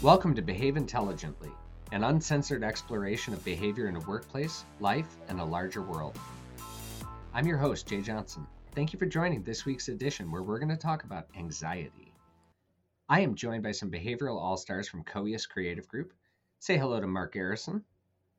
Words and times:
Welcome 0.00 0.34
to 0.36 0.42
Behave 0.42 0.76
Intelligently, 0.76 1.50
an 1.90 2.04
uncensored 2.04 2.62
exploration 2.62 3.34
of 3.34 3.44
behavior 3.44 3.88
in 3.88 3.96
a 3.96 4.00
workplace, 4.00 4.64
life, 4.78 5.16
and 5.28 5.40
a 5.40 5.44
larger 5.44 5.82
world. 5.82 6.16
I'm 7.34 7.46
your 7.48 7.58
host, 7.58 7.88
Jay 7.88 8.00
Johnson. 8.00 8.46
Thank 8.74 8.92
you 8.92 8.98
for 8.98 9.06
joining 9.06 9.42
this 9.42 9.64
week's 9.66 9.88
edition 9.88 10.30
where 10.30 10.42
we're 10.44 10.60
going 10.60 10.68
to 10.68 10.76
talk 10.76 11.02
about 11.02 11.26
anxiety. 11.36 12.12
I 13.08 13.20
am 13.20 13.34
joined 13.34 13.64
by 13.64 13.72
some 13.72 13.90
behavioral 13.90 14.40
all 14.40 14.56
stars 14.56 14.88
from 14.88 15.02
Coeus 15.02 15.46
Creative 15.46 15.88
Group. 15.88 16.12
Say 16.60 16.76
hello 16.76 17.00
to 17.00 17.06
Mark 17.06 17.32
Garrison, 17.32 17.82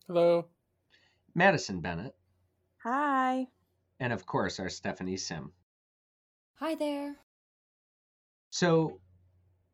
Hello. 0.08 0.46
Madison 1.36 1.82
Bennett, 1.82 2.16
Hi. 2.84 3.48
and 4.00 4.14
of 4.14 4.26
course, 4.26 4.60
our 4.60 4.70
Stephanie 4.70 5.18
Sim. 5.18 5.52
Hi 6.56 6.76
there. 6.76 7.16
So, 8.50 9.00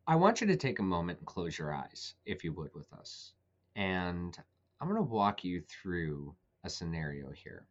I 0.08 0.14
want 0.14 0.40
you 0.40 0.46
to 0.46 0.56
take 0.56 0.78
a 0.78 0.84
moment 0.84 1.18
and 1.18 1.26
close 1.26 1.58
your 1.58 1.74
eyes, 1.74 2.14
if 2.24 2.44
you 2.44 2.52
would, 2.52 2.72
with 2.74 2.92
us. 2.92 3.32
And 3.74 4.38
I'm 4.80 4.86
going 4.86 5.00
to 5.00 5.02
walk 5.02 5.42
you 5.42 5.62
through 5.62 6.36
a 6.62 6.70
scenario 6.70 7.32
here. 7.32 7.66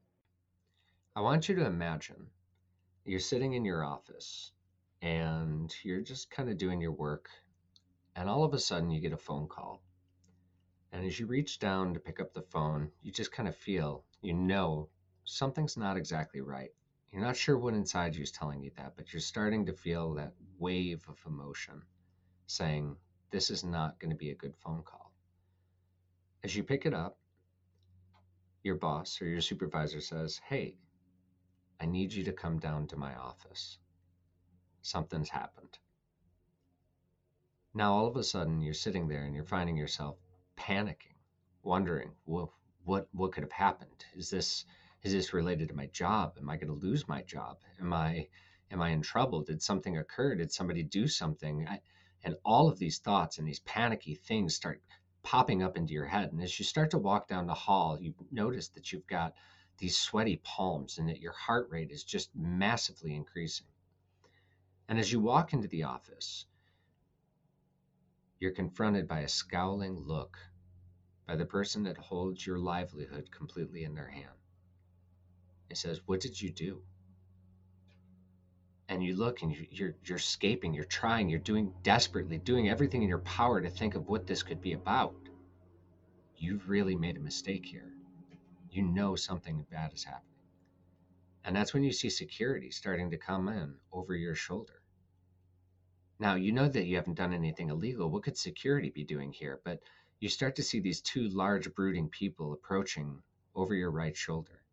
I 1.16 1.22
want 1.22 1.48
you 1.48 1.56
to 1.56 1.66
imagine 1.66 2.28
you're 3.06 3.22
sitting 3.22 3.54
in 3.54 3.64
your 3.64 3.86
office 3.86 4.52
and 5.02 5.74
you're 5.82 6.02
just 6.02 6.30
kind 6.30 6.50
of 6.50 6.58
doing 6.58 6.82
your 6.82 6.92
work, 6.92 7.30
and 8.18 8.28
all 8.28 8.44
of 8.44 8.54
a 8.54 8.60
sudden 8.60 8.92
you 8.92 9.00
get 9.00 9.14
a 9.14 9.18
phone 9.18 9.48
call. 9.48 9.82
And 10.92 11.06
as 11.06 11.18
you 11.18 11.28
reach 11.28 11.60
down 11.60 11.94
to 11.94 12.02
pick 12.02 12.20
up 12.20 12.34
the 12.34 12.42
phone, 12.42 12.92
you 13.02 13.14
just 13.14 13.32
kind 13.32 13.48
of 13.48 13.56
feel, 13.56 14.04
you 14.22 14.34
know, 14.34 14.90
something's 15.24 15.78
not 15.78 15.96
exactly 15.96 16.42
right. 16.42 16.72
You're 17.14 17.24
not 17.24 17.38
sure 17.38 17.58
what 17.58 17.76
inside 17.76 18.14
you 18.14 18.24
is 18.24 18.32
telling 18.32 18.62
you 18.62 18.72
that, 18.76 18.98
but 18.98 19.14
you're 19.14 19.22
starting 19.22 19.66
to 19.68 19.74
feel 19.74 20.16
that 20.16 20.34
wave 20.60 21.06
of 21.08 21.18
emotion 21.26 21.82
saying, 22.48 22.96
This 23.32 23.50
is 23.50 23.64
not 23.64 24.00
going 24.00 24.12
to 24.12 24.16
be 24.16 24.32
a 24.32 24.36
good 24.36 24.56
phone 24.58 24.84
call. 24.84 25.12
As 26.44 26.56
you 26.56 26.64
pick 26.64 26.86
it 26.86 26.94
up, 26.94 27.18
your 28.64 28.76
boss 28.76 29.22
or 29.22 29.28
your 29.28 29.42
supervisor 29.42 30.02
says, 30.02 30.40
Hey, 30.48 30.78
I 31.80 31.86
need 31.86 32.14
you 32.14 32.24
to 32.26 32.32
come 32.34 32.60
down 32.60 32.88
to 32.88 32.98
my 32.98 33.16
office. 33.16 33.78
Something's 34.82 35.30
happened. 35.30 35.78
Now, 37.74 37.94
all 37.94 38.08
of 38.08 38.16
a 38.16 38.24
sudden, 38.24 38.62
you're 38.62 38.74
sitting 38.74 39.08
there 39.08 39.26
and 39.26 39.36
you're 39.36 39.44
finding 39.44 39.76
yourself 39.76 40.18
panicking, 40.58 41.18
wondering, 41.64 42.12
well, 42.26 42.54
what, 42.86 43.08
what 43.12 43.34
could 43.34 43.44
have 43.44 43.52
happened? 43.52 44.06
Is 44.16 44.30
this, 44.30 44.66
is 45.04 45.12
this 45.12 45.34
related 45.34 45.68
to 45.70 45.76
my 45.76 45.88
job? 45.88 46.38
Am 46.40 46.50
I 46.50 46.56
going 46.56 46.68
to 46.68 46.86
lose 46.86 47.08
my 47.08 47.22
job? 47.24 47.58
Am 47.82 47.92
I, 47.92 48.28
am 48.72 48.82
I 48.82 48.92
in 48.92 49.02
trouble? 49.02 49.42
Did 49.42 49.62
something 49.62 49.98
occur? 49.98 50.36
Did 50.36 50.54
somebody 50.54 50.84
do 50.84 51.08
something? 51.08 51.68
I, 51.68 51.82
and 52.26 52.36
all 52.44 52.68
of 52.68 52.80
these 52.80 52.98
thoughts 52.98 53.38
and 53.38 53.48
these 53.48 53.60
panicky 53.60 54.16
things 54.16 54.56
start 54.56 54.82
popping 55.22 55.62
up 55.62 55.78
into 55.78 55.94
your 55.94 56.08
head. 56.08 56.32
And 56.32 56.42
as 56.42 56.58
you 56.58 56.66
start 56.66 56.92
to 56.92 56.98
walk 56.98 57.28
down 57.28 57.46
the 57.46 57.54
hall, 57.54 58.00
you 58.02 58.16
notice 58.32 58.68
that 58.70 58.92
you've 58.92 59.08
got 59.08 59.36
these 59.78 59.96
sweaty 59.96 60.42
palms 60.44 60.98
and 60.98 61.08
that 61.08 61.22
your 61.22 61.34
heart 61.34 61.70
rate 61.70 61.92
is 61.92 62.04
just 62.04 62.36
massively 62.36 63.16
increasing. 63.16 63.68
And 64.90 64.98
as 64.98 65.12
you 65.12 65.20
walk 65.20 65.54
into 65.54 65.68
the 65.68 65.84
office, 65.84 66.46
you're 68.40 68.52
confronted 68.52 69.08
by 69.08 69.20
a 69.20 69.30
scowling 69.30 69.96
look 69.96 70.38
by 71.28 71.36
the 71.36 71.46
person 71.46 71.84
that 71.84 71.98
holds 71.98 72.46
your 72.46 72.58
livelihood 72.58 73.30
completely 73.32 73.84
in 73.84 73.94
their 73.94 74.10
hand. 74.10 74.30
It 75.70 75.78
says, 75.78 76.02
What 76.06 76.22
did 76.22 76.42
you 76.42 76.52
do? 76.52 76.82
And 78.96 79.04
you 79.04 79.18
look 79.18 79.42
and 79.42 79.52
you- 79.54 79.68
you're, 79.72 79.96
you're 80.06 80.18
escaping, 80.18 80.74
you're 80.74 80.86
trying, 80.86 81.28
you're 81.28 81.38
doing 81.38 81.74
desperately, 81.84 82.38
doing 82.38 82.70
everything 82.70 83.04
in 83.04 83.10
your 83.10 83.20
power 83.20 83.60
to 83.60 83.70
think 83.70 83.94
of 83.94 84.08
what 84.08 84.26
this 84.26 84.42
could 84.42 84.62
be 84.62 84.72
about. 84.72 85.14
You've 86.38 86.70
really 86.70 86.96
made 86.96 87.18
a 87.18 87.20
mistake 87.20 87.66
here. 87.66 87.92
You 88.72 88.84
know 88.84 89.18
something 89.18 89.66
bad 89.70 89.94
is 89.94 90.06
happening. 90.06 90.48
And 91.44 91.54
that's 91.54 91.74
when 91.74 91.84
you 91.84 91.92
see 91.92 92.10
security 92.10 92.72
starting 92.72 93.12
to 93.12 93.18
come 93.18 93.50
in 93.50 93.76
over 93.92 94.16
your 94.16 94.34
shoulder. 94.34 94.82
Now, 96.18 96.36
you 96.36 96.54
know 96.54 96.70
that 96.70 96.86
you 96.86 96.96
haven't 96.96 97.16
done 97.16 97.34
anything 97.34 97.72
illegal. 97.72 98.10
What 98.10 98.24
could 98.24 98.38
security 98.38 98.92
be 98.92 99.04
doing 99.04 99.34
here? 99.34 99.60
But 99.66 99.82
you 100.22 100.30
start 100.30 100.56
to 100.56 100.64
see 100.64 100.80
these 100.80 101.02
two 101.02 101.28
large, 101.28 101.76
brooding 101.76 102.08
people 102.08 102.54
approaching 102.54 103.22
over 103.56 103.76
your 103.76 103.92
right 103.92 104.16
shoulder. 104.16 104.64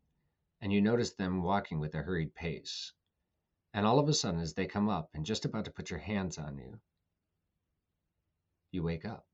And 0.61 0.73
you 0.73 0.81
notice 0.81 1.13
them 1.15 1.43
walking 1.43 1.81
with 1.81 1.97
a 1.97 2.03
hurried 2.03 2.37
pace. 2.37 2.93
And 3.75 3.87
all 3.87 3.99
of 3.99 4.09
a 4.09 4.15
sudden, 4.15 4.41
as 4.41 4.55
they 4.55 4.67
come 4.67 4.89
up 4.89 5.11
and 5.15 5.25
just 5.25 5.45
about 5.45 5.65
to 5.65 5.71
put 5.71 5.91
your 5.91 5.99
hands 5.99 6.39
on 6.39 6.59
you, 6.59 6.79
you 8.71 8.83
wake 8.83 9.05
up. 9.05 9.27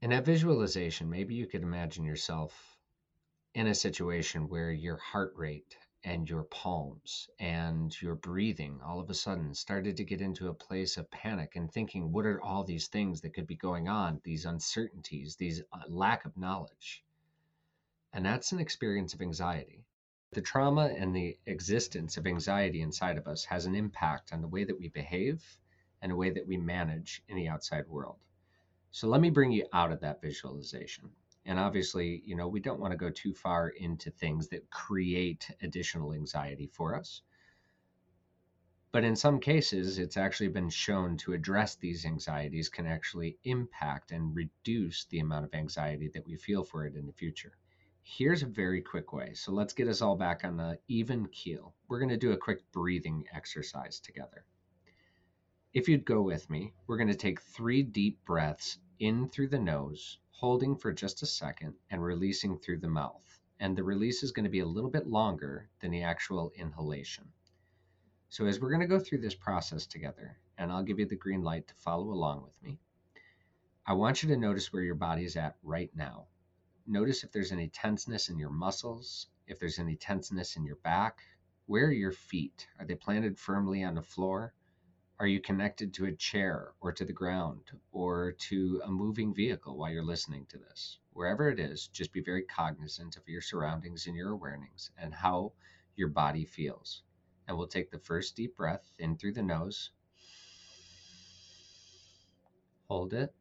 In 0.00 0.10
that 0.10 0.26
visualization, 0.26 1.08
maybe 1.08 1.34
you 1.34 1.46
could 1.46 1.62
imagine 1.62 2.04
yourself 2.04 2.76
in 3.54 3.68
a 3.68 3.74
situation 3.74 4.48
where 4.48 4.70
your 4.70 4.98
heart 4.98 5.32
rate 5.36 5.76
and 6.04 6.28
your 6.28 6.42
palms 6.42 7.30
and 7.38 8.00
your 8.02 8.14
breathing 8.14 8.80
all 8.84 9.00
of 9.00 9.08
a 9.08 9.14
sudden 9.14 9.54
started 9.54 9.96
to 9.96 10.04
get 10.04 10.20
into 10.20 10.48
a 10.48 10.54
place 10.54 10.98
of 10.98 11.10
panic 11.10 11.56
and 11.56 11.72
thinking, 11.72 12.12
what 12.12 12.26
are 12.26 12.42
all 12.42 12.62
these 12.62 12.88
things 12.88 13.22
that 13.22 13.32
could 13.32 13.46
be 13.46 13.56
going 13.56 13.88
on, 13.88 14.20
these 14.24 14.44
uncertainties, 14.44 15.36
these 15.36 15.62
uh, 15.72 15.78
lack 15.88 16.26
of 16.26 16.36
knowledge? 16.36 17.02
And 18.14 18.24
that's 18.24 18.52
an 18.52 18.60
experience 18.60 19.12
of 19.12 19.20
anxiety. 19.20 19.84
The 20.30 20.40
trauma 20.40 20.84
and 20.86 21.12
the 21.12 21.36
existence 21.46 22.16
of 22.16 22.28
anxiety 22.28 22.80
inside 22.80 23.18
of 23.18 23.26
us 23.26 23.44
has 23.46 23.66
an 23.66 23.74
impact 23.74 24.32
on 24.32 24.40
the 24.40 24.46
way 24.46 24.62
that 24.62 24.78
we 24.78 24.86
behave 24.86 25.42
and 26.00 26.12
the 26.12 26.16
way 26.16 26.30
that 26.30 26.46
we 26.46 26.56
manage 26.56 27.24
in 27.26 27.34
the 27.34 27.48
outside 27.48 27.88
world. 27.88 28.20
So 28.92 29.08
let 29.08 29.20
me 29.20 29.30
bring 29.30 29.50
you 29.50 29.66
out 29.72 29.90
of 29.90 29.98
that 30.02 30.22
visualization. 30.22 31.10
And 31.44 31.58
obviously, 31.58 32.22
you 32.24 32.36
know, 32.36 32.46
we 32.46 32.60
don't 32.60 32.78
want 32.78 32.92
to 32.92 32.96
go 32.96 33.10
too 33.10 33.34
far 33.34 33.70
into 33.70 34.12
things 34.12 34.46
that 34.50 34.70
create 34.70 35.50
additional 35.60 36.14
anxiety 36.14 36.68
for 36.68 36.96
us. 36.96 37.20
But 38.92 39.02
in 39.02 39.16
some 39.16 39.40
cases, 39.40 39.98
it's 39.98 40.16
actually 40.16 40.50
been 40.50 40.70
shown 40.70 41.16
to 41.16 41.32
address 41.32 41.74
these 41.74 42.06
anxieties 42.06 42.68
can 42.68 42.86
actually 42.86 43.38
impact 43.42 44.12
and 44.12 44.36
reduce 44.36 45.04
the 45.06 45.18
amount 45.18 45.46
of 45.46 45.54
anxiety 45.54 46.12
that 46.14 46.24
we 46.24 46.36
feel 46.36 46.62
for 46.62 46.86
it 46.86 46.94
in 46.94 47.06
the 47.06 47.12
future. 47.12 47.58
Here's 48.06 48.42
a 48.42 48.46
very 48.46 48.82
quick 48.82 49.14
way. 49.14 49.32
So 49.32 49.50
let's 49.50 49.72
get 49.72 49.88
us 49.88 50.02
all 50.02 50.14
back 50.14 50.44
on 50.44 50.58
the 50.58 50.78
even 50.88 51.26
keel. 51.28 51.74
We're 51.88 51.98
going 51.98 52.10
to 52.10 52.18
do 52.18 52.32
a 52.32 52.36
quick 52.36 52.70
breathing 52.70 53.24
exercise 53.32 53.98
together. 53.98 54.44
If 55.72 55.88
you'd 55.88 56.04
go 56.04 56.20
with 56.20 56.50
me, 56.50 56.74
we're 56.86 56.98
going 56.98 57.08
to 57.08 57.14
take 57.14 57.40
three 57.40 57.82
deep 57.82 58.22
breaths 58.26 58.78
in 58.98 59.30
through 59.30 59.48
the 59.48 59.58
nose, 59.58 60.18
holding 60.32 60.76
for 60.76 60.92
just 60.92 61.22
a 61.22 61.26
second, 61.26 61.76
and 61.90 62.04
releasing 62.04 62.58
through 62.58 62.80
the 62.80 62.90
mouth. 62.90 63.40
And 63.58 63.74
the 63.74 63.82
release 63.82 64.22
is 64.22 64.32
going 64.32 64.44
to 64.44 64.50
be 64.50 64.60
a 64.60 64.66
little 64.66 64.90
bit 64.90 65.06
longer 65.06 65.70
than 65.80 65.90
the 65.90 66.02
actual 66.02 66.52
inhalation. 66.56 67.32
So, 68.28 68.44
as 68.44 68.60
we're 68.60 68.70
going 68.70 68.82
to 68.82 68.86
go 68.86 69.00
through 69.00 69.22
this 69.22 69.34
process 69.34 69.86
together, 69.86 70.36
and 70.58 70.70
I'll 70.70 70.84
give 70.84 70.98
you 70.98 71.06
the 71.06 71.16
green 71.16 71.42
light 71.42 71.66
to 71.68 71.74
follow 71.76 72.10
along 72.10 72.42
with 72.42 72.62
me, 72.62 72.78
I 73.86 73.94
want 73.94 74.22
you 74.22 74.28
to 74.28 74.36
notice 74.36 74.74
where 74.74 74.82
your 74.82 74.94
body 74.94 75.24
is 75.24 75.36
at 75.36 75.56
right 75.62 75.90
now. 75.96 76.26
Notice 76.86 77.24
if 77.24 77.32
there's 77.32 77.52
any 77.52 77.68
tenseness 77.68 78.28
in 78.28 78.38
your 78.38 78.50
muscles, 78.50 79.28
if 79.46 79.58
there's 79.58 79.78
any 79.78 79.96
tenseness 79.96 80.56
in 80.56 80.64
your 80.64 80.76
back. 80.76 81.22
Where 81.66 81.86
are 81.86 81.92
your 81.92 82.12
feet? 82.12 82.68
Are 82.78 82.84
they 82.84 82.94
planted 82.94 83.38
firmly 83.38 83.82
on 83.82 83.94
the 83.94 84.02
floor? 84.02 84.52
Are 85.18 85.26
you 85.26 85.40
connected 85.40 85.94
to 85.94 86.04
a 86.04 86.12
chair 86.12 86.72
or 86.82 86.92
to 86.92 87.06
the 87.06 87.12
ground 87.12 87.62
or 87.90 88.32
to 88.32 88.82
a 88.84 88.90
moving 88.90 89.32
vehicle 89.32 89.78
while 89.78 89.90
you're 89.90 90.04
listening 90.04 90.44
to 90.50 90.58
this? 90.58 90.98
Wherever 91.14 91.48
it 91.48 91.58
is, 91.58 91.86
just 91.86 92.12
be 92.12 92.20
very 92.20 92.42
cognizant 92.42 93.16
of 93.16 93.26
your 93.26 93.40
surroundings 93.40 94.06
and 94.06 94.14
your 94.14 94.32
awareness 94.32 94.90
and 94.98 95.14
how 95.14 95.52
your 95.96 96.08
body 96.08 96.44
feels. 96.44 97.02
And 97.48 97.56
we'll 97.56 97.66
take 97.66 97.90
the 97.90 97.98
first 97.98 98.36
deep 98.36 98.56
breath 98.58 98.92
in 98.98 99.16
through 99.16 99.32
the 99.32 99.42
nose. 99.42 99.90
Hold 102.88 103.14
it. 103.14 103.32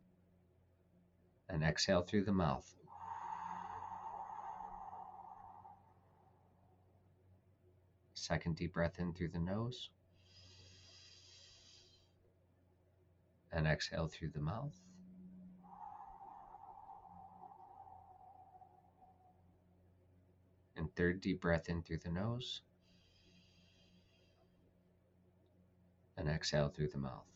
And 1.49 1.61
exhale 1.61 2.03
through 2.03 2.23
the 2.23 2.31
mouth. 2.31 2.73
Second 8.23 8.55
deep 8.55 8.71
breath 8.71 8.99
in 8.99 9.13
through 9.13 9.27
the 9.27 9.39
nose. 9.39 9.89
and 13.51 13.67
exhale 13.67 14.07
through 14.07 14.29
the 14.29 14.39
mouth. 14.39 14.73
And 20.77 20.89
third 20.95 21.19
deep 21.19 21.41
breath 21.41 21.67
in 21.67 21.83
through 21.83 21.99
the 21.99 22.09
nose. 22.09 22.61
And 26.17 26.29
exhale 26.29 26.69
through 26.69 26.87
the 26.87 26.97
mouth. 26.97 27.27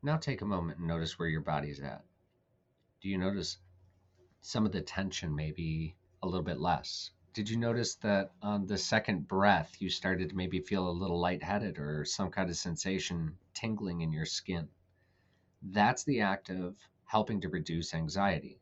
Now 0.00 0.16
take 0.16 0.42
a 0.42 0.46
moment 0.46 0.78
and 0.78 0.86
notice 0.86 1.18
where 1.18 1.28
your 1.28 1.42
body's 1.42 1.80
at. 1.80 2.04
Do 3.02 3.08
you 3.08 3.18
notice 3.18 3.58
some 4.40 4.66
of 4.66 4.72
the 4.72 4.80
tension 4.80 5.34
maybe 5.34 5.96
a 6.22 6.26
little 6.26 6.44
bit 6.44 6.60
less? 6.60 7.10
Did 7.32 7.48
you 7.48 7.56
notice 7.56 7.94
that 7.96 8.32
on 8.42 8.66
the 8.66 8.78
second 8.78 9.28
breath, 9.28 9.76
you 9.80 9.88
started 9.88 10.30
to 10.30 10.36
maybe 10.36 10.60
feel 10.60 10.88
a 10.88 10.90
little 10.90 11.20
lightheaded 11.20 11.78
or 11.78 12.04
some 12.04 12.30
kind 12.30 12.50
of 12.50 12.56
sensation 12.56 13.36
tingling 13.54 14.00
in 14.00 14.12
your 14.12 14.26
skin? 14.26 14.68
That's 15.62 16.04
the 16.04 16.20
act 16.20 16.50
of 16.50 16.76
helping 17.04 17.40
to 17.42 17.48
reduce 17.48 17.94
anxiety, 17.94 18.60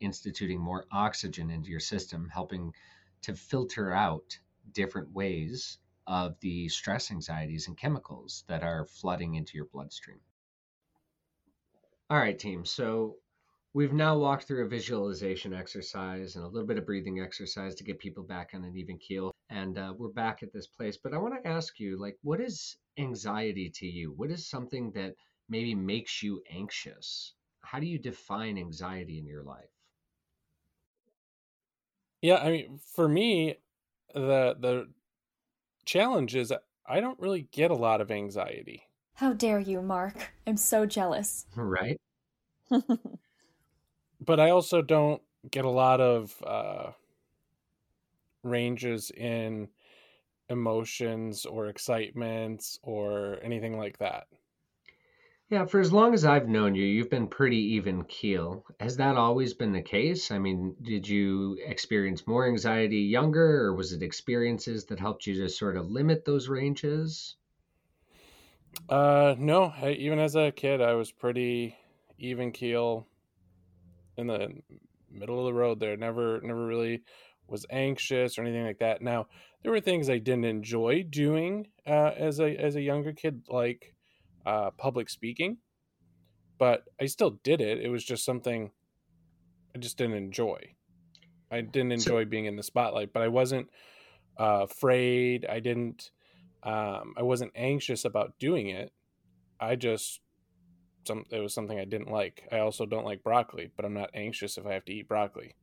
instituting 0.00 0.60
more 0.60 0.86
oxygen 0.90 1.50
into 1.50 1.70
your 1.70 1.80
system, 1.80 2.28
helping 2.28 2.74
to 3.22 3.34
filter 3.34 3.92
out 3.92 4.38
different 4.72 5.12
ways 5.12 5.78
of 6.06 6.40
the 6.40 6.68
stress 6.68 7.10
anxieties 7.10 7.68
and 7.68 7.76
chemicals 7.76 8.44
that 8.48 8.62
are 8.62 8.86
flooding 8.86 9.34
into 9.34 9.56
your 9.56 9.66
bloodstream. 9.66 10.20
All 12.10 12.18
right, 12.18 12.38
team. 12.38 12.64
So 12.64 13.16
we've 13.74 13.92
now 13.92 14.16
walked 14.16 14.44
through 14.44 14.64
a 14.64 14.68
visualization 14.68 15.52
exercise 15.52 16.36
and 16.36 16.44
a 16.44 16.48
little 16.48 16.66
bit 16.66 16.78
of 16.78 16.86
breathing 16.86 17.20
exercise 17.20 17.74
to 17.76 17.84
get 17.84 17.98
people 17.98 18.22
back 18.22 18.50
on 18.54 18.64
an 18.64 18.76
even 18.76 18.98
keel. 18.98 19.32
And 19.50 19.78
uh, 19.78 19.94
we're 19.96 20.08
back 20.08 20.42
at 20.42 20.52
this 20.52 20.66
place. 20.66 20.96
But 20.96 21.14
I 21.14 21.18
want 21.18 21.34
to 21.42 21.48
ask 21.48 21.78
you, 21.78 22.00
like, 22.00 22.16
what 22.22 22.40
is 22.40 22.76
anxiety 22.98 23.70
to 23.76 23.86
you? 23.86 24.12
What 24.16 24.30
is 24.30 24.48
something 24.48 24.90
that 24.92 25.14
maybe 25.48 25.74
makes 25.74 26.22
you 26.22 26.42
anxious? 26.50 27.34
How 27.60 27.78
do 27.78 27.86
you 27.86 27.98
define 27.98 28.58
anxiety 28.58 29.18
in 29.18 29.26
your 29.26 29.42
life? 29.42 29.70
Yeah, 32.22 32.36
I 32.36 32.50
mean, 32.50 32.80
for 32.94 33.08
me, 33.08 33.58
the 34.12 34.56
the 34.58 34.88
challenge 35.84 36.34
is 36.34 36.52
I 36.86 37.00
don't 37.00 37.20
really 37.20 37.42
get 37.52 37.70
a 37.70 37.76
lot 37.76 38.00
of 38.00 38.10
anxiety. 38.10 38.82
How 39.14 39.32
dare 39.32 39.60
you, 39.60 39.82
Mark? 39.82 40.32
I'm 40.46 40.56
so 40.56 40.86
jealous. 40.86 41.46
Right? 41.56 42.00
but 44.20 44.40
I 44.40 44.50
also 44.50 44.82
don't 44.82 45.22
get 45.50 45.64
a 45.64 45.70
lot 45.70 46.00
of 46.00 46.42
uh, 46.42 46.92
ranges 48.42 49.10
in 49.10 49.70
emotions 50.48 51.46
or 51.46 51.68
excitements 51.68 52.78
or 52.82 53.40
anything 53.42 53.78
like 53.78 53.98
that. 53.98 54.28
Yeah, 55.50 55.66
for 55.66 55.78
as 55.78 55.92
long 55.92 56.14
as 56.14 56.24
I've 56.24 56.48
known 56.48 56.74
you, 56.74 56.86
you've 56.86 57.10
been 57.10 57.28
pretty 57.28 57.58
even 57.74 58.04
keel. 58.04 58.64
Has 58.80 58.96
that 58.96 59.16
always 59.18 59.52
been 59.52 59.72
the 59.72 59.82
case? 59.82 60.30
I 60.30 60.38
mean, 60.38 60.74
did 60.80 61.06
you 61.06 61.58
experience 61.66 62.26
more 62.26 62.46
anxiety 62.48 63.00
younger, 63.00 63.66
or 63.66 63.74
was 63.74 63.92
it 63.92 64.02
experiences 64.02 64.86
that 64.86 65.00
helped 65.00 65.26
you 65.26 65.34
to 65.42 65.50
sort 65.50 65.76
of 65.76 65.90
limit 65.90 66.24
those 66.24 66.48
ranges? 66.48 67.36
Uh, 68.88 69.34
no. 69.38 69.64
I, 69.64 69.92
even 69.92 70.18
as 70.18 70.34
a 70.36 70.52
kid, 70.52 70.80
I 70.80 70.94
was 70.94 71.12
pretty 71.12 71.76
even 72.18 72.52
keel 72.52 73.06
in 74.18 74.26
the 74.26 74.48
middle 75.10 75.38
of 75.38 75.46
the 75.46 75.58
road. 75.58 75.80
There, 75.80 75.96
never, 75.96 76.40
never 76.42 76.66
really 76.66 77.02
was 77.48 77.64
anxious 77.70 78.38
or 78.38 78.42
anything 78.42 78.64
like 78.64 78.78
that. 78.78 79.00
Now, 79.00 79.26
there 79.62 79.72
were 79.72 79.80
things 79.80 80.08
I 80.08 80.18
didn't 80.18 80.44
enjoy 80.44 81.04
doing 81.08 81.68
uh, 81.86 82.12
as 82.16 82.38
a 82.40 82.54
as 82.56 82.76
a 82.76 82.82
younger 82.82 83.12
kid, 83.12 83.42
like 83.48 83.94
uh, 84.46 84.70
public 84.72 85.08
speaking, 85.08 85.58
but 86.58 86.84
I 87.00 87.06
still 87.06 87.38
did 87.42 87.60
it. 87.60 87.78
It 87.78 87.88
was 87.88 88.04
just 88.04 88.24
something 88.24 88.70
I 89.74 89.78
just 89.78 89.98
didn't 89.98 90.16
enjoy. 90.16 90.74
I 91.50 91.62
didn't 91.62 91.92
enjoy 91.92 92.26
being 92.26 92.44
in 92.44 92.56
the 92.56 92.62
spotlight, 92.62 93.12
but 93.12 93.22
I 93.22 93.28
wasn't 93.28 93.68
uh, 94.38 94.66
afraid. 94.70 95.46
I 95.46 95.60
didn't 95.60 96.10
um, 96.62 97.14
I 97.16 97.22
wasn't 97.22 97.52
anxious 97.54 98.04
about 98.04 98.38
doing 98.38 98.68
it. 98.68 98.92
I 99.60 99.76
just 99.76 100.20
some 101.08 101.26
it 101.30 101.40
was 101.40 101.54
something 101.54 101.80
I 101.80 101.84
didn't 101.86 102.10
like. 102.12 102.46
I 102.52 102.60
also 102.60 102.86
don't 102.86 103.04
like 103.04 103.24
broccoli, 103.24 103.72
but 103.76 103.84
I'm 103.84 103.94
not 103.94 104.10
anxious 104.14 104.58
if 104.58 104.66
I 104.66 104.74
have 104.74 104.84
to 104.86 104.94
eat 104.94 105.08
broccoli. 105.08 105.56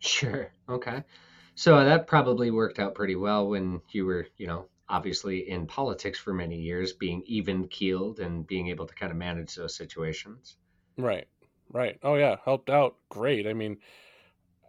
Sure. 0.00 0.52
Okay. 0.68 1.04
So 1.54 1.76
uh, 1.76 1.84
that 1.84 2.06
probably 2.06 2.50
worked 2.50 2.78
out 2.78 2.94
pretty 2.94 3.16
well 3.16 3.48
when 3.48 3.82
you 3.92 4.06
were, 4.06 4.28
you 4.36 4.46
know, 4.46 4.68
obviously 4.88 5.48
in 5.48 5.66
politics 5.66 6.18
for 6.18 6.32
many 6.32 6.60
years, 6.60 6.92
being 6.92 7.22
even 7.26 7.68
keeled 7.68 8.20
and 8.20 8.46
being 8.46 8.68
able 8.68 8.86
to 8.86 8.94
kind 8.94 9.12
of 9.12 9.18
manage 9.18 9.54
those 9.54 9.76
situations. 9.76 10.56
Right. 10.96 11.28
Right. 11.72 11.98
Oh 12.02 12.16
yeah, 12.16 12.36
helped 12.44 12.68
out 12.70 12.96
great. 13.10 13.46
I 13.46 13.54
mean, 13.54 13.78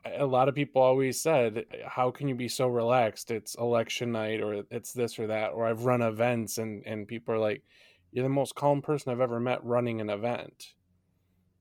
a 0.05 0.25
lot 0.25 0.49
of 0.49 0.55
people 0.55 0.81
always 0.81 1.21
said, 1.21 1.65
"How 1.85 2.11
can 2.11 2.27
you 2.27 2.35
be 2.35 2.47
so 2.47 2.67
relaxed? 2.67 3.31
It's 3.31 3.55
election 3.55 4.11
night, 4.11 4.41
or 4.41 4.63
it's 4.71 4.93
this 4.93 5.19
or 5.19 5.27
that." 5.27 5.49
Or 5.53 5.65
I've 5.67 5.85
run 5.85 6.01
events, 6.01 6.57
and 6.57 6.83
and 6.85 7.07
people 7.07 7.35
are 7.35 7.39
like, 7.39 7.63
"You're 8.11 8.23
the 8.23 8.29
most 8.29 8.55
calm 8.55 8.81
person 8.81 9.11
I've 9.11 9.21
ever 9.21 9.39
met 9.39 9.63
running 9.63 10.01
an 10.01 10.09
event." 10.09 10.73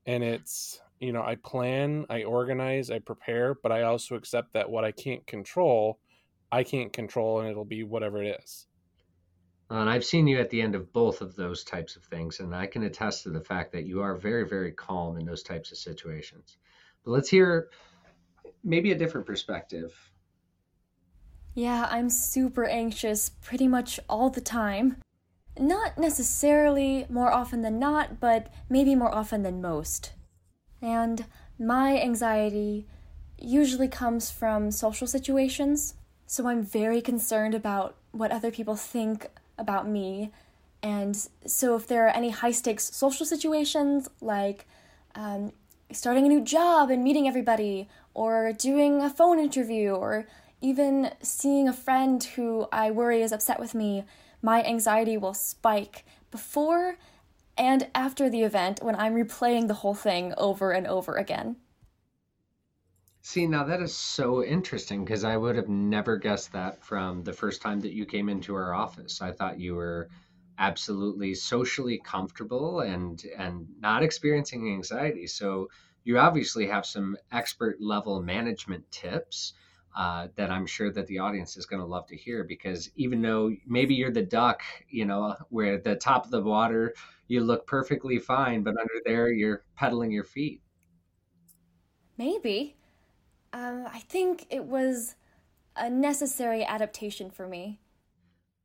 And 0.07 0.25
it's 0.25 0.81
you 1.01 1.13
know, 1.13 1.23
I 1.23 1.37
plan, 1.37 2.05
I 2.11 2.25
organize, 2.25 2.91
I 2.91 2.99
prepare, 2.99 3.55
but 3.55 3.73
I 3.73 3.83
also 3.83 4.15
accept 4.15 4.53
that 4.53 4.71
what 4.71 4.85
I 4.85 4.93
can't 4.93 5.27
control, 5.27 5.99
I 6.53 6.63
can't 6.63 6.93
control, 6.93 7.41
and 7.41 7.49
it'll 7.49 7.65
be 7.65 7.83
whatever 7.83 8.23
it 8.23 8.39
is. 8.45 8.67
And 9.71 9.89
I've 9.89 10.05
seen 10.05 10.27
you 10.27 10.39
at 10.39 10.51
the 10.51 10.61
end 10.61 10.75
of 10.75 10.93
both 10.93 11.23
of 11.23 11.37
those 11.37 11.65
types 11.65 11.97
of 11.97 12.05
things, 12.05 12.41
and 12.41 12.55
I 12.55 12.67
can 12.67 12.83
attest 12.83 13.23
to 13.23 13.31
the 13.31 13.41
fact 13.41 13.73
that 13.73 13.87
you 13.87 14.03
are 14.03 14.15
very, 14.15 14.47
very 14.47 14.73
calm 14.73 15.17
in 15.17 15.25
those 15.25 15.43
types 15.43 15.73
of 15.73 15.79
situations. 15.79 16.59
But 17.05 17.13
let's 17.13 17.31
hear 17.31 17.69
maybe 18.63 18.93
a 18.93 18.99
different 18.99 19.27
perspective. 19.27 19.95
Yeah, 21.55 21.89
I'm 21.91 22.11
super 22.11 22.67
anxious 22.67 23.31
pretty 23.31 23.69
much 23.69 23.99
all 24.09 24.29
the 24.29 24.41
time. 24.41 24.97
Not 25.61 25.99
necessarily 25.99 27.05
more 27.11 27.31
often 27.31 27.61
than 27.61 27.79
not, 27.79 28.19
but 28.19 28.51
maybe 28.71 28.95
more 28.95 29.15
often 29.15 29.43
than 29.43 29.61
most. 29.61 30.13
And 30.81 31.27
my 31.59 32.01
anxiety 32.01 32.87
usually 33.39 33.87
comes 33.87 34.31
from 34.31 34.71
social 34.71 35.07
situations, 35.07 35.95
so 36.27 36.49
I'm 36.49 36.63
very 36.63 37.03
concerned 37.03 37.55
about 37.55 37.97
what 38.13 38.33
other 38.33 38.51
people 38.51 38.75
think 38.75 39.27
about 39.59 39.87
me. 39.87 40.33
And 40.83 41.15
so, 41.45 41.77
if 41.77 41.87
there 41.87 42.07
are 42.07 42.17
any 42.17 42.31
high 42.31 42.53
stakes 42.53 42.95
social 42.97 43.27
situations 43.27 44.09
like 44.23 44.67
um, 45.15 45.53
starting 45.93 46.25
a 46.25 46.29
new 46.29 46.41
job 46.41 46.91
and 46.91 47.05
meeting 47.05 47.29
everybody, 47.29 47.87
or 48.15 48.55
doing 48.55 49.03
a 49.03 49.11
phone 49.11 49.39
interview, 49.39 49.91
or 49.91 50.27
even 50.63 51.11
seeing 51.21 51.69
a 51.69 51.75
friend 51.75 52.25
who 52.25 52.67
I 52.73 52.91
worry 52.91 53.21
is 53.21 53.31
upset 53.31 53.61
with 53.61 53.75
me, 53.75 54.05
my 54.43 54.63
anxiety 54.63 55.17
will 55.17 55.35
spike 55.35 56.05
before 56.31 56.97
and 57.57 57.89
after 57.95 58.31
the 58.31 58.43
event 58.43 58.83
when 58.83 58.95
I'm 58.95 59.15
replaying 59.15 59.69
the 59.69 59.75
whole 59.75 59.95
thing 59.95 60.33
over 60.39 60.73
and 60.73 60.87
over 60.87 61.17
again. 61.17 61.57
See, 63.23 63.47
now 63.47 63.65
that 63.65 63.83
is 63.83 63.95
so 63.95 64.43
interesting 64.43 65.05
because 65.05 65.25
I 65.25 65.37
would 65.37 65.57
have 65.57 65.69
never 65.69 66.17
guessed 66.17 66.53
that 66.53 66.83
from 66.83 67.23
the 67.23 67.35
first 67.35 67.61
time 67.61 67.81
that 67.81 67.93
you 67.93 68.07
came 68.07 68.31
into 68.31 68.55
our 68.55 68.73
office. 68.73 69.21
I 69.21 69.33
thought 69.33 69.61
you 69.61 69.75
were 69.75 70.09
absolutely 70.59 71.35
socially 71.35 72.01
comfortable 72.03 72.81
and 72.81 73.23
and 73.37 73.67
not 73.79 74.03
experiencing 74.03 74.73
anxiety. 74.73 75.27
So 75.27 75.69
you 76.05 76.19
obviously 76.19 76.67
have 76.67 76.87
some 76.87 77.17
expert 77.31 77.81
level 77.81 78.23
management 78.23 78.91
tips 78.91 79.53
uh, 79.97 80.29
that 80.37 80.51
I'm 80.51 80.67
sure 80.67 80.91
that 80.93 81.07
the 81.07 81.19
audience 81.19 81.57
is 81.57 81.67
going 81.67 81.81
to 81.81 81.87
love 81.87 82.07
to 82.09 82.17
hear 82.17 82.45
because 82.45 82.91
even 82.97 83.21
though 83.23 83.55
maybe 83.67 83.95
you're 83.95 84.13
the 84.13 84.23
duck, 84.23 84.63
you 84.89 85.05
know, 85.05 85.37
where 85.49 85.75
at 85.75 85.85
the 85.85 85.97
top 85.97 86.25
of 86.25 86.31
the 86.31 86.43
water 86.43 86.95
you 87.29 87.43
look 87.43 87.67
perfectly 87.67 88.19
fine, 88.19 88.63
but 88.63 88.77
under 88.79 89.01
there 89.05 89.31
you're 89.31 89.63
pedaling 89.77 90.11
your 90.11 90.25
feet. 90.25 90.61
Maybe. 92.17 92.77
Um, 93.53 93.87
I 93.93 94.01
think 94.01 94.47
it 94.51 94.65
was 94.65 95.17
a 95.77 95.89
necessary 95.91 96.65
adaptation 96.65 97.31
for 97.31 97.49
me. 97.49 97.81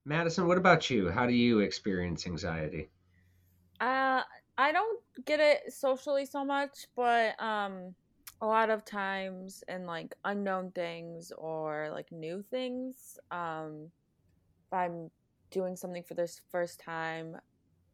Madison, 0.06 0.48
what 0.48 0.58
about 0.58 0.90
you? 0.90 1.10
How 1.10 1.26
do 1.26 1.34
you 1.34 1.60
experience 1.60 2.28
anxiety? 2.28 2.90
Uh, 3.80 4.22
I 4.58 4.72
don't 4.72 5.00
get 5.26 5.40
it 5.40 5.74
socially 5.74 6.26
so 6.26 6.46
much, 6.46 6.88
but 6.96 7.42
um, 7.42 7.96
a 8.42 8.46
lot 8.46 8.70
of 8.70 8.84
times 8.86 9.64
in 9.68 9.86
like 9.86 10.14
unknown 10.26 10.72
things 10.72 11.32
or 11.38 11.90
like 11.92 12.12
new 12.12 12.44
things, 12.50 13.18
um, 13.32 13.90
if 14.68 14.74
I'm 14.74 15.10
doing 15.52 15.76
something 15.76 16.04
for 16.04 16.16
this 16.16 16.42
first 16.52 16.80
time, 16.80 17.38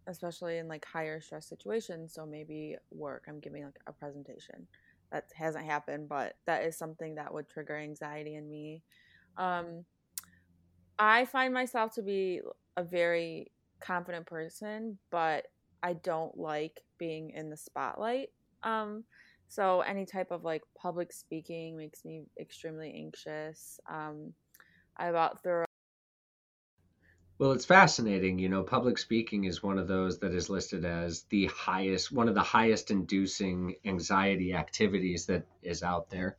especially 0.07 0.57
in 0.57 0.67
like 0.67 0.86
higher 0.86 1.21
stress 1.21 1.48
situations, 1.48 2.13
so 2.13 2.25
maybe 2.25 2.75
work, 2.91 3.25
I'm 3.27 3.39
giving 3.39 3.63
like 3.63 3.79
a 3.88 3.93
presentation 3.93 4.67
that 5.12 5.25
hasn't 5.36 5.65
happened, 5.65 6.10
but 6.10 6.38
that 6.48 6.63
is 6.63 6.77
something 6.77 7.15
that 7.15 7.33
would 7.33 7.50
trigger 7.50 7.77
anxiety 7.77 8.36
in 8.36 8.50
me. 8.50 8.81
Um, 9.38 9.86
I 10.98 11.25
find 11.25 11.53
myself 11.53 11.93
to 11.95 12.01
be 12.01 12.41
a 12.77 12.83
very 12.83 13.51
confident 13.79 14.25
person, 14.25 14.98
but 15.12 15.48
I 15.83 15.93
don't 15.93 16.38
like 16.38 16.81
being 16.98 17.31
in 17.31 17.50
the 17.50 17.57
spotlight. 17.57 18.29
Um, 18.63 19.03
so 19.51 19.81
any 19.81 20.05
type 20.05 20.31
of 20.31 20.46
like 20.46 20.62
public 20.81 21.12
speaking 21.12 21.75
makes 21.75 22.05
me 22.05 22.24
extremely 22.39 22.93
anxious. 22.96 23.81
Um, 23.89 24.34
I 24.96 25.08
about 25.08 25.43
throw 25.43 25.65
well, 27.38 27.51
it's 27.51 27.65
fascinating. 27.65 28.39
You 28.39 28.50
know, 28.50 28.63
public 28.63 28.98
speaking 28.98 29.43
is 29.43 29.62
one 29.62 29.77
of 29.77 29.88
those 29.88 30.20
that 30.20 30.34
is 30.34 30.50
listed 30.50 30.86
as 30.86 31.24
the 31.24 31.48
highest, 31.48 32.12
one 32.12 32.29
of 32.29 32.36
the 32.36 32.41
highest 32.41 32.91
inducing 32.91 33.75
anxiety 33.84 34.53
activities 34.53 35.25
that 35.25 35.43
is 35.62 35.84
out 35.84 36.10
there. 36.10 36.38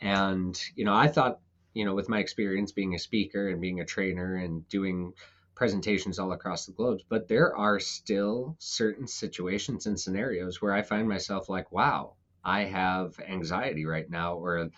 And, 0.00 0.60
you 0.76 0.84
know, 0.84 0.94
I 0.94 1.08
thought 1.08 1.40
you 1.74 1.84
know, 1.84 1.94
with 1.94 2.08
my 2.08 2.18
experience 2.18 2.70
being 2.70 2.94
a 2.94 2.98
speaker 2.98 3.48
and 3.48 3.60
being 3.60 3.80
a 3.80 3.84
trainer 3.84 4.36
and 4.36 4.68
doing 4.68 5.14
presentations 5.54 6.18
all 6.18 6.32
across 6.32 6.66
the 6.66 6.72
globe, 6.72 7.00
but 7.08 7.28
there 7.28 7.56
are 7.56 7.80
still 7.80 8.56
certain 8.58 9.06
situations 9.06 9.86
and 9.86 9.98
scenarios 9.98 10.60
where 10.60 10.72
I 10.72 10.82
find 10.82 11.08
myself 11.08 11.48
like, 11.48 11.72
wow, 11.72 12.14
I 12.44 12.64
have 12.64 13.18
anxiety 13.20 13.86
right 13.86 14.08
now 14.10 14.34
or 14.34 14.70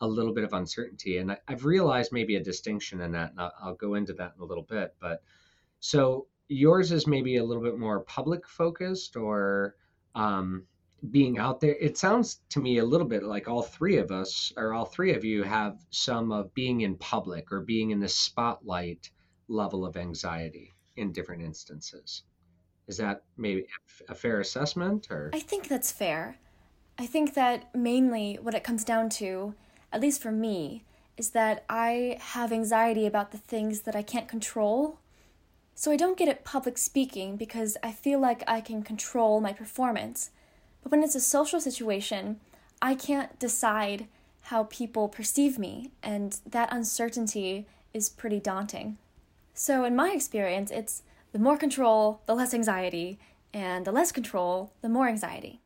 a 0.00 0.06
little 0.06 0.32
bit 0.32 0.44
of 0.44 0.52
uncertainty. 0.52 1.18
And 1.18 1.32
I, 1.32 1.38
have 1.48 1.64
realized 1.64 2.12
maybe 2.12 2.36
a 2.36 2.42
distinction 2.42 3.00
in 3.00 3.12
that. 3.12 3.32
And 3.32 3.40
I'll, 3.40 3.52
I'll 3.62 3.74
go 3.74 3.94
into 3.94 4.12
that 4.14 4.32
in 4.36 4.42
a 4.42 4.46
little 4.46 4.64
bit. 4.64 4.94
But 5.00 5.22
so 5.80 6.26
yours 6.48 6.92
is 6.92 7.06
maybe 7.06 7.36
a 7.36 7.44
little 7.44 7.62
bit 7.62 7.78
more 7.78 8.00
public 8.00 8.46
focused 8.48 9.16
or 9.16 9.76
um, 10.14 10.64
being 11.10 11.38
out 11.38 11.60
there. 11.60 11.76
It 11.76 11.98
sounds 11.98 12.40
to 12.50 12.60
me 12.60 12.78
a 12.78 12.84
little 12.84 13.06
bit 13.06 13.22
like 13.22 13.48
all 13.48 13.62
three 13.62 13.98
of 13.98 14.10
us 14.10 14.52
or 14.56 14.72
all 14.72 14.84
three 14.84 15.14
of 15.14 15.24
you 15.24 15.42
have 15.42 15.78
some 15.90 16.32
of 16.32 16.52
being 16.54 16.80
in 16.80 16.96
public 16.96 17.52
or 17.52 17.60
being 17.60 17.90
in 17.90 18.00
the 18.00 18.08
spotlight 18.08 19.10
level 19.48 19.84
of 19.84 19.96
anxiety 19.96 20.72
in 20.96 21.12
different 21.12 21.42
instances. 21.42 22.22
Is 22.86 22.96
that 22.96 23.22
maybe 23.36 23.66
a 24.08 24.14
fair 24.14 24.40
assessment 24.40 25.08
or 25.10 25.30
I 25.32 25.40
think 25.40 25.68
that's 25.68 25.92
fair. 25.92 26.38
I 27.00 27.06
think 27.06 27.32
that 27.32 27.74
mainly 27.74 28.38
what 28.42 28.54
it 28.54 28.62
comes 28.62 28.84
down 28.84 29.08
to, 29.20 29.54
at 29.90 30.02
least 30.02 30.20
for 30.20 30.30
me, 30.30 30.84
is 31.16 31.30
that 31.30 31.64
I 31.66 32.18
have 32.20 32.52
anxiety 32.52 33.06
about 33.06 33.30
the 33.32 33.38
things 33.38 33.80
that 33.80 33.96
I 33.96 34.02
can't 34.02 34.28
control. 34.28 34.98
So 35.74 35.90
I 35.90 35.96
don't 35.96 36.18
get 36.18 36.28
at 36.28 36.44
public 36.44 36.76
speaking 36.76 37.38
because 37.38 37.78
I 37.82 37.90
feel 37.90 38.20
like 38.20 38.44
I 38.46 38.60
can 38.60 38.82
control 38.82 39.40
my 39.40 39.54
performance. 39.54 40.30
But 40.82 40.92
when 40.92 41.02
it's 41.02 41.14
a 41.14 41.22
social 41.22 41.58
situation, 41.58 42.38
I 42.82 42.94
can't 42.96 43.38
decide 43.38 44.06
how 44.42 44.64
people 44.64 45.08
perceive 45.08 45.58
me, 45.58 45.92
and 46.02 46.38
that 46.44 46.70
uncertainty 46.70 47.66
is 47.94 48.10
pretty 48.10 48.40
daunting. 48.40 48.98
So, 49.54 49.84
in 49.84 49.96
my 49.96 50.10
experience, 50.10 50.70
it's 50.70 51.02
the 51.32 51.38
more 51.38 51.56
control, 51.56 52.20
the 52.26 52.34
less 52.34 52.52
anxiety, 52.52 53.18
and 53.54 53.86
the 53.86 53.92
less 53.92 54.12
control, 54.12 54.74
the 54.82 54.90
more 54.90 55.08
anxiety. 55.08 55.62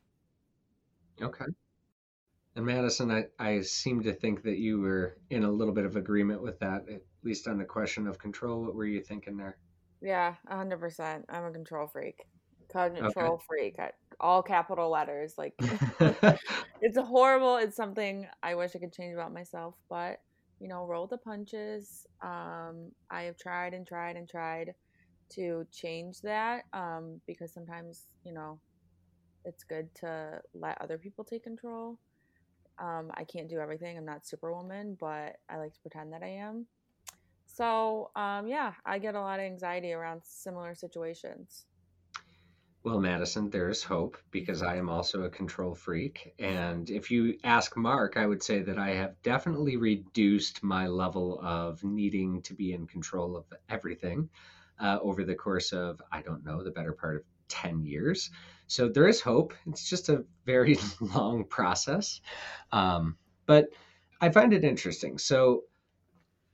Okay. 1.22 1.46
And 2.56 2.66
Madison, 2.66 3.10
I, 3.10 3.24
I 3.38 3.62
seem 3.62 4.02
to 4.04 4.12
think 4.12 4.42
that 4.44 4.58
you 4.58 4.80
were 4.80 5.18
in 5.30 5.44
a 5.44 5.50
little 5.50 5.74
bit 5.74 5.84
of 5.84 5.96
agreement 5.96 6.42
with 6.42 6.60
that, 6.60 6.88
at 6.88 7.02
least 7.24 7.48
on 7.48 7.58
the 7.58 7.64
question 7.64 8.06
of 8.06 8.18
control. 8.18 8.62
What 8.62 8.74
were 8.74 8.86
you 8.86 9.00
thinking 9.00 9.36
there? 9.36 9.56
Yeah, 10.00 10.34
100%. 10.50 11.24
I'm 11.28 11.44
a 11.44 11.50
control 11.50 11.88
freak. 11.88 12.26
Control 12.70 13.34
okay. 13.34 13.44
freak. 13.48 13.76
All 14.20 14.42
capital 14.42 14.90
letters. 14.90 15.34
Like, 15.36 15.54
it's 16.80 16.96
a 16.96 17.02
horrible. 17.02 17.56
It's 17.56 17.76
something 17.76 18.26
I 18.42 18.54
wish 18.54 18.76
I 18.76 18.78
could 18.78 18.92
change 18.92 19.14
about 19.14 19.32
myself, 19.32 19.74
but 19.88 20.20
you 20.60 20.68
know, 20.68 20.86
roll 20.86 21.06
the 21.06 21.18
punches. 21.18 22.06
Um, 22.22 22.92
I 23.10 23.22
have 23.22 23.36
tried 23.36 23.74
and 23.74 23.86
tried 23.86 24.16
and 24.16 24.28
tried 24.28 24.74
to 25.34 25.66
change 25.72 26.20
that 26.22 26.64
um, 26.72 27.20
because 27.26 27.52
sometimes, 27.52 28.04
you 28.24 28.32
know, 28.32 28.58
it's 29.44 29.64
good 29.64 29.94
to 29.96 30.40
let 30.54 30.80
other 30.80 30.98
people 30.98 31.24
take 31.24 31.44
control. 31.44 31.98
Um, 32.78 33.10
I 33.14 33.24
can't 33.24 33.48
do 33.48 33.60
everything. 33.60 33.96
I'm 33.96 34.04
not 34.04 34.26
Superwoman, 34.26 34.96
but 34.98 35.36
I 35.48 35.58
like 35.58 35.74
to 35.74 35.80
pretend 35.80 36.12
that 36.12 36.22
I 36.22 36.28
am. 36.28 36.66
So, 37.46 38.10
um, 38.16 38.48
yeah, 38.48 38.72
I 38.84 38.98
get 38.98 39.14
a 39.14 39.20
lot 39.20 39.38
of 39.38 39.46
anxiety 39.46 39.92
around 39.92 40.22
similar 40.24 40.74
situations. 40.74 41.66
Well, 42.82 43.00
Madison, 43.00 43.48
there's 43.48 43.82
hope 43.82 44.18
because 44.30 44.60
I 44.60 44.76
am 44.76 44.90
also 44.90 45.22
a 45.22 45.30
control 45.30 45.74
freak. 45.74 46.34
And 46.38 46.90
if 46.90 47.10
you 47.10 47.38
ask 47.42 47.76
Mark, 47.78 48.18
I 48.18 48.26
would 48.26 48.42
say 48.42 48.60
that 48.60 48.78
I 48.78 48.90
have 48.90 49.22
definitely 49.22 49.78
reduced 49.78 50.62
my 50.62 50.86
level 50.88 51.40
of 51.40 51.82
needing 51.82 52.42
to 52.42 52.52
be 52.52 52.74
in 52.74 52.86
control 52.86 53.36
of 53.36 53.46
everything 53.70 54.28
uh, 54.78 54.98
over 55.00 55.24
the 55.24 55.34
course 55.34 55.72
of, 55.72 56.02
I 56.12 56.20
don't 56.20 56.44
know, 56.44 56.62
the 56.62 56.72
better 56.72 56.92
part 56.92 57.16
of 57.16 57.22
10 57.48 57.84
years. 57.84 58.30
So 58.66 58.88
there 58.88 59.08
is 59.08 59.20
hope. 59.20 59.54
It's 59.66 59.88
just 59.88 60.08
a 60.08 60.24
very 60.46 60.78
long 61.00 61.44
process. 61.44 62.20
Um, 62.72 63.16
but 63.46 63.68
I 64.20 64.30
find 64.30 64.52
it 64.52 64.64
interesting. 64.64 65.18
So, 65.18 65.64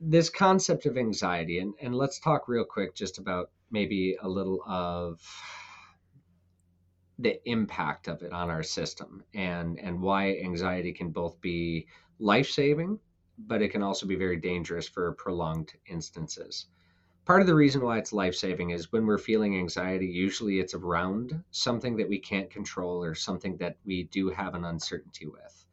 this 0.03 0.31
concept 0.31 0.87
of 0.87 0.97
anxiety, 0.97 1.59
and, 1.59 1.75
and 1.81 1.95
let's 1.95 2.19
talk 2.19 2.49
real 2.49 2.65
quick 2.65 2.95
just 2.95 3.19
about 3.19 3.51
maybe 3.71 4.17
a 4.23 4.29
little 4.29 4.63
of 4.67 5.21
the 7.19 7.39
impact 7.49 8.09
of 8.09 8.23
it 8.23 8.33
on 8.33 8.51
our 8.51 8.63
system 8.63 9.23
and 9.35 9.79
and 9.79 10.01
why 10.01 10.37
anxiety 10.43 10.93
can 10.93 11.11
both 11.11 11.39
be 11.41 11.87
life-saving 12.19 12.99
but 13.39 13.61
it 13.61 13.69
can 13.69 13.83
also 13.83 14.07
be 14.07 14.17
very 14.17 14.39
dangerous 14.39 14.89
for 14.89 15.13
prolonged 15.13 15.73
instances 15.87 16.67
part 17.31 17.43
of 17.43 17.47
the 17.47 17.55
reason 17.55 17.81
why 17.81 17.97
it's 17.97 18.13
life-saving 18.13 18.71
is 18.71 18.91
when 18.91 19.07
we're 19.07 19.17
feeling 19.17 19.57
anxiety 19.57 20.07
usually 20.07 20.59
it's 20.59 20.75
around 20.75 21.45
something 21.53 21.97
that 21.97 22.09
we 22.09 22.19
can't 22.19 22.51
control 22.51 23.05
or 23.05 23.15
something 23.15 23.57
that 23.57 23.77
we 23.85 24.03
do 24.11 24.31
have 24.31 24.57
an 24.57 24.65
uncertainty 24.65 25.27
with 25.27 25.65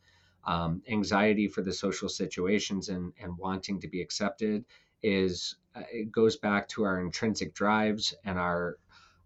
um, 0.45 0.83
anxiety 0.87 1.47
for 1.47 1.63
the 1.63 1.73
social 1.73 2.09
situations 2.09 2.89
and 2.89 3.11
and 3.19 3.35
wanting 3.39 3.79
to 3.79 3.87
be 3.87 4.03
accepted 4.03 4.63
is 5.01 5.55
uh, 5.73 5.81
it 5.91 6.11
goes 6.11 6.37
back 6.37 6.67
to 6.67 6.83
our 6.83 7.01
intrinsic 7.01 7.55
drives 7.55 8.13
and 8.23 8.37
our 8.37 8.77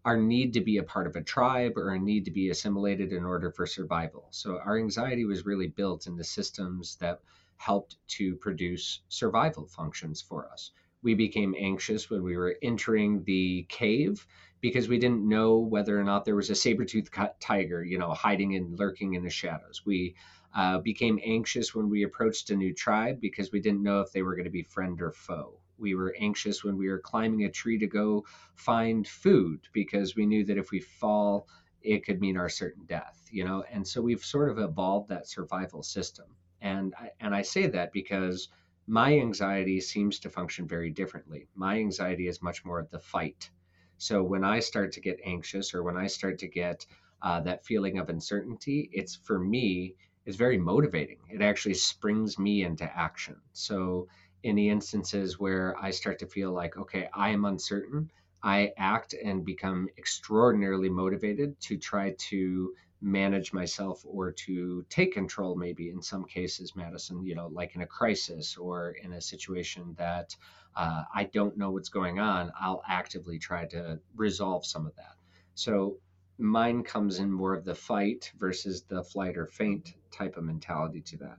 our 0.06 0.16
need 0.16 0.54
to 0.54 0.62
be 0.62 0.78
a 0.78 0.84
part 0.84 1.08
of 1.08 1.18
a 1.18 1.22
tribe 1.22 1.74
or 1.76 1.90
a 1.90 2.00
need 2.00 2.24
to 2.24 2.32
be 2.32 2.50
assimilated 2.50 3.12
in 3.12 3.26
order 3.26 3.52
for 3.52 3.66
survival. 3.66 4.30
So 4.32 4.58
our 4.58 4.78
anxiety 4.78 5.26
was 5.26 5.46
really 5.46 5.68
built 5.68 6.08
in 6.08 6.16
the 6.16 6.24
systems 6.24 6.96
that 7.02 7.20
helped 7.58 7.98
to 8.08 8.38
produce 8.38 9.02
survival 9.10 9.66
functions 9.66 10.22
for 10.22 10.50
us. 10.50 10.72
We 11.02 11.14
became 11.14 11.56
anxious 11.58 12.10
when 12.10 12.24
we 12.24 12.38
were 12.38 12.58
entering 12.62 13.24
the 13.24 13.66
cave 13.70 14.26
because 14.60 14.88
we 14.88 15.00
didn't 15.00 15.28
know 15.28 15.58
whether 15.58 16.00
or 16.00 16.04
not 16.04 16.26
there 16.26 16.36
was 16.36 16.50
a 16.50 16.56
saber-toothed 16.56 17.14
tiger, 17.40 17.84
you 17.84 17.98
know, 17.98 18.12
hiding 18.12 18.56
and 18.56 18.78
lurking 18.78 19.16
in 19.16 19.24
the 19.24 19.30
shadows. 19.30 19.82
We 19.86 20.16
uh, 20.56 20.80
became 20.80 21.20
anxious 21.24 21.74
when 21.74 21.90
we 21.90 22.04
approached 22.04 22.50
a 22.50 22.56
new 22.56 22.74
tribe 22.74 23.20
because 23.20 23.52
we 23.52 23.60
didn't 23.60 23.84
know 23.84 24.02
if 24.02 24.12
they 24.12 24.22
were 24.22 24.36
going 24.36 24.46
to 24.46 24.52
be 24.52 24.64
friend 24.64 25.02
or 25.02 25.12
foe 25.12 25.62
we 25.82 25.96
were 25.96 26.16
anxious 26.20 26.64
when 26.64 26.78
we 26.78 26.88
were 26.88 27.00
climbing 27.00 27.44
a 27.44 27.52
tree 27.52 27.78
to 27.80 27.88
go 27.88 28.24
find 28.56 29.08
food 29.08 29.68
because 29.74 30.16
we 30.16 30.26
knew 30.26 30.46
that 30.46 30.58
if 30.58 30.72
we 30.72 30.80
fall, 30.80 31.48
it 31.82 32.06
could 32.06 32.22
mean 32.22 32.38
our 32.38 32.48
certain 32.48 32.86
death, 32.86 33.28
you 33.32 33.44
know? 33.44 33.66
And 33.72 33.86
so 33.86 34.02
we've 34.02 34.24
sort 34.24 34.50
of 34.50 34.60
evolved 34.60 35.10
that 35.10 35.28
survival 35.28 35.82
system. 35.82 36.28
And 36.62 36.94
I, 36.98 37.10
and 37.20 37.34
I 37.34 37.42
say 37.42 37.66
that 37.68 37.92
because 37.92 38.50
my 38.92 39.18
anxiety 39.18 39.80
seems 39.80 40.20
to 40.20 40.30
function 40.30 40.68
very 40.68 40.90
differently. 40.92 41.48
My 41.56 41.78
anxiety 41.78 42.28
is 42.28 42.42
much 42.42 42.66
more 42.66 42.78
of 42.78 42.90
the 42.90 43.00
fight. 43.00 43.50
So 43.98 44.22
when 44.22 44.44
I 44.44 44.60
start 44.60 44.92
to 44.92 45.00
get 45.00 45.22
anxious 45.24 45.74
or 45.74 45.82
when 45.82 45.96
I 45.96 46.08
start 46.08 46.40
to 46.40 46.50
get 46.50 46.86
uh, 47.22 47.40
that 47.40 47.66
feeling 47.66 48.00
of 48.00 48.10
uncertainty, 48.10 48.90
it's 48.92 49.16
for 49.16 49.40
me, 49.40 49.96
it's 50.26 50.36
very 50.36 50.58
motivating. 50.58 51.20
It 51.30 51.42
actually 51.42 51.76
springs 51.76 52.38
me 52.38 52.66
into 52.66 52.84
action. 52.84 53.38
So 53.54 54.10
in 54.44 54.58
the 54.58 54.68
instances 54.68 55.40
where 55.40 55.74
I 55.82 55.92
start 55.92 56.20
to 56.20 56.28
feel 56.28 56.52
like, 56.52 56.76
okay, 56.76 57.08
I 57.14 57.30
am 57.30 57.46
uncertain, 57.46 58.12
I 58.44 58.74
act 58.76 59.14
and 59.14 59.46
become 59.46 59.88
extraordinarily 59.98 60.90
motivated 60.90 61.58
to 61.62 61.78
try 61.78 62.14
to 62.30 62.74
manage 63.02 63.52
myself 63.52 64.04
or 64.06 64.32
to 64.32 64.86
take 64.90 65.14
control, 65.14 65.56
maybe 65.56 65.90
in 65.90 66.02
some 66.02 66.24
cases, 66.24 66.76
Madison, 66.76 67.26
you 67.26 67.36
know, 67.36 67.48
like 67.48 67.76
in 67.76 67.82
a 67.82 67.88
crisis 67.88 68.58
or 68.58 68.92
in 69.04 69.14
a 69.14 69.22
situation 69.22 69.96
that 69.98 70.36
uh, 70.76 71.04
I 71.14 71.26
don't 71.26 71.58
know 71.58 71.72
what's 71.72 71.90
going 71.90 72.20
on, 72.20 72.52
I'll 72.60 72.84
actively 72.88 73.40
try 73.40 73.66
to 73.68 74.00
resolve 74.16 74.66
some 74.66 74.86
of 74.86 74.96
that. 74.96 75.16
So 75.56 75.98
mine 76.38 76.84
comes 76.84 77.20
in 77.20 77.32
more 77.32 77.54
of 77.54 77.66
the 77.66 77.76
fight 77.76 78.32
versus 78.40 78.84
the 78.84 79.04
flight 79.04 79.38
or 79.38 79.48
faint 79.48 79.94
type 80.12 80.38
of 80.38 80.44
mentality 80.44 81.02
to 81.02 81.18
that. 81.18 81.38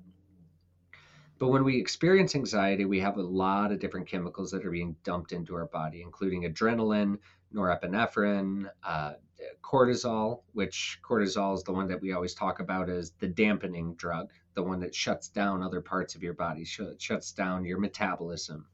But 1.42 1.48
when 1.48 1.64
we 1.64 1.76
experience 1.76 2.36
anxiety, 2.36 2.84
we 2.84 3.00
have 3.00 3.16
a 3.16 3.20
lot 3.20 3.72
of 3.72 3.80
different 3.80 4.06
chemicals 4.06 4.52
that 4.52 4.64
are 4.64 4.70
being 4.70 4.94
dumped 5.02 5.32
into 5.32 5.56
our 5.56 5.66
body, 5.66 6.00
including 6.00 6.44
adrenaline, 6.44 7.18
norepinephrine, 7.52 8.70
uh, 8.84 9.14
cortisol, 9.60 10.42
which 10.52 11.00
cortisol 11.02 11.52
is 11.56 11.64
the 11.64 11.72
one 11.72 11.88
that 11.88 12.00
we 12.00 12.12
always 12.12 12.32
talk 12.32 12.60
about 12.60 12.88
as 12.88 13.10
the 13.18 13.26
dampening 13.26 13.96
drug, 13.96 14.30
the 14.54 14.62
one 14.62 14.78
that 14.78 14.94
shuts 14.94 15.26
down 15.26 15.64
other 15.64 15.80
parts 15.80 16.14
of 16.14 16.22
your 16.22 16.34
body, 16.34 16.64
sh- 16.64 16.80
shuts 16.98 17.32
down 17.32 17.64
your 17.64 17.80
metabolism, 17.80 18.64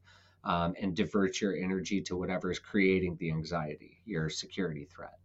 um, 0.43 0.75
and 0.79 0.95
diverts 0.95 1.41
your 1.41 1.55
energy 1.55 2.03
to 2.03 2.15
whatever 2.15 2.51
is 2.51 2.59
creating 2.59 3.15
the 3.15 3.31
anxiety, 3.31 3.99
your 4.05 4.29
security 4.29 4.85
threat. 4.85 5.17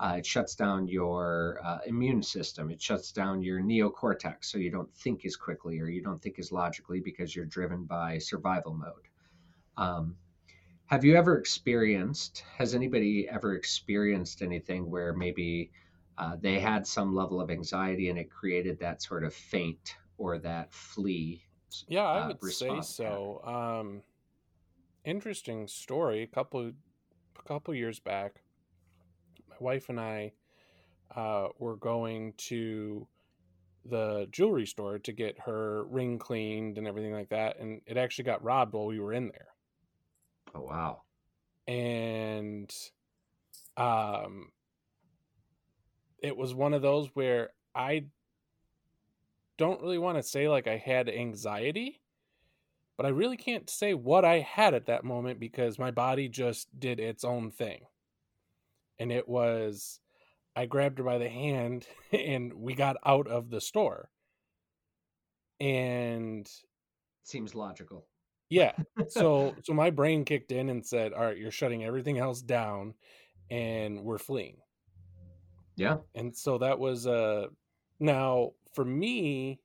Uh, 0.00 0.16
it 0.18 0.26
shuts 0.26 0.54
down 0.54 0.88
your 0.88 1.60
uh, 1.64 1.78
immune 1.86 2.22
system. 2.22 2.70
It 2.70 2.82
shuts 2.82 3.12
down 3.12 3.42
your 3.42 3.60
neocortex 3.60 4.46
so 4.46 4.58
you 4.58 4.70
don't 4.70 4.92
think 4.94 5.24
as 5.24 5.36
quickly 5.36 5.78
or 5.80 5.86
you 5.88 6.02
don't 6.02 6.20
think 6.20 6.38
as 6.38 6.50
logically 6.50 7.00
because 7.00 7.34
you're 7.36 7.44
driven 7.44 7.84
by 7.84 8.18
survival 8.18 8.74
mode. 8.74 9.08
Um, 9.76 10.16
have 10.86 11.04
you 11.04 11.16
ever 11.16 11.38
experienced, 11.38 12.44
has 12.58 12.74
anybody 12.74 13.28
ever 13.28 13.54
experienced 13.54 14.42
anything 14.42 14.90
where 14.90 15.14
maybe 15.14 15.70
uh, 16.18 16.36
they 16.38 16.58
had 16.58 16.86
some 16.86 17.14
level 17.14 17.40
of 17.40 17.50
anxiety 17.50 18.10
and 18.10 18.18
it 18.18 18.30
created 18.30 18.78
that 18.80 19.02
sort 19.02 19.24
of 19.24 19.32
faint 19.32 19.96
or 20.18 20.38
that 20.38 20.72
flee 20.72 21.42
Yeah, 21.88 22.04
I 22.04 22.20
uh, 22.20 22.28
would 22.28 22.52
say 22.52 22.80
so. 22.82 23.40
Um, 23.44 24.02
interesting 25.04 25.66
story. 25.66 26.22
A 26.22 26.26
couple 26.26 26.70
a 27.38 27.42
couple 27.48 27.74
years 27.74 27.98
back, 27.98 28.42
my 29.60 29.64
wife 29.64 29.88
and 29.88 30.00
I 30.00 30.32
uh, 31.14 31.48
were 31.58 31.76
going 31.76 32.34
to 32.48 33.06
the 33.84 34.28
jewelry 34.30 34.66
store 34.66 34.98
to 35.00 35.12
get 35.12 35.38
her 35.40 35.84
ring 35.84 36.18
cleaned 36.18 36.78
and 36.78 36.86
everything 36.86 37.12
like 37.12 37.28
that, 37.30 37.58
and 37.58 37.80
it 37.86 37.96
actually 37.96 38.24
got 38.24 38.42
robbed 38.44 38.74
while 38.74 38.86
we 38.86 39.00
were 39.00 39.12
in 39.12 39.28
there. 39.28 39.48
Oh 40.54 40.62
wow. 40.62 41.02
and 41.66 42.72
um 43.76 44.50
it 46.22 46.36
was 46.36 46.54
one 46.54 46.74
of 46.74 46.82
those 46.82 47.08
where 47.14 47.50
i 47.74 48.04
don't 49.58 49.80
really 49.80 49.98
want 49.98 50.18
to 50.18 50.22
say 50.22 50.48
like 50.48 50.66
i 50.66 50.76
had 50.76 51.08
anxiety 51.08 52.00
but 52.96 53.06
i 53.06 53.08
really 53.08 53.36
can't 53.36 53.70
say 53.70 53.94
what 53.94 54.24
i 54.24 54.40
had 54.40 54.74
at 54.74 54.86
that 54.86 55.04
moment 55.04 55.40
because 55.40 55.78
my 55.78 55.90
body 55.90 56.28
just 56.28 56.68
did 56.78 57.00
its 57.00 57.24
own 57.24 57.50
thing 57.50 57.86
and 59.02 59.10
it 59.12 59.28
was 59.28 60.00
i 60.56 60.64
grabbed 60.64 60.98
her 60.98 61.04
by 61.04 61.18
the 61.18 61.28
hand 61.28 61.86
and 62.12 62.52
we 62.54 62.74
got 62.74 62.96
out 63.04 63.26
of 63.26 63.50
the 63.50 63.60
store 63.60 64.08
and 65.60 66.48
Seems 67.24 67.54
logical. 67.54 68.06
yeah. 68.50 68.72
So 69.08 69.54
so 69.62 69.72
my 69.72 69.90
brain 69.90 70.24
kicked 70.24 70.50
in 70.50 70.70
and 70.70 70.84
said, 70.84 71.12
"All 71.12 71.24
right, 71.24 71.36
you're 71.38 71.52
shutting 71.52 71.84
everything 71.84 72.18
else 72.18 72.42
down 72.42 72.94
and 73.50 74.02
we're 74.02 74.18
fleeing." 74.18 74.56
Yeah. 75.76 75.98
And 76.16 76.36
so 76.36 76.58
that 76.58 76.78
was 76.78 77.06
uh 77.06 77.46
now 78.00 78.50
for 78.74 78.84
me 78.84 79.60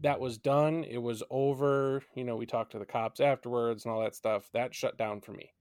that 0.00 0.18
was 0.18 0.38
done. 0.38 0.82
It 0.84 0.98
was 0.98 1.22
over. 1.30 2.02
You 2.16 2.24
know, 2.24 2.34
we 2.36 2.46
talked 2.46 2.72
to 2.72 2.78
the 2.80 2.86
cops 2.86 3.20
afterwards 3.20 3.84
and 3.84 3.94
all 3.94 4.00
that 4.00 4.16
stuff. 4.16 4.48
That 4.52 4.74
shut 4.74 4.96
down 4.98 5.20
for 5.20 5.32
me. 5.32 5.52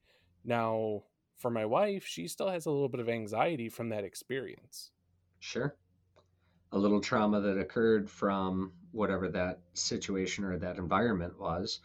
Now, 0.43 1.03
for 1.39 1.49
my 1.51 1.65
wife, 1.65 2.05
she 2.05 2.27
still 2.27 2.49
has 2.49 2.65
a 2.65 2.71
little 2.71 2.89
bit 2.89 2.99
of 3.01 3.09
anxiety 3.09 3.69
from 3.69 3.89
that 3.89 4.03
experience. 4.03 4.91
Sure. 5.39 5.75
A 6.71 6.77
little 6.77 7.01
trauma 7.01 7.41
that 7.41 7.57
occurred 7.57 8.09
from 8.09 8.73
whatever 8.91 9.29
that 9.29 9.61
situation 9.73 10.43
or 10.43 10.57
that 10.59 10.77
environment 10.77 11.39
was 11.39 11.79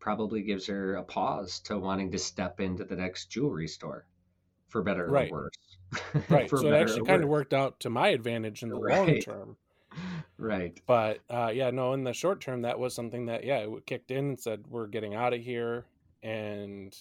probably 0.00 0.42
gives 0.42 0.66
her 0.66 0.94
a 0.96 1.02
pause 1.04 1.60
to 1.60 1.78
wanting 1.78 2.12
to 2.12 2.18
step 2.18 2.60
into 2.60 2.84
the 2.84 2.96
next 2.96 3.26
jewelry 3.26 3.68
store 3.68 4.06
for 4.68 4.82
better 4.82 5.06
or 5.06 5.10
Right. 5.10 5.32
worse. 5.32 5.54
Right. 6.28 6.50
So 6.50 6.68
it 6.68 6.74
actually 6.74 7.04
kind 7.06 7.22
of 7.24 7.28
worked 7.30 7.54
out 7.54 7.80
to 7.80 7.90
my 7.90 8.08
advantage 8.08 8.62
in 8.62 8.68
the 8.68 8.78
long 8.78 9.18
term. 9.18 9.56
Right. 10.38 10.80
but 10.86 11.20
uh, 11.30 11.50
yeah, 11.52 11.70
no, 11.70 11.92
in 11.94 12.04
the 12.04 12.12
short 12.12 12.40
term, 12.40 12.62
that 12.62 12.78
was 12.78 12.94
something 12.94 13.26
that 13.26 13.44
yeah, 13.44 13.58
it 13.58 13.86
kicked 13.86 14.10
in 14.10 14.24
and 14.30 14.40
said 14.40 14.66
we're 14.68 14.86
getting 14.86 15.14
out 15.14 15.32
of 15.34 15.40
here, 15.40 15.86
and 16.22 16.96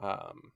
um, 0.00 0.52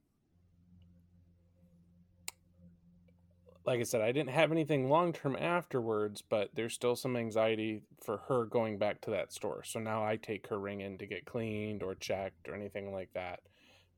like 3.66 3.80
I 3.80 3.82
said, 3.82 4.00
I 4.00 4.12
didn't 4.12 4.30
have 4.30 4.52
anything 4.52 4.88
long 4.88 5.12
term 5.12 5.36
afterwards, 5.36 6.22
but 6.22 6.50
there's 6.54 6.72
still 6.72 6.94
some 6.94 7.16
anxiety 7.16 7.82
for 8.04 8.18
her 8.28 8.44
going 8.44 8.78
back 8.78 9.00
to 9.02 9.10
that 9.10 9.32
store. 9.32 9.64
So 9.64 9.80
now 9.80 10.04
I 10.04 10.16
take 10.16 10.46
her 10.48 10.58
ring 10.58 10.80
in 10.80 10.98
to 10.98 11.06
get 11.06 11.26
cleaned 11.26 11.82
or 11.82 11.96
checked 11.96 12.48
or 12.48 12.54
anything 12.54 12.92
like 12.92 13.10
that 13.14 13.40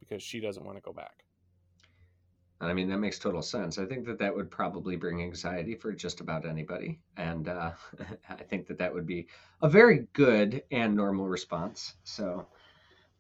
because 0.01 0.23
she 0.23 0.41
doesn't 0.41 0.65
want 0.65 0.79
to 0.79 0.83
go 0.83 0.93
back. 0.93 1.25
I 2.61 2.73
mean, 2.73 2.89
that 2.89 2.99
makes 2.99 3.19
total 3.19 3.43
sense. 3.43 3.79
I 3.79 3.85
think 3.85 4.05
that 4.07 4.19
that 4.19 4.35
would 4.35 4.51
probably 4.51 4.97
bring 4.97 5.23
anxiety 5.23 5.77
for 5.77 5.93
just 5.93 6.21
about 6.21 6.45
anybody. 6.45 6.99
And 7.17 7.49
uh, 7.49 7.73
I 8.29 8.35
think 8.35 8.67
that 8.67 8.79
that 8.79 8.93
would 8.93 9.07
be 9.07 9.29
a 9.63 9.69
very 9.69 10.07
good 10.13 10.63
and 10.73 10.97
normal 10.97 11.29
response. 11.29 11.95
So, 12.03 12.47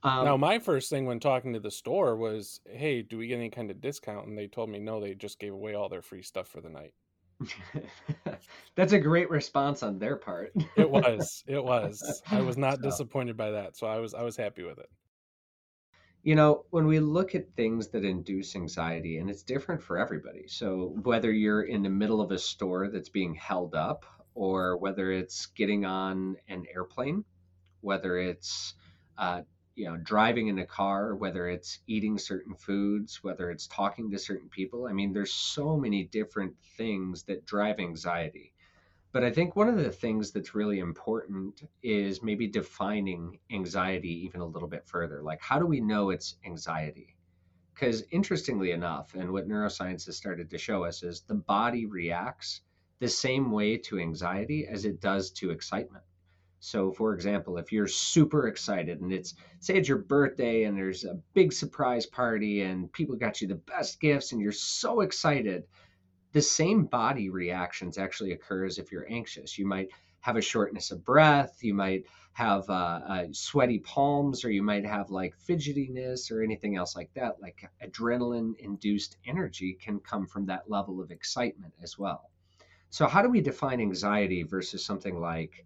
um, 0.02 0.24
now, 0.24 0.36
my 0.36 0.58
first 0.58 0.90
thing 0.90 1.06
when 1.06 1.20
talking 1.20 1.52
to 1.54 1.60
the 1.60 1.70
store 1.70 2.16
was, 2.16 2.60
"Hey, 2.70 3.02
do 3.02 3.18
we 3.18 3.26
get 3.28 3.36
any 3.36 3.50
kind 3.50 3.70
of 3.70 3.80
discount?" 3.80 4.26
And 4.26 4.36
they 4.38 4.46
told 4.46 4.70
me 4.70 4.78
no, 4.78 5.00
they 5.00 5.14
just 5.14 5.38
gave 5.38 5.52
away 5.52 5.74
all 5.74 5.88
their 5.88 6.02
free 6.02 6.22
stuff 6.22 6.48
for 6.48 6.60
the 6.60 6.68
night. 6.70 6.94
that's 8.74 8.92
a 8.92 8.98
great 8.98 9.30
response 9.30 9.82
on 9.82 9.98
their 9.98 10.16
part. 10.16 10.52
It 10.76 10.90
was. 10.90 11.44
It 11.46 11.62
was. 11.62 12.22
I 12.30 12.40
was 12.40 12.56
not 12.56 12.76
So- 12.76 12.82
disappointed 12.82 13.36
by 13.36 13.52
that. 13.52 13.76
So 13.76 13.86
I 13.86 13.98
was 13.98 14.14
I 14.14 14.22
was 14.22 14.36
happy 14.36 14.62
with 14.62 14.78
it. 14.78 14.88
You 16.24 16.34
know, 16.34 16.64
when 16.70 16.86
we 16.86 16.98
look 16.98 17.34
at 17.34 17.54
things 17.54 17.88
that 17.88 18.04
induce 18.04 18.56
anxiety, 18.56 19.18
and 19.18 19.30
it's 19.30 19.42
different 19.44 19.80
for 19.82 19.98
everybody. 19.98 20.46
So, 20.48 20.96
whether 21.02 21.32
you're 21.32 21.62
in 21.62 21.82
the 21.82 21.88
middle 21.90 22.20
of 22.20 22.32
a 22.32 22.38
store 22.38 22.88
that's 22.88 23.08
being 23.08 23.34
held 23.34 23.74
up, 23.76 24.04
or 24.34 24.76
whether 24.76 25.12
it's 25.12 25.46
getting 25.46 25.84
on 25.84 26.36
an 26.48 26.64
airplane, 26.74 27.24
whether 27.82 28.18
it's, 28.18 28.74
uh, 29.16 29.42
you 29.78 29.84
know, 29.84 29.96
driving 29.96 30.48
in 30.48 30.58
a 30.58 30.66
car, 30.66 31.14
whether 31.14 31.48
it's 31.48 31.78
eating 31.86 32.18
certain 32.18 32.52
foods, 32.52 33.22
whether 33.22 33.48
it's 33.48 33.68
talking 33.68 34.10
to 34.10 34.18
certain 34.18 34.48
people, 34.48 34.88
I 34.88 34.92
mean, 34.92 35.12
there's 35.12 35.32
so 35.32 35.76
many 35.76 36.02
different 36.02 36.54
things 36.76 37.22
that 37.22 37.46
drive 37.46 37.78
anxiety. 37.78 38.52
But 39.12 39.22
I 39.22 39.30
think 39.30 39.54
one 39.54 39.68
of 39.68 39.76
the 39.76 39.92
things 39.92 40.32
that's 40.32 40.52
really 40.52 40.80
important 40.80 41.62
is 41.80 42.24
maybe 42.24 42.48
defining 42.48 43.38
anxiety 43.52 44.24
even 44.24 44.40
a 44.40 44.46
little 44.46 44.68
bit 44.68 44.84
further. 44.84 45.22
Like, 45.22 45.40
how 45.40 45.60
do 45.60 45.66
we 45.66 45.80
know 45.80 46.10
it's 46.10 46.34
anxiety? 46.44 47.16
Because 47.72 48.02
interestingly 48.10 48.72
enough, 48.72 49.14
and 49.14 49.30
what 49.30 49.48
neuroscience 49.48 50.06
has 50.06 50.16
started 50.16 50.50
to 50.50 50.58
show 50.58 50.84
us 50.84 51.04
is 51.04 51.20
the 51.20 51.34
body 51.34 51.86
reacts 51.86 52.62
the 52.98 53.08
same 53.08 53.52
way 53.52 53.76
to 53.76 54.00
anxiety 54.00 54.66
as 54.66 54.84
it 54.84 55.00
does 55.00 55.30
to 55.30 55.50
excitement. 55.50 56.02
So, 56.60 56.92
for 56.92 57.14
example, 57.14 57.56
if 57.58 57.70
you're 57.72 57.86
super 57.86 58.48
excited 58.48 59.00
and 59.00 59.12
it's, 59.12 59.34
say, 59.60 59.76
it's 59.76 59.88
your 59.88 59.98
birthday 59.98 60.64
and 60.64 60.76
there's 60.76 61.04
a 61.04 61.20
big 61.34 61.52
surprise 61.52 62.06
party 62.06 62.62
and 62.62 62.92
people 62.92 63.16
got 63.16 63.40
you 63.40 63.48
the 63.48 63.54
best 63.54 64.00
gifts 64.00 64.32
and 64.32 64.40
you're 64.40 64.52
so 64.52 65.00
excited, 65.00 65.64
the 66.32 66.42
same 66.42 66.84
body 66.84 67.30
reactions 67.30 67.96
actually 67.96 68.32
occurs 68.32 68.78
if 68.78 68.90
you're 68.90 69.10
anxious. 69.10 69.56
You 69.58 69.66
might 69.66 69.88
have 70.20 70.36
a 70.36 70.42
shortness 70.42 70.90
of 70.90 71.04
breath, 71.04 71.58
you 71.62 71.74
might 71.74 72.04
have 72.32 72.68
uh, 72.68 73.00
uh, 73.08 73.26
sweaty 73.32 73.78
palms, 73.78 74.44
or 74.44 74.50
you 74.50 74.62
might 74.62 74.84
have 74.84 75.10
like 75.10 75.34
fidgetiness 75.48 76.30
or 76.30 76.42
anything 76.42 76.76
else 76.76 76.94
like 76.94 77.12
that. 77.14 77.40
Like 77.40 77.68
adrenaline 77.84 78.54
induced 78.58 79.16
energy 79.26 79.76
can 79.80 80.00
come 80.00 80.26
from 80.26 80.46
that 80.46 80.68
level 80.68 81.00
of 81.00 81.10
excitement 81.10 81.72
as 81.82 81.98
well. 81.98 82.30
So, 82.90 83.06
how 83.06 83.22
do 83.22 83.28
we 83.28 83.40
define 83.40 83.80
anxiety 83.80 84.42
versus 84.42 84.84
something 84.84 85.20
like 85.20 85.64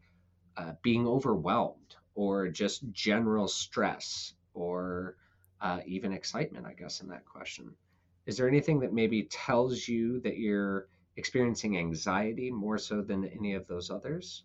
uh, 0.57 0.73
being 0.83 1.07
overwhelmed 1.07 1.97
or 2.15 2.49
just 2.49 2.91
general 2.93 3.49
stress 3.49 4.35
or 4.55 5.17
uh, 5.61 5.81
even 5.87 6.13
excitement, 6.13 6.67
I 6.67 6.75
guess, 6.75 7.01
in 7.01 7.09
that 7.09 7.25
question? 7.25 7.75
Is 8.27 8.37
there 8.37 8.49
anything 8.49 8.81
that 8.81 8.93
maybe 8.93 9.25
tells 9.25 9.89
you 9.89 10.21
that 10.21 10.37
you're 10.37 10.89
experiencing 11.17 11.79
anxiety 11.79 12.51
more 12.51 12.79
so 12.79 13.03
than 13.03 13.25
any 13.25 13.55
of 13.55 13.67
those 13.67 13.91
others? 13.91 14.45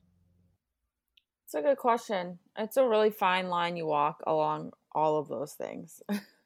It's 1.46 1.54
a 1.54 1.62
good 1.62 1.78
question. 1.78 2.40
It's 2.58 2.78
a 2.78 2.88
really 2.88 3.10
fine 3.10 3.48
line 3.50 3.78
you 3.78 3.86
walk 3.86 4.22
along 4.28 4.74
all 4.94 5.18
of 5.18 5.28
those 5.28 5.54
things. 5.54 6.02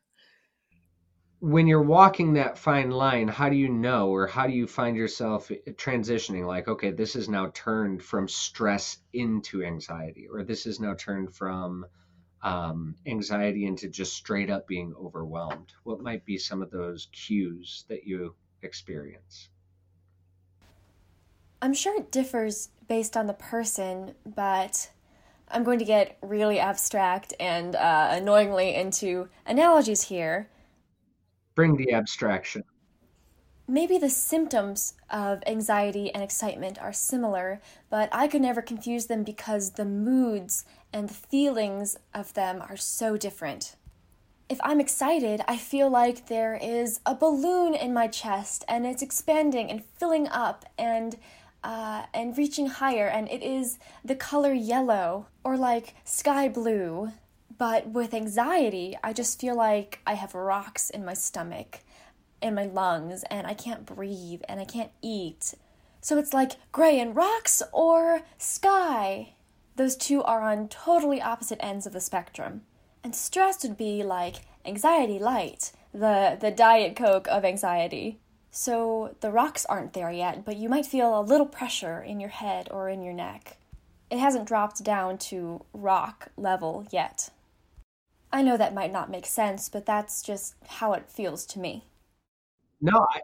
When 1.42 1.66
you're 1.66 1.82
walking 1.82 2.34
that 2.34 2.60
fine 2.60 2.92
line, 2.92 3.28
how 3.28 3.50
do 3.50 3.56
you 3.56 3.68
know 3.68 4.10
or 4.10 4.28
how 4.28 4.46
do 4.46 4.54
you 4.54 4.68
find 4.68 4.96
yourself 4.96 5.50
transitioning? 5.70 6.46
Like, 6.46 6.68
okay, 6.68 6.92
this 6.92 7.16
is 7.16 7.28
now 7.28 7.50
turned 7.56 8.04
from 8.04 8.28
stress 8.28 9.00
into 9.12 9.64
anxiety, 9.64 10.28
or 10.32 10.44
this 10.44 10.68
is 10.68 10.80
now 10.80 10.94
turned 10.94 11.34
from 11.34 11.88
um, 12.44 12.96
anxiety 13.08 13.66
into 13.66 13.90
just 13.90 14.14
straight 14.14 14.52
up 14.52 14.68
being 14.68 14.94
overwhelmed. 14.96 15.74
What 15.84 16.00
might 16.00 16.26
be 16.26 16.38
some 16.38 16.62
of 16.62 16.70
those 16.70 17.08
cues 17.12 17.86
that 17.90 18.06
you 18.06 18.36
experience? 18.62 19.50
I'm 21.60 21.74
sure 21.74 21.98
it 21.98 22.12
differs 22.12 22.70
based 22.88 23.18
on 23.18 23.26
the 23.26 23.34
person, 23.34 24.14
but 24.28 24.92
I'm 25.50 25.64
going 25.64 25.80
to 25.80 25.86
get 25.86 26.20
really 26.22 26.60
abstract 26.60 27.34
and 27.40 27.76
uh, 27.76 28.10
annoyingly 28.12 28.76
into 28.76 29.30
analogies 29.48 30.04
here. 30.04 30.48
Bring 31.62 31.76
the 31.76 31.94
abstraction. 31.94 32.64
Maybe 33.68 34.00
the 34.00 34.10
symptoms 34.10 34.96
of 35.12 35.44
anxiety 35.46 36.12
and 36.12 36.24
excitement 36.24 36.82
are 36.82 36.92
similar, 36.92 37.62
but 37.88 38.10
I 38.12 38.28
could 38.28 38.42
never 38.42 38.64
confuse 38.64 39.06
them 39.06 39.24
because 39.24 39.74
the 39.74 39.86
moods 39.86 40.66
and 40.92 41.08
the 41.08 41.14
feelings 41.14 41.98
of 42.16 42.34
them 42.34 42.64
are 42.68 42.78
so 42.78 43.16
different. 43.16 43.76
If 44.50 44.60
I'm 44.64 44.80
excited, 44.80 45.42
I 45.48 45.58
feel 45.58 45.88
like 45.88 46.26
there 46.26 46.56
is 46.60 47.00
a 47.06 47.14
balloon 47.14 47.76
in 47.76 47.94
my 47.94 48.08
chest 48.08 48.66
and 48.68 48.88
it's 48.88 49.04
expanding 49.04 49.70
and 49.70 49.86
filling 50.00 50.28
up 50.30 50.66
and 50.80 51.16
uh, 51.64 52.06
and 52.12 52.36
reaching 52.40 52.66
higher, 52.66 53.08
and 53.08 53.30
it 53.30 53.44
is 53.44 53.78
the 54.04 54.16
color 54.16 54.52
yellow 54.52 55.28
or 55.44 55.58
like 55.58 55.94
sky 56.06 56.50
blue. 56.50 57.12
But 57.62 57.90
with 57.90 58.16
anxiety, 58.16 58.98
I 59.04 59.14
just 59.14 59.40
feel 59.40 59.56
like 59.56 60.00
I 60.08 60.16
have 60.16 60.34
rocks 60.34 60.90
in 60.90 61.06
my 61.06 61.14
stomach 61.14 61.82
in 62.42 62.56
my 62.56 62.66
lungs 62.66 63.24
and 63.30 63.46
I 63.46 63.54
can't 63.54 63.86
breathe 63.86 64.42
and 64.50 64.60
I 64.60 64.66
can't 64.66 64.90
eat. 65.04 65.54
So 66.02 66.18
it's 66.18 66.34
like 66.34 66.54
gray 66.72 67.00
and 67.00 67.16
rocks 67.16 67.62
or 67.72 68.24
sky. 68.40 69.34
Those 69.76 69.96
two 69.96 70.24
are 70.24 70.42
on 70.42 70.70
totally 70.70 71.22
opposite 71.22 71.64
ends 71.64 71.86
of 71.86 71.94
the 71.94 72.00
spectrum. 72.00 72.64
And 73.04 73.14
stress 73.16 73.62
would 73.62 73.78
be 73.78 74.02
like 74.02 74.38
anxiety 74.66 75.20
light, 75.20 75.72
the, 75.94 76.40
the 76.42 76.50
diet 76.50 76.96
coke 76.96 77.28
of 77.28 77.46
anxiety. 77.46 78.18
So 78.50 79.16
the 79.20 79.30
rocks 79.30 79.68
aren't 79.68 79.94
there 79.94 80.10
yet, 80.12 80.46
but 80.46 80.58
you 80.58 80.68
might 80.68 80.88
feel 80.88 81.16
a 81.16 81.22
little 81.22 81.46
pressure 81.46 82.02
in 82.02 82.20
your 82.20 82.32
head 82.32 82.70
or 82.72 82.90
in 82.90 83.04
your 83.04 83.14
neck. 83.14 83.58
It 84.10 84.18
hasn't 84.18 84.48
dropped 84.48 84.84
down 84.84 85.20
to 85.30 85.64
rock 85.74 86.30
level 86.36 86.88
yet. 86.90 87.30
I 88.34 88.42
know 88.42 88.58
that 88.58 88.74
might 88.74 88.92
not 88.92 89.10
make 89.10 89.26
sense, 89.26 89.70
but 89.70 89.86
that's 89.86 90.22
just 90.22 90.56
how 90.68 90.94
it 90.94 91.10
feels 91.10 91.46
to 91.48 91.60
me. 91.60 91.86
No, 92.80 93.06
I, 93.14 93.22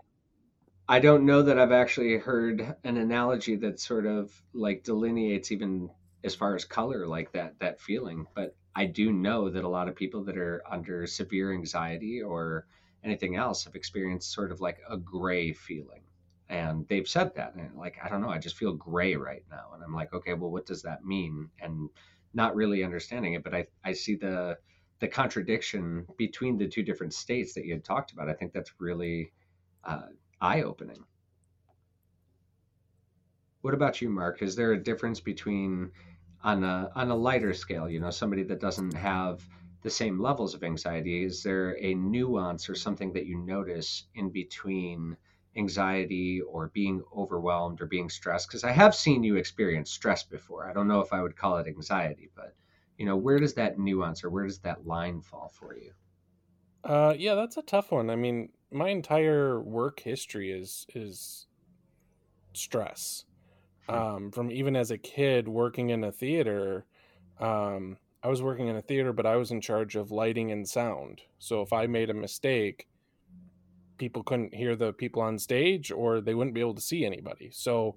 I 0.90 1.00
don't 1.00 1.26
know 1.26 1.42
that 1.44 1.60
I've 1.60 1.72
actually 1.72 2.18
heard 2.18 2.76
an 2.84 2.98
analogy 2.98 3.56
that 3.58 3.80
sort 3.80 4.06
of 4.06 4.32
like 4.54 4.84
delineates 4.84 5.52
even 5.52 5.90
as 6.24 6.36
far 6.36 6.56
as 6.56 6.66
color 6.66 7.08
like 7.08 7.32
that 7.34 7.60
that 7.60 7.80
feeling, 7.82 8.26
but 8.36 8.56
I 8.76 8.86
do 8.86 9.12
know 9.12 9.50
that 9.50 9.64
a 9.64 9.70
lot 9.70 9.88
of 9.88 9.96
people 9.96 10.24
that 10.26 10.38
are 10.38 10.62
under 10.70 11.08
severe 11.08 11.52
anxiety 11.54 12.22
or 12.22 12.68
anything 13.04 13.36
else 13.36 13.64
have 13.64 13.76
experienced 13.76 14.32
sort 14.32 14.52
of 14.52 14.62
like 14.62 14.78
a 14.90 14.98
gray 14.98 15.54
feeling. 15.54 16.04
And 16.50 16.88
they've 16.88 17.08
said 17.08 17.36
that 17.36 17.56
and 17.56 17.76
like 17.76 17.98
I 18.04 18.10
don't 18.10 18.22
know, 18.22 18.30
I 18.30 18.38
just 18.38 18.58
feel 18.58 18.74
gray 18.74 19.16
right 19.16 19.44
now. 19.50 19.72
And 19.74 19.84
I'm 19.84 19.94
like, 19.94 20.14
okay, 20.14 20.34
well 20.34 20.52
what 20.52 20.66
does 20.66 20.84
that 20.84 21.06
mean? 21.06 21.50
And 21.62 21.90
not 22.34 22.56
really 22.56 22.84
understanding 22.84 23.34
it, 23.34 23.44
but 23.44 23.56
I 23.56 23.68
I 23.84 23.94
see 23.94 24.16
the 24.16 24.58
the 25.00 25.08
contradiction 25.08 26.08
between 26.18 26.58
the 26.58 26.68
two 26.68 26.84
different 26.84 27.14
states 27.14 27.54
that 27.54 27.66
you 27.66 27.74
had 27.74 27.84
talked 27.84 28.12
about. 28.12 28.30
I 28.30 28.34
think 28.34 28.54
that's 28.54 28.74
really 28.80 29.32
uh, 29.84 30.08
eye 30.42 30.64
opening. 30.64 31.04
What 33.62 33.74
about 33.74 34.02
you, 34.02 34.10
Mark? 34.10 34.42
Is 34.42 34.56
there 34.56 34.72
a 34.74 34.84
difference 34.84 35.20
between 35.20 35.92
on 36.44 36.64
a 36.64 36.92
on 36.96 37.10
a 37.12 37.16
lighter 37.16 37.54
scale, 37.54 37.90
you 37.90 38.00
know, 38.00 38.10
somebody 38.10 38.44
that 38.44 38.60
doesn't 38.60 38.94
have 38.94 39.48
the 39.84 39.90
same 39.90 40.20
levels 40.20 40.54
of 40.54 40.64
anxiety? 40.64 41.24
Is 41.24 41.44
there 41.44 41.78
a 41.84 41.94
nuance 41.94 42.70
or 42.70 42.76
something 42.76 43.14
that 43.14 43.26
you 43.26 43.38
notice 43.38 44.06
in 44.16 44.30
between 44.30 45.18
anxiety 45.56 46.42
or 46.42 46.70
being 46.70 47.04
overwhelmed 47.16 47.82
or 47.82 47.86
being 47.88 48.10
stressed? 48.10 48.48
Because 48.48 48.64
I 48.64 48.72
have 48.72 48.96
seen 48.96 49.24
you 49.24 49.36
experience 49.36 49.92
stress 49.92 50.24
before. 50.24 50.70
I 50.70 50.74
don't 50.74 50.88
know 50.88 51.02
if 51.02 51.14
I 51.14 51.22
would 51.22 51.36
call 51.36 51.58
it 51.58 51.68
anxiety, 51.68 52.30
but 52.36 52.56
you 52.98 53.06
know, 53.06 53.16
where 53.16 53.40
does 53.40 53.54
that 53.56 53.80
nuance 53.80 54.24
or 54.24 54.30
where 54.30 54.46
does 54.46 54.60
that 54.60 54.86
line 54.86 55.22
fall 55.22 55.52
for 55.54 55.76
you? 55.76 55.92
Uh, 56.84 57.14
yeah, 57.18 57.36
that's 57.36 57.58
a 57.58 57.62
tough 57.62 57.92
one. 57.92 58.10
I 58.10 58.16
mean, 58.16 58.50
my 58.72 58.90
entire 58.90 59.62
work 59.62 60.00
history 60.00 60.52
is 60.52 60.86
is 60.96 61.48
stress. 62.54 63.26
Hmm. 63.88 63.96
Um, 63.96 64.32
from 64.32 64.52
even 64.52 64.76
as 64.76 64.92
a 64.92 64.98
kid 64.98 65.48
working 65.48 65.90
in 65.90 66.04
a 66.04 66.12
theater, 66.12 66.86
um, 67.40 67.98
I 68.24 68.30
was 68.30 68.42
working 68.42 68.68
in 68.68 68.76
a 68.76 68.82
theater, 68.82 69.14
but 69.14 69.26
I 69.26 69.36
was 69.36 69.52
in 69.52 69.62
charge 69.62 69.96
of 69.96 70.12
lighting 70.12 70.52
and 70.52 70.68
sound. 70.68 71.22
So 71.40 71.62
if 71.62 71.72
I 71.72 71.88
made 71.88 72.10
a 72.10 72.16
mistake, 72.16 72.88
people 73.98 74.24
couldn't 74.24 74.54
hear 74.54 74.76
the 74.76 74.94
people 74.94 75.22
on 75.22 75.40
stage, 75.40 75.92
or 75.92 76.20
they 76.22 76.34
wouldn't 76.34 76.54
be 76.54 76.62
able 76.62 76.76
to 76.76 76.82
see 76.82 77.06
anybody. 77.06 77.50
So 77.52 77.96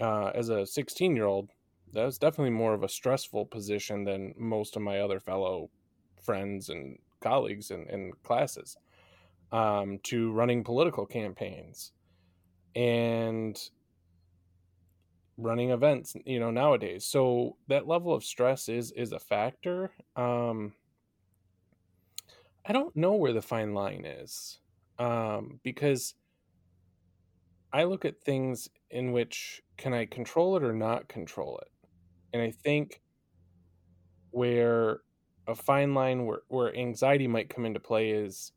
uh, 0.00 0.30
as 0.34 0.48
a 0.48 0.66
16 0.66 1.14
year 1.14 1.26
old, 1.26 1.50
that 1.94 2.04
was 2.04 2.18
definitely 2.18 2.50
more 2.50 2.74
of 2.74 2.82
a 2.82 2.88
stressful 2.88 3.46
position 3.46 4.04
than 4.04 4.34
most 4.36 4.76
of 4.76 4.82
my 4.82 5.00
other 5.00 5.20
fellow 5.20 5.70
friends 6.22 6.68
and 6.68 6.98
colleagues 7.20 7.70
in 7.70 8.12
classes 8.22 8.76
um, 9.52 9.98
to 10.02 10.32
running 10.32 10.64
political 10.64 11.06
campaigns 11.06 11.92
and 12.74 13.70
running 15.36 15.70
events 15.70 16.16
you 16.24 16.38
know 16.38 16.50
nowadays. 16.50 17.04
So 17.04 17.56
that 17.68 17.88
level 17.88 18.14
of 18.14 18.24
stress 18.24 18.68
is 18.68 18.92
is 18.92 19.12
a 19.12 19.18
factor. 19.18 19.90
Um 20.16 20.74
i 22.66 22.72
don't 22.72 22.94
know 22.96 23.14
where 23.14 23.32
the 23.32 23.42
fine 23.42 23.74
line 23.74 24.04
is 24.04 24.58
um 24.98 25.60
because 25.62 26.14
i 27.72 27.84
look 27.84 28.04
at 28.04 28.20
things 28.22 28.68
in 28.90 29.12
which 29.12 29.62
can 29.76 29.92
i 29.92 30.04
control 30.04 30.56
it 30.56 30.62
or 30.62 30.72
not 30.72 31.08
control 31.08 31.58
it 31.58 31.68
and 32.34 32.42
i 32.42 32.52
think 32.52 33.02
where 34.30 35.00
a 35.46 35.54
fine 35.54 35.94
line 35.94 36.26
where, 36.26 36.42
where 36.48 36.74
anxiety 36.74 37.26
might 37.26 37.48
come 37.50 37.64
into 37.64 37.80
play 37.80 38.10
is 38.10 38.52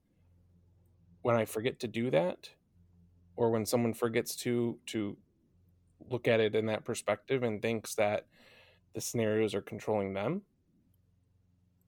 when 1.21 1.35
I 1.35 1.45
forget 1.45 1.79
to 1.81 1.87
do 1.87 2.09
that, 2.11 2.49
or 3.35 3.51
when 3.51 3.65
someone 3.65 3.93
forgets 3.93 4.35
to 4.37 4.79
to 4.87 5.17
look 6.09 6.27
at 6.27 6.39
it 6.39 6.55
in 6.55 6.67
that 6.67 6.85
perspective 6.85 7.43
and 7.43 7.61
thinks 7.61 7.95
that 7.95 8.27
the 8.93 9.01
scenarios 9.01 9.55
are 9.55 9.61
controlling 9.61 10.13
them. 10.13 10.43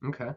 Okay. 0.04 0.34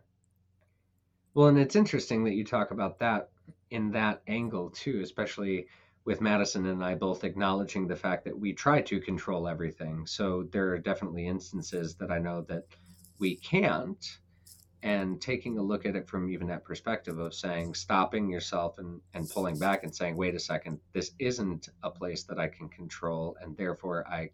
Well, 1.35 1.49
and 1.49 1.59
it's 1.59 1.77
interesting 1.77 2.25
that 2.25 2.35
you 2.35 2.45
talk 2.45 2.71
about 2.71 2.99
that 2.99 3.31
in 3.71 3.91
that 3.93 4.23
angle 4.27 4.71
too, 4.71 5.01
especially 5.03 5.69
with 6.05 6.21
Madison 6.21 6.67
and 6.67 6.85
I 6.85 6.95
both 6.95 7.25
acknowledging 7.25 7.87
the 7.87 7.97
fact 7.97 8.25
that 8.25 8.39
we 8.39 8.53
try 8.53 8.83
to 8.83 9.01
control 9.01 9.47
everything. 9.47 10.07
So 10.07 10.49
there 10.53 10.71
are 10.73 10.79
definitely 10.79 11.27
instances 11.27 11.95
that 11.97 12.11
I 12.11 12.19
know 12.19 12.43
that 12.43 12.65
we 13.19 13.37
can't. 13.37 14.05
And 14.85 15.21
taking 15.21 15.59
a 15.59 15.63
look 15.63 15.87
at 15.87 15.95
it 15.95 16.09
from 16.09 16.29
even 16.29 16.49
that 16.49 16.65
perspective 16.65 17.21
of 17.21 17.35
saying 17.35 17.75
stopping 17.75 18.29
yourself 18.29 18.79
and, 18.79 19.01
and 19.15 19.31
pulling 19.31 19.57
back 19.57 19.85
and 19.85 19.95
saying 19.95 20.17
wait 20.17 20.35
a 20.35 20.41
second 20.41 20.81
this 20.93 21.13
isn't 21.21 21.69
a 21.85 21.91
place 21.91 22.25
that 22.25 22.41
i 22.41 22.49
can 22.49 22.69
control 22.69 23.37
and 23.41 23.57
therefore 23.57 24.05
i 24.09 24.29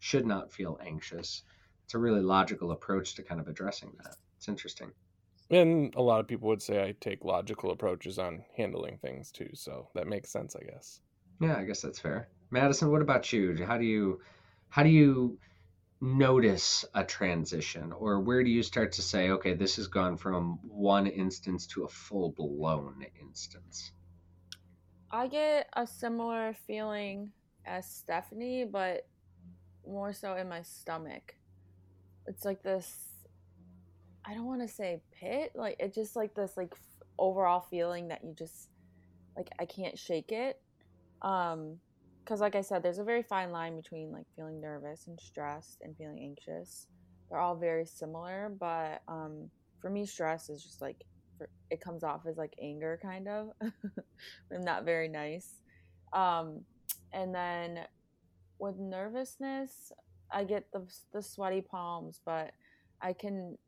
should 0.00 0.26
not 0.26 0.52
feel 0.52 0.80
anxious. 0.84 1.44
It's 1.84 1.94
a 1.94 1.98
really 1.98 2.20
logical 2.20 2.72
approach 2.72 3.14
to 3.14 3.22
kind 3.22 3.40
of 3.40 3.46
addressing 3.46 3.92
that. 4.02 4.16
It's 4.36 4.48
interesting. 4.48 4.90
And 5.48 5.94
a 5.94 6.02
lot 6.02 6.18
of 6.18 6.26
people 6.26 6.48
would 6.48 6.62
say 6.62 6.82
i 6.82 6.94
take 7.00 7.24
logical 7.24 7.70
approaches 7.70 8.18
on 8.18 8.44
handling 8.56 8.98
things 8.98 9.30
too 9.30 9.50
so 9.54 9.88
that 9.94 10.06
makes 10.06 10.30
sense 10.30 10.56
i 10.56 10.64
guess 10.64 11.00
yeah 11.42 11.56
i 11.56 11.64
guess 11.64 11.82
that's 11.82 11.98
fair. 11.98 12.28
Madison 12.50 12.90
what 12.90 13.02
about 13.02 13.32
you? 13.32 13.64
How 13.64 13.78
do 13.78 13.84
you 13.84 14.20
how 14.68 14.82
do 14.82 14.88
you 14.88 15.38
notice 16.00 16.84
a 16.94 17.04
transition? 17.04 17.92
Or 17.92 18.20
where 18.20 18.42
do 18.42 18.50
you 18.50 18.62
start 18.62 18.92
to 18.92 19.02
say 19.02 19.30
okay 19.30 19.54
this 19.54 19.76
has 19.76 19.86
gone 19.86 20.16
from 20.16 20.58
one 20.62 21.06
instance 21.06 21.66
to 21.68 21.84
a 21.84 21.88
full 21.88 22.30
blown 22.30 23.06
instance 23.20 23.92
i 25.12 25.26
get 25.26 25.68
a 25.74 25.86
similar 25.86 26.54
feeling 26.66 27.30
as 27.66 27.86
stephanie 27.88 28.64
but 28.64 29.06
more 29.86 30.12
so 30.12 30.36
in 30.36 30.48
my 30.48 30.62
stomach. 30.62 31.34
It's 32.26 32.44
like 32.44 32.62
this 32.62 33.08
i 34.24 34.32
don't 34.32 34.46
want 34.46 34.62
to 34.62 34.68
say 34.68 35.02
pit 35.10 35.50
like 35.56 35.74
it's 35.80 35.96
just 35.96 36.14
like 36.14 36.34
this 36.34 36.56
like 36.56 36.72
overall 37.18 37.60
feeling 37.60 38.08
that 38.08 38.22
you 38.22 38.32
just 38.32 38.68
like 39.36 39.48
i 39.58 39.64
can't 39.64 39.98
shake 39.98 40.30
it 40.30 40.61
um 41.22 41.76
because 42.24 42.40
like 42.40 42.54
i 42.54 42.60
said 42.60 42.82
there's 42.82 42.98
a 42.98 43.04
very 43.04 43.22
fine 43.22 43.50
line 43.50 43.76
between 43.76 44.12
like 44.12 44.26
feeling 44.36 44.60
nervous 44.60 45.06
and 45.06 45.18
stressed 45.20 45.80
and 45.82 45.96
feeling 45.96 46.18
anxious. 46.20 46.86
They're 47.28 47.40
all 47.40 47.56
very 47.56 47.86
similar 47.86 48.52
but 48.58 49.02
um 49.08 49.50
for 49.80 49.90
me 49.90 50.06
stress 50.06 50.48
is 50.50 50.62
just 50.62 50.80
like 50.80 51.04
for, 51.38 51.48
it 51.70 51.80
comes 51.80 52.04
off 52.04 52.26
as 52.26 52.36
like 52.36 52.54
anger 52.60 52.98
kind 53.02 53.28
of. 53.28 53.48
And 54.50 54.64
not 54.64 54.84
very 54.84 55.08
nice. 55.08 55.60
Um 56.12 56.60
and 57.12 57.34
then 57.34 57.80
with 58.58 58.78
nervousness 58.78 59.90
i 60.30 60.44
get 60.44 60.64
the 60.72 60.82
the 61.12 61.20
sweaty 61.20 61.60
palms 61.60 62.20
but 62.24 62.52
i 63.02 63.12
can 63.12 63.58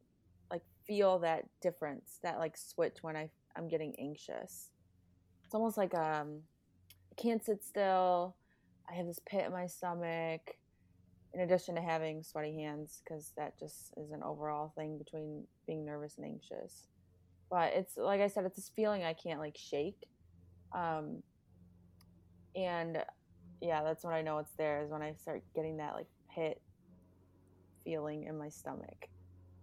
like 0.51 0.63
feel 0.87 1.19
that 1.19 1.45
difference 1.61 2.19
that 2.23 2.39
like 2.39 2.57
switch 2.57 2.99
when 3.03 3.17
i 3.17 3.29
i'm 3.57 3.69
getting 3.69 3.95
anxious. 3.99 4.71
It's 5.45 5.55
almost 5.55 5.77
like 5.77 5.95
um 5.95 6.41
can't 7.17 7.45
sit 7.45 7.65
still 7.65 8.37
I 8.91 8.95
have 8.95 9.07
this 9.07 9.21
pit 9.27 9.47
in 9.47 9.53
my 9.53 9.67
stomach, 9.67 10.57
in 11.33 11.41
addition 11.41 11.75
to 11.75 11.81
having 11.81 12.23
sweaty 12.23 12.55
hands, 12.55 13.03
because 13.03 13.33
that 13.37 13.59
just 13.59 13.95
is 13.97 14.11
an 14.13 14.23
overall 14.23 14.73
thing 14.77 14.99
between 14.99 15.45
being 15.67 15.85
nervous 15.85 16.17
and 16.19 16.27
anxious. 16.27 16.89
But 17.51 17.73
it's 17.75 17.97
like 17.97 18.21
I 18.21 18.29
said, 18.29 18.45
it's 18.45 18.57
this 18.57 18.71
feeling 18.75 19.05
I 19.05 19.15
can't 19.15 19.41
like 19.41 19.57
shake. 19.57 20.07
Um, 20.73 21.23
and 22.55 22.99
yeah, 23.61 23.83
that's 23.83 24.05
when 24.05 24.15
I 24.15 24.23
know 24.23 24.39
it's 24.39 24.53
there 24.57 24.83
is 24.83 24.91
when 24.91 25.03
I 25.03 25.15
start 25.15 25.43
getting 25.55 25.79
that 25.79 25.95
like 25.95 26.07
pit 26.35 26.61
feeling 27.85 28.25
in 28.25 28.39
my 28.39 28.49
stomach. 28.49 29.09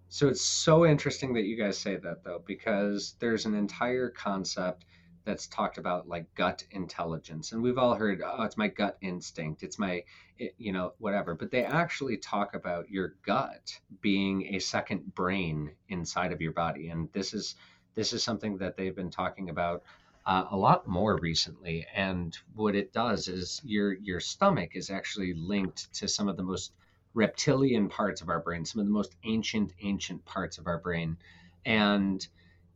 So 0.09 0.27
it's 0.27 0.41
so 0.41 0.85
interesting 0.85 1.33
that 1.33 1.43
you 1.43 1.55
guys 1.55 1.77
say 1.77 1.95
that 1.95 2.23
though, 2.23 2.43
because 2.45 3.15
there's 3.19 3.45
an 3.45 3.55
entire 3.55 4.09
concept 4.09 4.85
that's 5.23 5.47
talked 5.47 5.77
about 5.77 6.07
like 6.07 6.33
gut 6.35 6.63
intelligence 6.71 7.51
and 7.51 7.61
we've 7.61 7.77
all 7.77 7.93
heard 7.93 8.21
oh 8.25 8.43
it's 8.43 8.57
my 8.57 8.67
gut 8.67 8.97
instinct 9.01 9.63
it's 9.63 9.79
my 9.79 10.03
it, 10.37 10.53
you 10.57 10.71
know 10.71 10.93
whatever 10.99 11.35
but 11.35 11.51
they 11.51 11.63
actually 11.63 12.17
talk 12.17 12.53
about 12.55 12.89
your 12.89 13.15
gut 13.25 13.79
being 14.01 14.55
a 14.55 14.59
second 14.59 15.13
brain 15.15 15.71
inside 15.89 16.31
of 16.31 16.41
your 16.41 16.53
body 16.53 16.89
and 16.89 17.09
this 17.13 17.33
is 17.33 17.55
this 17.93 18.13
is 18.13 18.23
something 18.23 18.57
that 18.57 18.77
they've 18.77 18.95
been 18.95 19.11
talking 19.11 19.49
about 19.49 19.83
uh, 20.25 20.45
a 20.51 20.57
lot 20.57 20.87
more 20.87 21.17
recently 21.17 21.85
and 21.95 22.37
what 22.53 22.75
it 22.75 22.93
does 22.93 23.27
is 23.27 23.61
your 23.63 23.93
your 23.93 24.19
stomach 24.19 24.71
is 24.75 24.89
actually 24.89 25.33
linked 25.33 25.91
to 25.93 26.07
some 26.07 26.27
of 26.27 26.37
the 26.37 26.43
most 26.43 26.73
reptilian 27.13 27.89
parts 27.89 28.21
of 28.21 28.29
our 28.29 28.39
brain, 28.39 28.65
some 28.65 28.79
of 28.79 28.85
the 28.85 28.93
most 28.93 29.15
ancient, 29.23 29.73
ancient 29.81 30.23
parts 30.25 30.57
of 30.57 30.67
our 30.67 30.77
brain. 30.77 31.17
And 31.65 32.25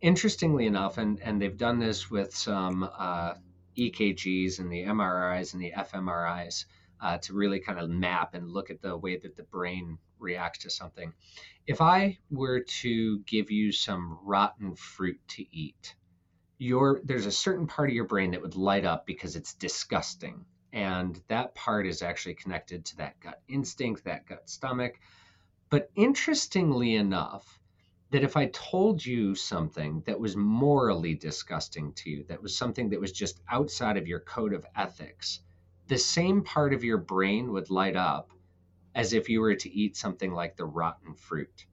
interestingly 0.05 0.67
enough, 0.67 0.99
and, 0.99 1.19
and 1.21 1.41
they've 1.41 1.57
done 1.57 1.79
this 1.79 2.11
with 2.11 2.35
some 2.35 2.87
uh, 2.95 3.33
EKGs 3.75 4.59
and 4.59 4.71
the 4.71 4.83
MRIs 4.83 5.53
and 5.53 5.61
the 5.63 5.73
fMRIs 5.75 6.65
uh, 7.01 7.17
to 7.17 7.33
really 7.33 7.59
kind 7.59 7.79
of 7.79 7.89
map 7.89 8.35
and 8.35 8.51
look 8.51 8.69
at 8.69 8.83
the 8.83 8.95
way 8.95 9.17
that 9.17 9.35
the 9.35 9.43
brain 9.43 9.97
reacts 10.19 10.59
to 10.59 10.69
something. 10.69 11.11
If 11.65 11.81
I 11.81 12.19
were 12.29 12.61
to 12.81 13.19
give 13.21 13.49
you 13.49 13.71
some 13.71 14.19
rotten 14.23 14.75
fruit 14.75 15.19
to 15.29 15.45
eat, 15.51 15.95
your 16.59 17.01
there's 17.03 17.25
a 17.25 17.31
certain 17.31 17.65
part 17.65 17.89
of 17.89 17.95
your 17.95 18.05
brain 18.05 18.31
that 18.31 18.43
would 18.43 18.55
light 18.55 18.85
up 18.85 19.07
because 19.07 19.35
it's 19.35 19.55
disgusting 19.55 20.45
and 20.71 21.19
that 21.29 21.55
part 21.55 21.87
is 21.87 22.03
actually 22.03 22.35
connected 22.35 22.85
to 22.85 22.97
that 22.97 23.19
gut 23.19 23.41
instinct, 23.47 24.03
that 24.03 24.27
gut 24.27 24.47
stomach. 24.47 24.99
But 25.71 25.89
interestingly 25.95 26.95
enough, 26.95 27.59
that 28.15 28.23
if 28.23 28.38
I 28.38 28.45
told 28.45 29.06
you 29.06 29.36
something 29.36 30.01
that 30.06 30.17
was 30.17 30.38
morally 30.38 31.15
disgusting 31.15 31.91
to 31.95 32.10
you, 32.10 32.23
that 32.30 32.41
was 32.41 32.56
something 32.56 32.89
that 32.91 33.01
was 33.01 33.12
just 33.12 33.41
outside 33.51 33.97
of 33.97 34.08
your 34.08 34.21
code 34.21 34.54
of 34.54 34.65
ethics, 34.73 35.41
the 35.88 35.97
same 35.97 36.41
part 36.41 36.73
of 36.73 36.82
your 36.82 36.97
brain 36.97 37.51
would 37.51 37.69
light 37.69 37.97
up 37.97 38.32
as 38.95 39.12
if 39.12 39.28
you 39.28 39.41
were 39.41 39.56
to 39.56 39.69
eat 39.69 39.97
something 39.97 40.32
like 40.32 40.56
the 40.56 40.63
rotten 40.63 41.13
fruit. 41.13 41.65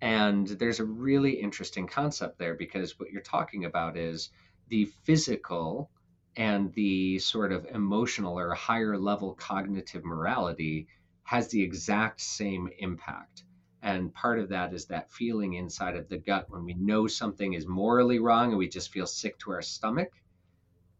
And 0.00 0.46
there's 0.46 0.78
a 0.78 0.84
really 0.84 1.32
interesting 1.32 1.88
concept 1.88 2.38
there 2.38 2.54
because 2.54 2.96
what 3.00 3.10
you're 3.10 3.20
talking 3.20 3.64
about 3.64 3.96
is 3.96 4.30
the 4.68 4.84
physical 5.02 5.90
and 6.36 6.72
the 6.74 7.18
sort 7.18 7.50
of 7.50 7.66
emotional 7.66 8.38
or 8.38 8.54
higher 8.54 8.96
level 8.96 9.34
cognitive 9.34 10.04
morality 10.04 10.86
has 11.24 11.48
the 11.48 11.62
exact 11.64 12.20
same 12.20 12.68
impact. 12.78 13.42
And 13.84 14.14
part 14.14 14.38
of 14.38 14.48
that 14.48 14.72
is 14.72 14.86
that 14.86 15.12
feeling 15.12 15.52
inside 15.52 15.94
of 15.94 16.08
the 16.08 16.16
gut 16.16 16.46
when 16.48 16.64
we 16.64 16.72
know 16.72 17.06
something 17.06 17.52
is 17.52 17.66
morally 17.66 18.18
wrong 18.18 18.48
and 18.48 18.58
we 18.58 18.66
just 18.66 18.90
feel 18.90 19.06
sick 19.06 19.38
to 19.40 19.52
our 19.52 19.60
stomach. 19.60 20.08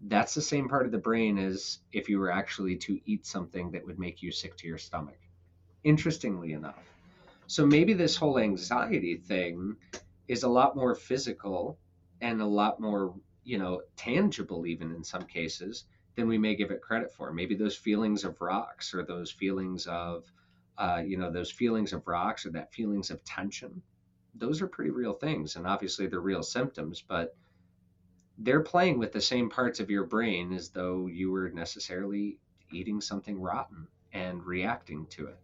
That's 0.02 0.34
the 0.34 0.42
same 0.42 0.68
part 0.68 0.84
of 0.84 0.92
the 0.92 0.98
brain 0.98 1.38
as 1.38 1.78
if 1.94 2.10
you 2.10 2.18
were 2.18 2.30
actually 2.30 2.76
to 2.76 3.00
eat 3.06 3.24
something 3.24 3.70
that 3.70 3.86
would 3.86 3.98
make 3.98 4.22
you 4.22 4.30
sick 4.30 4.54
to 4.58 4.68
your 4.68 4.76
stomach. 4.76 5.18
Interestingly 5.82 6.52
enough. 6.52 6.84
So 7.46 7.64
maybe 7.64 7.94
this 7.94 8.16
whole 8.16 8.38
anxiety 8.38 9.16
thing 9.16 9.76
is 10.28 10.42
a 10.42 10.48
lot 10.48 10.76
more 10.76 10.94
physical 10.94 11.78
and 12.20 12.42
a 12.42 12.46
lot 12.46 12.80
more 12.80 13.14
you 13.44 13.58
know, 13.58 13.80
tangible 13.96 14.66
even 14.66 14.92
in 14.92 15.04
some 15.04 15.22
cases 15.22 15.84
than 16.16 16.28
we 16.28 16.36
may 16.36 16.54
give 16.54 16.70
it 16.70 16.82
credit 16.82 17.12
for. 17.14 17.32
Maybe 17.32 17.54
those 17.54 17.76
feelings 17.76 18.24
of 18.24 18.40
rocks 18.42 18.92
or 18.92 19.04
those 19.04 19.30
feelings 19.30 19.86
of, 19.86 20.30
uh, 20.78 21.02
you 21.04 21.16
know, 21.16 21.30
those 21.30 21.50
feelings 21.50 21.92
of 21.92 22.06
rocks 22.06 22.46
or 22.46 22.50
that 22.50 22.72
feelings 22.72 23.10
of 23.10 23.22
tension, 23.24 23.82
those 24.34 24.60
are 24.60 24.66
pretty 24.66 24.90
real 24.90 25.12
things. 25.14 25.56
And 25.56 25.66
obviously 25.66 26.06
they're 26.06 26.20
real 26.20 26.42
symptoms, 26.42 27.02
but 27.06 27.36
they're 28.38 28.62
playing 28.62 28.98
with 28.98 29.12
the 29.12 29.20
same 29.20 29.48
parts 29.48 29.80
of 29.80 29.90
your 29.90 30.04
brain 30.04 30.52
as 30.52 30.70
though 30.70 31.06
you 31.06 31.30
were 31.30 31.50
necessarily 31.50 32.38
eating 32.72 33.00
something 33.00 33.40
rotten 33.40 33.86
and 34.12 34.44
reacting 34.44 35.06
to 35.10 35.26
it. 35.26 35.38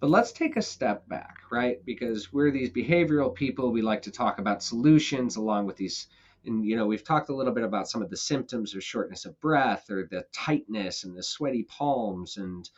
But 0.00 0.10
let's 0.10 0.32
take 0.32 0.56
a 0.56 0.62
step 0.62 1.08
back, 1.08 1.36
right? 1.50 1.84
Because 1.84 2.32
we're 2.32 2.50
these 2.50 2.70
behavioral 2.70 3.34
people. 3.34 3.72
We 3.72 3.82
like 3.82 4.02
to 4.02 4.10
talk 4.10 4.38
about 4.38 4.62
solutions 4.62 5.36
along 5.36 5.66
with 5.66 5.76
these 5.76 6.06
and 6.46 6.64
you 6.64 6.76
know 6.76 6.86
we've 6.86 7.04
talked 7.04 7.28
a 7.28 7.34
little 7.34 7.52
bit 7.52 7.64
about 7.64 7.88
some 7.88 8.02
of 8.02 8.10
the 8.10 8.16
symptoms 8.16 8.74
of 8.74 8.82
shortness 8.82 9.24
of 9.24 9.38
breath 9.40 9.90
or 9.90 10.06
the 10.10 10.24
tightness 10.32 11.04
and 11.04 11.16
the 11.16 11.22
sweaty 11.22 11.64
palms 11.64 12.36
and 12.36 12.70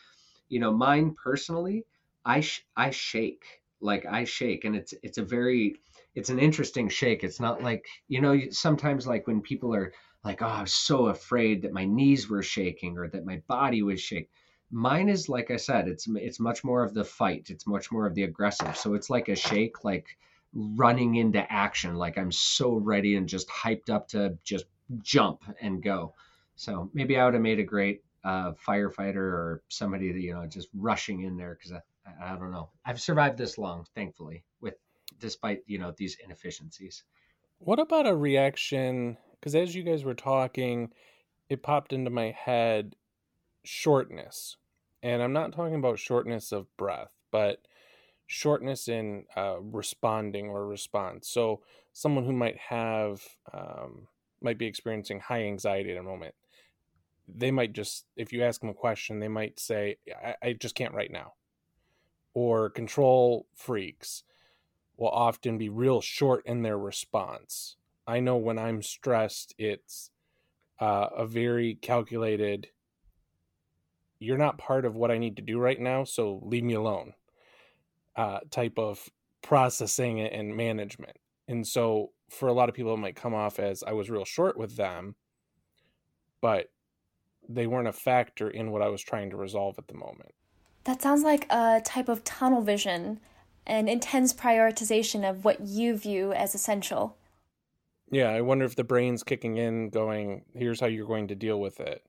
you 0.48 0.61
know 0.61 0.72
mine 0.72 1.14
personally 1.22 1.84
i 2.24 2.40
sh- 2.40 2.66
i 2.76 2.90
shake 2.90 3.44
like 3.80 4.06
i 4.06 4.24
shake 4.24 4.64
and 4.64 4.74
it's 4.76 4.94
it's 5.02 5.18
a 5.18 5.22
very 5.22 5.76
it's 6.14 6.30
an 6.30 6.38
interesting 6.38 6.88
shake 6.88 7.22
it's 7.24 7.40
not 7.40 7.62
like 7.62 7.87
you 8.08 8.20
know 8.20 8.38
sometimes 8.50 9.06
like 9.06 9.26
when 9.26 9.40
people 9.40 9.74
are 9.74 9.92
like 10.24 10.42
oh 10.42 10.46
i 10.46 10.61
was 10.62 10.72
so 10.72 11.06
afraid 11.06 11.62
that 11.62 11.72
my 11.72 11.84
knees 11.84 12.28
were 12.28 12.42
shaking 12.42 12.98
or 12.98 13.08
that 13.08 13.24
my 13.26 13.40
body 13.46 13.82
was 13.82 14.00
shaking 14.00 14.28
mine 14.70 15.08
is 15.08 15.28
like 15.28 15.50
i 15.50 15.56
said 15.56 15.88
it's 15.88 16.06
it's 16.16 16.40
much 16.40 16.64
more 16.64 16.82
of 16.82 16.92
the 16.94 17.04
fight 17.04 17.46
it's 17.50 17.66
much 17.66 17.90
more 17.90 18.06
of 18.06 18.14
the 18.14 18.24
aggressive 18.24 18.76
so 18.76 18.94
it's 18.94 19.08
like 19.11 19.28
a 19.28 19.37
shake 19.37 19.84
like 19.84 20.16
running 20.54 21.16
into 21.16 21.50
action. 21.52 21.94
Like 21.94 22.18
I'm 22.18 22.32
so 22.32 22.74
ready 22.74 23.16
and 23.16 23.28
just 23.28 23.48
hyped 23.48 23.90
up 23.90 24.08
to 24.08 24.37
just 24.44 24.66
jump 25.02 25.42
and 25.61 25.82
go. 25.82 26.14
So 26.56 26.90
maybe 26.94 27.18
I 27.18 27.24
would 27.24 27.34
have 27.34 27.42
made 27.42 27.61
a 27.61 27.64
great 27.64 28.02
uh, 28.28 28.52
firefighter 28.66 29.16
or 29.16 29.62
somebody 29.68 30.12
that, 30.12 30.20
you 30.20 30.34
know, 30.34 30.46
just 30.46 30.68
rushing 30.74 31.22
in 31.22 31.38
there 31.38 31.56
because 31.56 31.72
I, 31.72 32.32
I 32.32 32.36
don't 32.36 32.50
know. 32.50 32.68
I've 32.84 33.00
survived 33.00 33.38
this 33.38 33.56
long, 33.56 33.86
thankfully, 33.94 34.44
with 34.60 34.74
despite, 35.18 35.62
you 35.66 35.78
know, 35.78 35.94
these 35.96 36.18
inefficiencies. 36.22 37.04
What 37.58 37.78
about 37.78 38.06
a 38.06 38.14
reaction? 38.14 39.16
Because 39.32 39.54
as 39.54 39.74
you 39.74 39.82
guys 39.82 40.04
were 40.04 40.14
talking, 40.14 40.90
it 41.48 41.62
popped 41.62 41.94
into 41.94 42.10
my 42.10 42.32
head 42.32 42.96
shortness. 43.64 44.58
And 45.02 45.22
I'm 45.22 45.32
not 45.32 45.52
talking 45.52 45.76
about 45.76 45.98
shortness 45.98 46.52
of 46.52 46.66
breath, 46.76 47.12
but 47.30 47.66
shortness 48.26 48.88
in 48.88 49.24
uh, 49.38 49.56
responding 49.60 50.48
or 50.48 50.66
response. 50.66 51.30
So 51.30 51.62
someone 51.94 52.26
who 52.26 52.32
might 52.34 52.58
have 52.58 53.22
um, 53.54 54.08
might 54.42 54.58
be 54.58 54.66
experiencing 54.66 55.20
high 55.20 55.44
anxiety 55.44 55.92
at 55.92 55.98
a 55.98 56.02
moment, 56.02 56.34
they 57.32 57.50
might 57.50 57.72
just 57.72 58.06
if 58.16 58.32
you 58.32 58.42
ask 58.42 58.60
them 58.60 58.70
a 58.70 58.74
question, 58.74 59.20
they 59.20 59.28
might 59.28 59.60
say, 59.60 59.98
"I, 60.24 60.34
I 60.42 60.52
just 60.54 60.74
can't 60.74 60.94
right 60.94 61.10
now," 61.10 61.34
or 62.34 62.70
control 62.70 63.46
freaks 63.54 64.24
will 64.96 65.10
often 65.10 65.58
be 65.58 65.68
real 65.68 66.00
short 66.00 66.44
in 66.46 66.62
their 66.62 66.78
response. 66.78 67.76
I 68.06 68.20
know 68.20 68.36
when 68.36 68.58
I'm 68.58 68.82
stressed, 68.82 69.54
it's 69.58 70.10
uh, 70.80 71.08
a 71.16 71.26
very 71.26 71.74
calculated. 71.74 72.68
You're 74.18 74.38
not 74.38 74.58
part 74.58 74.84
of 74.84 74.96
what 74.96 75.10
I 75.10 75.18
need 75.18 75.36
to 75.36 75.42
do 75.42 75.58
right 75.58 75.78
now, 75.78 76.04
so 76.04 76.40
leave 76.42 76.64
me 76.64 76.74
alone 76.74 77.12
uh, 78.16 78.40
type 78.50 78.78
of 78.78 79.08
processing 79.42 80.20
and 80.20 80.56
management. 80.56 81.16
And 81.46 81.66
so 81.66 82.10
for 82.28 82.48
a 82.48 82.52
lot 82.52 82.68
of 82.68 82.74
people, 82.74 82.92
it 82.94 82.98
might 82.98 83.14
come 83.14 83.34
off 83.34 83.60
as 83.60 83.84
I 83.84 83.92
was 83.92 84.10
real 84.10 84.24
short 84.24 84.58
with 84.58 84.76
them, 84.76 85.14
but 86.40 86.70
they 87.48 87.66
weren't 87.66 87.88
a 87.88 87.92
factor 87.92 88.50
in 88.50 88.70
what 88.70 88.82
I 88.82 88.88
was 88.88 89.02
trying 89.02 89.30
to 89.30 89.37
resolve 89.37 89.78
at 89.78 89.88
the 89.88 89.94
moment. 89.94 90.34
That 90.84 91.02
sounds 91.02 91.22
like 91.22 91.46
a 91.50 91.80
type 91.84 92.08
of 92.08 92.24
tunnel 92.24 92.62
vision, 92.62 93.20
an 93.66 93.88
intense 93.88 94.32
prioritization 94.32 95.28
of 95.28 95.44
what 95.44 95.61
you 95.61 95.96
view 95.96 96.32
as 96.32 96.54
essential. 96.54 97.16
Yeah, 98.11 98.30
I 98.30 98.40
wonder 98.40 98.64
if 98.64 98.76
the 98.76 98.84
brain's 98.84 99.22
kicking 99.22 99.58
in, 99.58 99.90
going, 99.90 100.44
here's 100.54 100.80
how 100.80 100.87
you're 100.87 101.06
going 101.06 101.28
to 101.28 101.34
deal 101.34 101.61
with 101.61 101.80
it. 101.80 102.02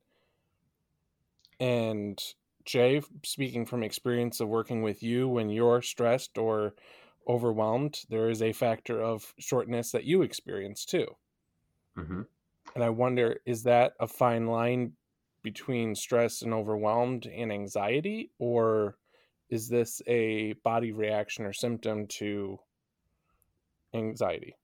And 1.59 2.21
Jay, 2.63 3.01
speaking 3.25 3.65
from 3.65 3.83
experience 3.83 4.39
of 4.39 4.47
working 4.47 4.81
with 4.81 5.03
you 5.03 5.27
when 5.27 5.49
you're 5.49 5.81
stressed 5.81 6.37
or 6.37 6.73
overwhelmed, 7.27 7.99
there 8.09 8.29
is 8.29 8.41
a 8.41 8.53
factor 8.53 9.01
of 9.01 9.33
shortness 9.39 9.91
that 9.91 10.05
you 10.05 10.21
experience 10.21 10.85
too. 10.85 11.07
Mm-hmm. 11.97 12.21
And 12.75 12.83
I 12.83 12.89
wonder, 12.89 13.41
is 13.45 13.63
that 13.63 13.93
a 13.99 14.07
fine 14.07 14.47
line 14.47 14.93
between 15.41 15.95
stress 15.95 16.41
and 16.41 16.53
overwhelmed 16.53 17.25
and 17.25 17.51
anxiety, 17.51 18.31
or 18.39 18.97
is 19.49 19.67
this 19.67 20.01
a 20.07 20.53
body 20.63 20.91
reaction 20.91 21.45
or 21.45 21.53
symptom 21.53 22.07
to 22.07 22.59
anxiety? 23.93 24.55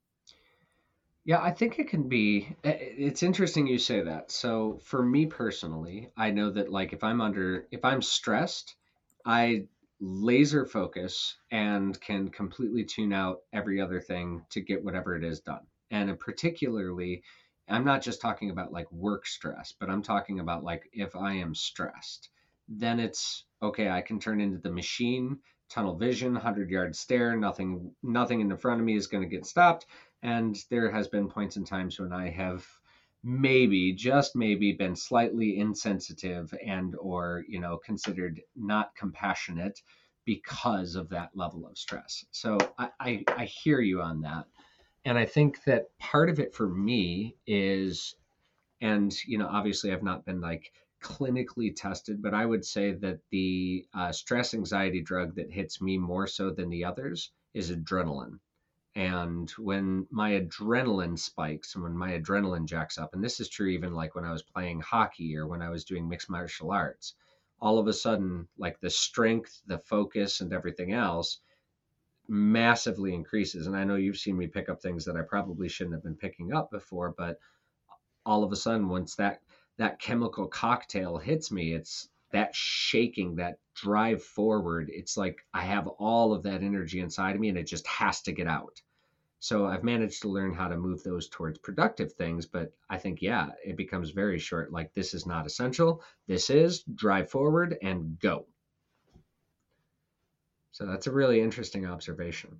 Yeah, 1.24 1.42
I 1.42 1.52
think 1.52 1.80
it 1.80 1.90
can 1.90 2.08
be. 2.08 2.56
It's 2.64 3.24
interesting 3.24 3.66
you 3.66 3.80
say 3.80 4.02
that. 4.02 4.30
So 4.32 4.80
for 4.84 5.02
me 5.02 5.26
personally, 5.26 6.12
I 6.16 6.30
know 6.30 6.52
that 6.52 6.72
like 6.72 6.94
if 6.94 7.04
I'm 7.04 7.20
under, 7.20 7.68
if 7.72 7.84
I'm 7.84 8.04
stressed, 8.04 8.76
I 9.26 9.66
laser 10.00 10.66
focus 10.66 11.38
and 11.50 12.00
can 12.00 12.30
completely 12.30 12.84
tune 12.84 13.12
out 13.12 13.40
every 13.54 13.82
other 13.82 14.00
thing 14.00 14.46
to 14.52 14.62
get 14.62 14.84
whatever 14.84 15.16
it 15.16 15.24
is 15.24 15.40
done. 15.40 15.66
And 15.90 16.20
particularly, 16.20 17.24
I'm 17.68 17.86
not 17.86 18.02
just 18.02 18.22
talking 18.22 18.50
about 18.50 18.72
like 18.72 18.92
work 18.92 19.26
stress, 19.26 19.74
but 19.80 19.90
I'm 19.90 20.04
talking 20.04 20.40
about 20.40 20.64
like 20.64 20.90
if 20.94 21.16
I 21.16 21.34
am 21.34 21.56
stressed, 21.56 22.30
then 22.68 23.00
it's 23.00 23.46
okay. 23.62 23.90
I 23.90 24.02
can 24.02 24.20
turn 24.20 24.42
into 24.42 24.60
the 24.60 24.72
machine, 24.72 25.40
tunnel 25.70 25.96
vision, 25.96 26.36
hundred 26.36 26.70
yard 26.70 26.96
stare. 26.96 27.36
Nothing, 27.36 27.92
nothing 28.04 28.42
in 28.42 28.50
the 28.50 28.58
front 28.58 28.80
of 28.80 28.86
me 28.86 28.96
is 28.96 29.08
going 29.08 29.24
to 29.24 29.36
get 29.36 29.46
stopped 29.46 29.86
and 30.26 30.58
there 30.72 30.90
has 30.90 31.08
been 31.08 31.30
points 31.30 31.56
in 31.56 31.64
times 31.64 32.00
when 32.00 32.12
I 32.12 32.32
have 32.32 32.66
maybe 33.24 33.94
just 33.94 34.36
maybe 34.36 34.74
been 34.74 34.96
slightly 34.96 35.60
insensitive 35.60 36.54
and 36.66 36.96
or 37.00 37.44
you 37.48 37.60
know 37.60 37.78
considered 37.78 38.42
not 38.56 38.96
compassionate 38.96 39.82
because 40.26 40.96
of 40.96 41.10
that 41.10 41.30
level 41.36 41.68
of 41.68 41.78
stress 41.78 42.26
so 42.32 42.58
I, 42.78 42.90
I, 43.00 43.24
I 43.28 43.46
hear 43.46 43.80
you 43.82 44.02
on 44.02 44.22
that 44.22 44.46
and 45.06 45.18
i 45.18 45.26
think 45.26 45.64
that 45.64 45.86
part 46.00 46.30
of 46.30 46.40
it 46.40 46.54
for 46.54 46.68
me 46.68 47.36
is 47.48 48.16
and 48.82 49.16
you 49.26 49.38
know 49.38 49.48
obviously 49.48 49.92
i've 49.92 50.04
not 50.04 50.26
been 50.26 50.42
like 50.42 50.72
clinically 51.06 51.72
tested, 51.76 52.20
but 52.20 52.34
I 52.34 52.48
would 52.48 52.66
say 52.66 52.94
that 52.94 53.20
the 53.30 53.86
uh, 53.94 54.12
stress 54.12 54.56
anxiety 54.56 55.02
drug 55.02 55.36
that 55.36 55.52
hits 55.52 55.80
me 55.80 56.00
more 56.00 56.26
so 56.26 56.50
than 56.50 56.70
the 56.70 56.86
others 56.86 57.32
is 57.54 57.70
adrenaline. 57.70 58.40
And 58.96 59.52
when 59.52 60.08
my 60.10 60.32
adrenaline 60.32 61.20
spikes 61.20 61.76
and 61.76 61.84
when 61.84 61.96
my 61.96 62.18
adrenaline 62.18 62.66
jacks 62.66 62.98
up, 62.98 63.14
and 63.14 63.24
this 63.24 63.40
is 63.40 63.50
true 63.50 63.68
even 63.68 63.94
like 63.94 64.16
when 64.16 64.26
I 64.26 64.32
was 64.32 64.42
playing 64.42 64.82
hockey 64.82 65.38
or 65.38 65.46
when 65.46 65.62
I 65.62 65.70
was 65.70 65.84
doing 65.84 66.10
mixed 66.10 66.30
martial 66.30 66.72
arts, 66.72 67.14
all 67.62 67.78
of 67.78 67.88
a 67.88 67.94
sudden, 67.94 68.48
like 68.58 68.80
the 68.80 68.90
strength, 68.90 69.62
the 69.68 69.80
focus, 69.80 70.42
and 70.42 70.54
everything 70.54 70.92
else 70.94 71.40
massively 72.28 73.14
increases. 73.14 73.68
And 73.68 73.76
I 73.76 73.84
know 73.84 73.96
you've 73.96 74.18
seen 74.18 74.38
me 74.38 74.48
pick 74.48 74.70
up 74.70 74.82
things 74.82 75.06
that 75.06 75.16
I 75.16 75.22
probably 75.22 75.70
shouldn't 75.70 75.96
have 75.96 76.04
been 76.04 76.16
picking 76.16 76.54
up 76.54 76.72
before, 76.72 77.14
but 77.18 77.40
all 78.26 78.44
of 78.44 78.52
a 78.52 78.56
sudden, 78.56 78.90
once 78.90 79.16
that 79.16 79.42
that 79.78 80.00
chemical 80.00 80.48
cocktail 80.48 81.18
hits 81.18 81.52
me, 81.52 81.74
it's 81.74 82.10
that 82.32 82.56
shaking, 82.56 83.36
that 83.36 83.60
drive 83.76 84.24
forward. 84.24 84.90
It's 84.92 85.18
like 85.18 85.46
I 85.54 85.62
have 85.62 85.88
all 85.88 86.34
of 86.34 86.44
that 86.44 86.64
energy 86.64 87.00
inside 87.00 87.36
of 87.36 87.42
me 87.42 87.50
and 87.50 87.58
it 87.58 87.68
just 87.68 87.86
has 87.88 88.22
to 88.22 88.32
get 88.32 88.48
out. 88.48 88.82
So 89.40 89.66
I've 89.68 89.84
managed 89.84 90.22
to 90.24 90.30
learn 90.30 90.54
how 90.54 90.70
to 90.70 90.78
move 90.78 91.04
those 91.04 91.30
towards 91.30 91.60
productive 91.60 92.14
things, 92.14 92.46
but 92.46 92.74
I 92.90 92.98
think, 92.98 93.22
yeah, 93.22 93.50
it 93.64 93.78
becomes 93.78 94.10
very 94.10 94.40
short. 94.40 94.72
Like, 94.72 94.94
this 94.94 95.14
is 95.14 95.28
not 95.28 95.46
essential. 95.46 96.02
This 96.26 96.50
is 96.50 96.84
drive 96.96 97.30
forward 97.30 97.78
and 97.84 98.18
go. 98.20 98.48
So 100.76 100.86
that's 100.86 101.08
a 101.08 101.12
really 101.14 101.40
interesting 101.40 101.86
observation. 101.86 102.58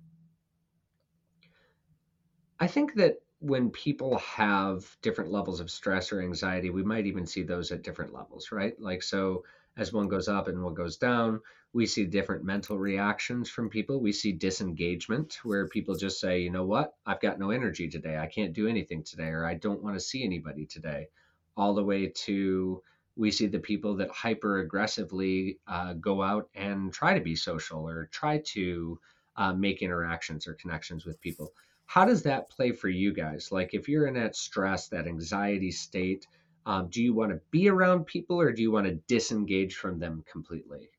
I 2.58 2.66
think 2.66 2.94
that 2.94 3.16
when 3.40 3.68
people 3.68 4.16
have 4.16 4.86
different 5.02 5.30
levels 5.30 5.60
of 5.60 5.70
stress 5.70 6.10
or 6.10 6.22
anxiety, 6.22 6.70
we 6.70 6.82
might 6.82 7.04
even 7.04 7.26
see 7.26 7.42
those 7.42 7.70
at 7.72 7.82
different 7.82 8.14
levels, 8.14 8.50
right? 8.50 8.72
Like, 8.80 9.02
so 9.02 9.44
as 9.76 9.92
one 9.92 10.08
goes 10.08 10.28
up 10.28 10.48
and 10.48 10.62
one 10.62 10.72
goes 10.72 10.96
down, 10.96 11.42
we 11.74 11.84
see 11.84 12.06
different 12.06 12.42
mental 12.42 12.78
reactions 12.78 13.50
from 13.50 13.68
people. 13.68 14.00
We 14.00 14.12
see 14.12 14.32
disengagement 14.32 15.38
where 15.42 15.68
people 15.68 15.94
just 15.94 16.18
say, 16.18 16.40
you 16.40 16.50
know 16.50 16.64
what, 16.64 16.94
I've 17.04 17.20
got 17.20 17.38
no 17.38 17.50
energy 17.50 17.86
today. 17.86 18.16
I 18.16 18.28
can't 18.28 18.54
do 18.54 18.66
anything 18.66 19.02
today, 19.02 19.28
or 19.28 19.44
I 19.44 19.56
don't 19.56 19.82
want 19.82 19.94
to 19.94 20.00
see 20.00 20.24
anybody 20.24 20.64
today. 20.64 21.08
All 21.54 21.74
the 21.74 21.84
way 21.84 22.06
to 22.24 22.82
we 23.16 23.30
see 23.30 23.46
the 23.46 23.58
people 23.58 23.96
that 23.96 24.10
hyper 24.10 24.58
aggressively 24.58 25.58
uh, 25.66 25.94
go 25.94 26.22
out 26.22 26.48
and 26.54 26.92
try 26.92 27.14
to 27.14 27.24
be 27.24 27.34
social 27.34 27.88
or 27.88 28.08
try 28.12 28.38
to 28.44 28.98
uh, 29.36 29.52
make 29.54 29.82
interactions 29.82 30.46
or 30.46 30.54
connections 30.54 31.06
with 31.06 31.20
people. 31.20 31.52
How 31.86 32.04
does 32.04 32.22
that 32.24 32.50
play 32.50 32.72
for 32.72 32.88
you 32.88 33.12
guys? 33.12 33.50
Like, 33.50 33.72
if 33.72 33.88
you're 33.88 34.06
in 34.06 34.14
that 34.14 34.36
stress, 34.36 34.88
that 34.88 35.06
anxiety 35.06 35.70
state, 35.70 36.26
um, 36.66 36.88
do 36.88 37.02
you 37.02 37.14
want 37.14 37.30
to 37.30 37.40
be 37.50 37.68
around 37.68 38.06
people 38.06 38.40
or 38.40 38.52
do 38.52 38.60
you 38.60 38.72
want 38.72 38.86
to 38.86 38.94
disengage 39.06 39.76
from 39.76 39.98
them 39.98 40.24
completely? 40.30 40.90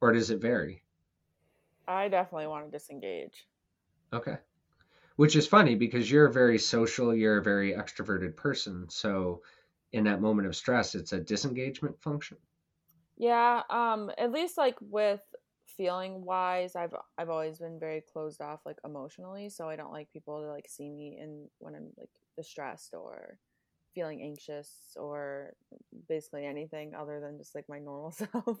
Or 0.00 0.12
does 0.12 0.30
it 0.30 0.40
vary? 0.40 0.82
I 1.88 2.08
definitely 2.08 2.46
want 2.46 2.66
to 2.66 2.70
disengage. 2.70 3.46
Okay. 4.12 4.36
Which 5.16 5.34
is 5.34 5.46
funny 5.46 5.76
because 5.76 6.10
you're 6.10 6.26
a 6.26 6.32
very 6.32 6.58
social, 6.58 7.14
you're 7.14 7.38
a 7.38 7.42
very 7.42 7.72
extroverted 7.72 8.36
person. 8.36 8.86
So, 8.90 9.42
in 9.94 10.04
that 10.04 10.20
moment 10.20 10.48
of 10.48 10.56
stress, 10.56 10.94
it's 10.94 11.12
a 11.12 11.20
disengagement 11.20 12.00
function. 12.02 12.36
Yeah, 13.16 13.62
um 13.70 14.10
at 14.18 14.32
least 14.32 14.58
like 14.58 14.76
with 14.80 15.20
feeling 15.76 16.24
wise, 16.24 16.74
I've 16.76 16.94
I've 17.16 17.30
always 17.30 17.58
been 17.58 17.78
very 17.78 18.02
closed 18.12 18.40
off 18.40 18.60
like 18.66 18.78
emotionally, 18.84 19.48
so 19.50 19.68
I 19.68 19.76
don't 19.76 19.92
like 19.92 20.12
people 20.12 20.40
to 20.40 20.48
like 20.48 20.66
see 20.68 20.90
me 20.90 21.18
in 21.20 21.48
when 21.58 21.74
I'm 21.74 21.90
like 21.96 22.10
distressed 22.36 22.94
or 22.94 23.38
feeling 23.94 24.22
anxious 24.22 24.72
or 24.96 25.52
basically 26.08 26.44
anything 26.44 26.94
other 26.96 27.20
than 27.20 27.38
just 27.38 27.54
like 27.54 27.66
my 27.68 27.78
normal 27.78 28.10
self. 28.12 28.58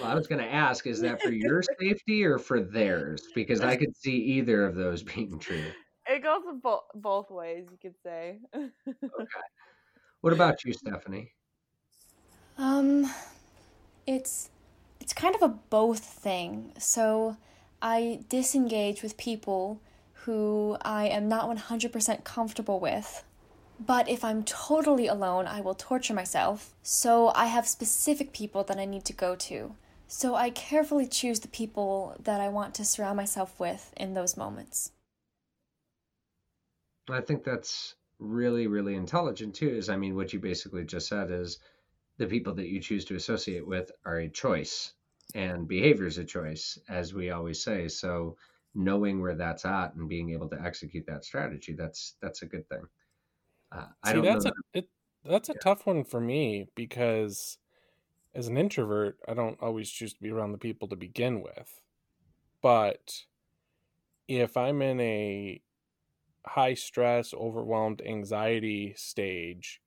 well, 0.00 0.10
I 0.10 0.14
was 0.14 0.26
going 0.26 0.40
to 0.40 0.50
ask, 0.50 0.86
is 0.86 1.00
that 1.02 1.20
for 1.20 1.30
your 1.30 1.62
safety 1.80 2.24
or 2.24 2.38
for 2.38 2.62
theirs? 2.62 3.22
Because 3.34 3.60
I 3.60 3.76
could 3.76 3.94
see 3.94 4.16
either 4.16 4.64
of 4.64 4.74
those 4.74 5.02
being 5.02 5.38
true. 5.38 5.64
It 6.08 6.22
goes 6.22 6.42
bo- 6.62 6.86
both 6.94 7.30
ways, 7.30 7.66
you 7.70 7.78
could 7.80 7.96
say. 8.02 8.38
okay. 8.56 8.70
What 10.20 10.32
about 10.32 10.64
you, 10.64 10.72
Stephanie? 10.72 11.32
Um, 12.58 13.10
it's 14.06 14.50
it's 15.00 15.12
kind 15.12 15.34
of 15.34 15.42
a 15.42 15.48
both 15.48 16.00
thing. 16.00 16.72
So 16.78 17.36
I 17.80 18.20
disengage 18.28 19.02
with 19.02 19.16
people 19.16 19.80
who 20.24 20.76
I 20.82 21.08
am 21.08 21.28
not 21.28 21.48
100% 21.48 22.24
comfortable 22.24 22.78
with 22.78 23.24
but 23.86 24.08
if 24.10 24.22
I'm 24.22 24.42
totally 24.44 25.06
alone, 25.06 25.46
I 25.46 25.62
will 25.62 25.74
torture 25.74 26.12
myself. 26.12 26.74
So 26.82 27.32
I 27.34 27.46
have 27.46 27.66
specific 27.66 28.32
people 28.32 28.62
that 28.64 28.78
I 28.78 28.84
need 28.84 29.06
to 29.06 29.14
go 29.14 29.34
to. 29.36 29.74
So 30.06 30.34
I 30.34 30.50
carefully 30.50 31.06
choose 31.06 31.40
the 31.40 31.48
people 31.48 32.14
that 32.22 32.40
I 32.40 32.48
want 32.48 32.74
to 32.74 32.84
surround 32.84 33.16
myself 33.16 33.58
with 33.58 33.92
in 33.96 34.12
those 34.12 34.36
moments. 34.36 34.92
I 37.08 37.22
think 37.22 37.42
that's 37.42 37.94
really, 38.20 38.68
really 38.68 38.94
intelligent 38.94 39.54
too. 39.54 39.70
Is 39.70 39.88
I 39.88 39.96
mean, 39.96 40.14
what 40.14 40.32
you 40.32 40.38
basically 40.38 40.84
just 40.84 41.08
said 41.08 41.30
is 41.30 41.58
the 42.18 42.26
people 42.26 42.54
that 42.54 42.68
you 42.68 42.80
choose 42.80 43.04
to 43.06 43.16
associate 43.16 43.66
with 43.66 43.90
are 44.04 44.18
a 44.18 44.28
choice 44.28 44.92
and 45.34 45.68
behavior 45.68 46.06
is 46.06 46.18
a 46.18 46.24
choice, 46.24 46.78
as 46.88 47.14
we 47.14 47.30
always 47.30 47.62
say. 47.62 47.88
So 47.88 48.36
knowing 48.74 49.20
where 49.20 49.34
that's 49.34 49.64
at 49.64 49.94
and 49.94 50.08
being 50.08 50.30
able 50.30 50.48
to 50.48 50.60
execute 50.60 51.06
that 51.06 51.24
strategy, 51.24 51.74
that's 51.74 52.14
that's 52.20 52.42
a 52.42 52.46
good 52.46 52.68
thing. 52.68 52.82
Uh, 53.72 53.86
I 54.02 54.14
See, 54.14 54.20
that's 54.20 54.44
a 54.44 54.52
it, 54.74 54.88
that's 55.24 55.48
a 55.48 55.52
yeah. 55.52 55.60
tough 55.62 55.86
one 55.86 56.04
for 56.04 56.20
me 56.20 56.66
because 56.74 57.58
as 58.34 58.48
an 58.48 58.56
introvert, 58.56 59.18
I 59.28 59.34
don't 59.34 59.58
always 59.60 59.90
choose 59.90 60.12
to 60.14 60.22
be 60.22 60.30
around 60.30 60.52
the 60.52 60.58
people 60.58 60.88
to 60.88 60.96
begin 60.96 61.42
with. 61.42 61.80
But 62.62 63.24
if 64.28 64.56
I'm 64.56 64.82
in 64.82 65.00
a 65.00 65.60
high 66.46 66.74
stress, 66.74 67.34
overwhelmed, 67.34 68.02
anxiety 68.04 68.94
stage, 68.96 69.80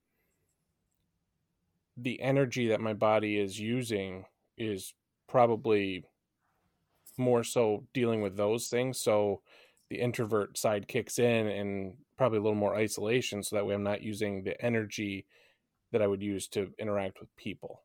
the 1.98 2.22
energy 2.22 2.68
that 2.70 2.82
my 2.82 2.94
body 2.94 3.38
is 3.38 3.60
using 3.60 4.26
is 4.58 4.94
probably 5.28 6.04
more 7.18 7.44
so 7.44 7.86
dealing 7.94 8.22
with 8.22 8.36
those 8.36 8.68
things. 8.68 9.00
So 9.00 9.42
the 9.90 10.00
introvert 10.00 10.58
side 10.58 10.88
kicks 10.88 11.20
in 11.20 11.48
and 11.48 11.94
probably 12.18 12.40
a 12.40 12.42
little 12.42 12.56
more 12.56 12.76
isolation 12.76 13.44
so 13.44 13.56
that 13.56 13.66
way 13.66 13.76
I'm 13.76 13.84
not 13.84 14.02
using 14.02 14.44
the 14.44 14.60
energy 14.64 15.26
that 15.92 16.02
I 16.02 16.08
would 16.08 16.24
use 16.24 16.48
to 16.50 16.72
interact 16.80 17.20
with 17.20 17.36
people. 17.36 17.82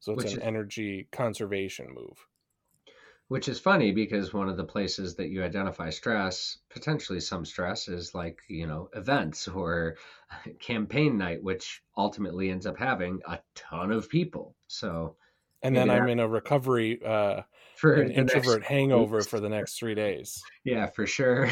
So 0.00 0.12
it's 0.12 0.24
Which 0.24 0.32
an 0.34 0.40
is, 0.40 0.46
energy 0.46 1.08
conservation 1.12 1.88
move. 1.94 2.26
Which 3.30 3.48
is 3.48 3.60
funny 3.60 3.92
because 3.92 4.34
one 4.34 4.48
of 4.48 4.56
the 4.56 4.64
places 4.64 5.14
that 5.14 5.28
you 5.28 5.44
identify 5.44 5.90
stress, 5.90 6.58
potentially 6.68 7.20
some 7.20 7.44
stress, 7.44 7.86
is 7.86 8.12
like, 8.12 8.40
you 8.48 8.66
know, 8.66 8.88
events 8.92 9.46
or 9.46 9.98
campaign 10.58 11.16
night, 11.16 11.40
which 11.40 11.80
ultimately 11.96 12.50
ends 12.50 12.66
up 12.66 12.76
having 12.76 13.20
a 13.28 13.38
ton 13.54 13.92
of 13.92 14.08
people. 14.08 14.56
So 14.66 15.14
and 15.62 15.76
then 15.76 15.90
I'm 15.90 16.08
in 16.08 16.18
a 16.18 16.26
recovery 16.26 17.00
uh 17.06 17.42
for 17.76 17.94
an 17.94 18.10
introvert 18.10 18.64
hangover 18.64 19.20
for 19.20 19.38
the 19.38 19.48
next 19.48 19.78
three 19.78 19.94
days. 19.94 20.42
Yeah, 20.64 20.86
for 20.86 21.06
sure. 21.06 21.50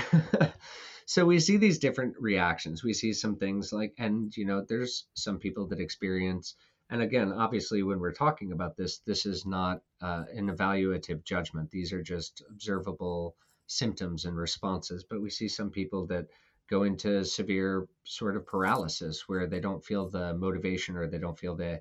so 1.06 1.24
we 1.24 1.38
see 1.38 1.58
these 1.58 1.78
different 1.78 2.16
reactions 2.18 2.82
we 2.82 2.92
see 2.92 3.12
some 3.12 3.36
things 3.36 3.72
like 3.72 3.94
and 3.98 4.36
you 4.36 4.44
know 4.44 4.64
there's 4.68 5.06
some 5.14 5.38
people 5.38 5.66
that 5.68 5.80
experience 5.80 6.56
and 6.90 7.02
again 7.02 7.32
obviously 7.32 7.82
when 7.82 7.98
we're 7.98 8.12
talking 8.12 8.52
about 8.52 8.76
this 8.76 8.98
this 9.06 9.26
is 9.26 9.46
not 9.46 9.80
uh, 10.00 10.24
an 10.34 10.48
evaluative 10.48 11.24
judgment 11.24 11.70
these 11.70 11.92
are 11.92 12.02
just 12.02 12.42
observable 12.50 13.34
symptoms 13.66 14.24
and 14.24 14.36
responses 14.36 15.04
but 15.08 15.20
we 15.20 15.30
see 15.30 15.48
some 15.48 15.70
people 15.70 16.06
that 16.06 16.26
go 16.68 16.82
into 16.82 17.24
severe 17.24 17.86
sort 18.04 18.36
of 18.36 18.46
paralysis 18.46 19.24
where 19.26 19.46
they 19.46 19.60
don't 19.60 19.84
feel 19.84 20.08
the 20.08 20.34
motivation 20.34 20.96
or 20.96 21.06
they 21.06 21.18
don't 21.18 21.38
feel 21.38 21.56
the 21.56 21.80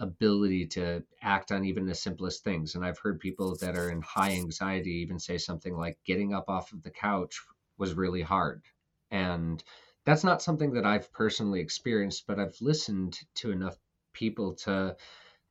ability 0.00 0.66
to 0.66 1.02
act 1.22 1.50
on 1.50 1.64
even 1.64 1.86
the 1.86 1.94
simplest 1.94 2.44
things. 2.44 2.74
And 2.74 2.84
I've 2.84 2.98
heard 2.98 3.18
people 3.18 3.56
that 3.60 3.76
are 3.76 3.90
in 3.90 4.00
high 4.00 4.32
anxiety 4.32 4.92
even 5.02 5.18
say 5.18 5.38
something 5.38 5.76
like 5.76 5.98
getting 6.04 6.34
up 6.34 6.48
off 6.48 6.72
of 6.72 6.82
the 6.82 6.90
couch 6.90 7.40
was 7.78 7.94
really 7.94 8.22
hard. 8.22 8.62
And 9.10 9.62
that's 10.04 10.24
not 10.24 10.42
something 10.42 10.72
that 10.74 10.86
I've 10.86 11.12
personally 11.12 11.60
experienced, 11.60 12.26
but 12.26 12.38
I've 12.38 12.56
listened 12.60 13.18
to 13.36 13.50
enough 13.50 13.76
people 14.18 14.54
to 14.66 14.96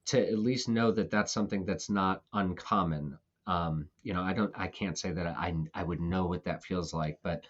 to 0.08 0.18
at 0.28 0.40
least 0.40 0.70
know 0.70 0.92
that 0.92 1.10
that's 1.12 1.34
something 1.34 1.66
that's 1.66 1.90
not 1.90 2.24
uncommon. 2.34 3.18
Um, 3.48 3.90
you 4.04 4.14
know, 4.14 4.24
I 4.24 4.34
don't, 4.34 4.52
I 4.56 4.68
can't 4.68 4.98
say 4.98 5.12
that 5.12 5.28
I 5.28 5.54
I 5.74 5.84
would 5.84 6.02
know 6.02 6.26
what 6.28 6.44
that 6.46 6.64
feels 6.64 6.94
like, 6.94 7.18
but 7.24 7.46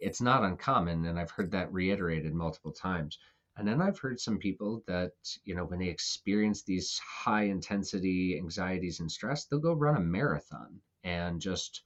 it's 0.00 0.20
not 0.20 0.44
uncommon, 0.44 1.06
and 1.06 1.18
I've 1.18 1.30
heard 1.30 1.50
that 1.52 1.72
reiterated 1.72 2.34
multiple 2.34 2.72
times. 2.72 3.18
And 3.56 3.68
then 3.68 3.80
I've 3.82 3.98
heard 3.98 4.18
some 4.20 4.38
people 4.38 4.82
that, 4.86 5.12
you 5.44 5.54
know, 5.54 5.64
when 5.64 5.78
they 5.78 5.88
experience 5.88 6.62
these 6.62 6.98
high 7.24 7.44
intensity 7.44 8.36
anxieties 8.38 9.00
and 9.00 9.10
stress, 9.10 9.44
they'll 9.44 9.58
go 9.60 9.74
run 9.74 9.96
a 9.96 10.00
marathon 10.00 10.80
and 11.04 11.40
just 11.40 11.82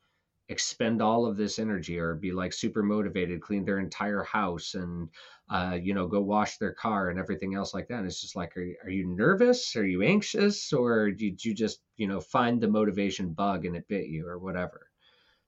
expend 0.48 1.02
all 1.02 1.26
of 1.26 1.36
this 1.36 1.58
energy 1.58 1.98
or 1.98 2.14
be 2.14 2.32
like 2.32 2.52
super 2.52 2.82
motivated, 2.82 3.40
clean 3.40 3.64
their 3.64 3.80
entire 3.80 4.22
house 4.22 4.74
and 4.74 5.08
uh, 5.48 5.78
you 5.80 5.94
know, 5.94 6.06
go 6.06 6.20
wash 6.20 6.58
their 6.58 6.72
car 6.72 7.10
and 7.10 7.18
everything 7.18 7.54
else 7.54 7.72
like 7.72 7.88
that. 7.88 7.98
And 7.98 8.06
it's 8.06 8.20
just 8.20 8.36
like, 8.36 8.56
are, 8.56 8.66
are 8.84 8.90
you 8.90 9.06
nervous? 9.06 9.76
Are 9.76 9.86
you 9.86 10.02
anxious? 10.02 10.72
Or 10.72 11.10
did 11.10 11.44
you 11.44 11.54
just, 11.54 11.80
you 11.96 12.08
know, 12.08 12.20
find 12.20 12.60
the 12.60 12.68
motivation 12.68 13.32
bug 13.32 13.64
and 13.64 13.76
it 13.76 13.86
bit 13.88 14.06
you 14.06 14.26
or 14.26 14.38
whatever? 14.38 14.90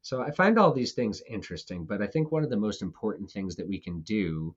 So 0.03 0.23
I 0.23 0.31
find 0.31 0.59
all 0.59 0.73
these 0.73 0.93
things 0.93 1.23
interesting, 1.29 1.85
but 1.85 2.01
I 2.01 2.07
think 2.07 2.31
one 2.31 2.45
of 2.45 2.51
the 2.51 2.57
most 2.57 2.83
important 2.83 3.31
things 3.31 3.57
that 3.57 3.69
we 3.69 3.81
can 3.81 4.01
do 4.03 4.55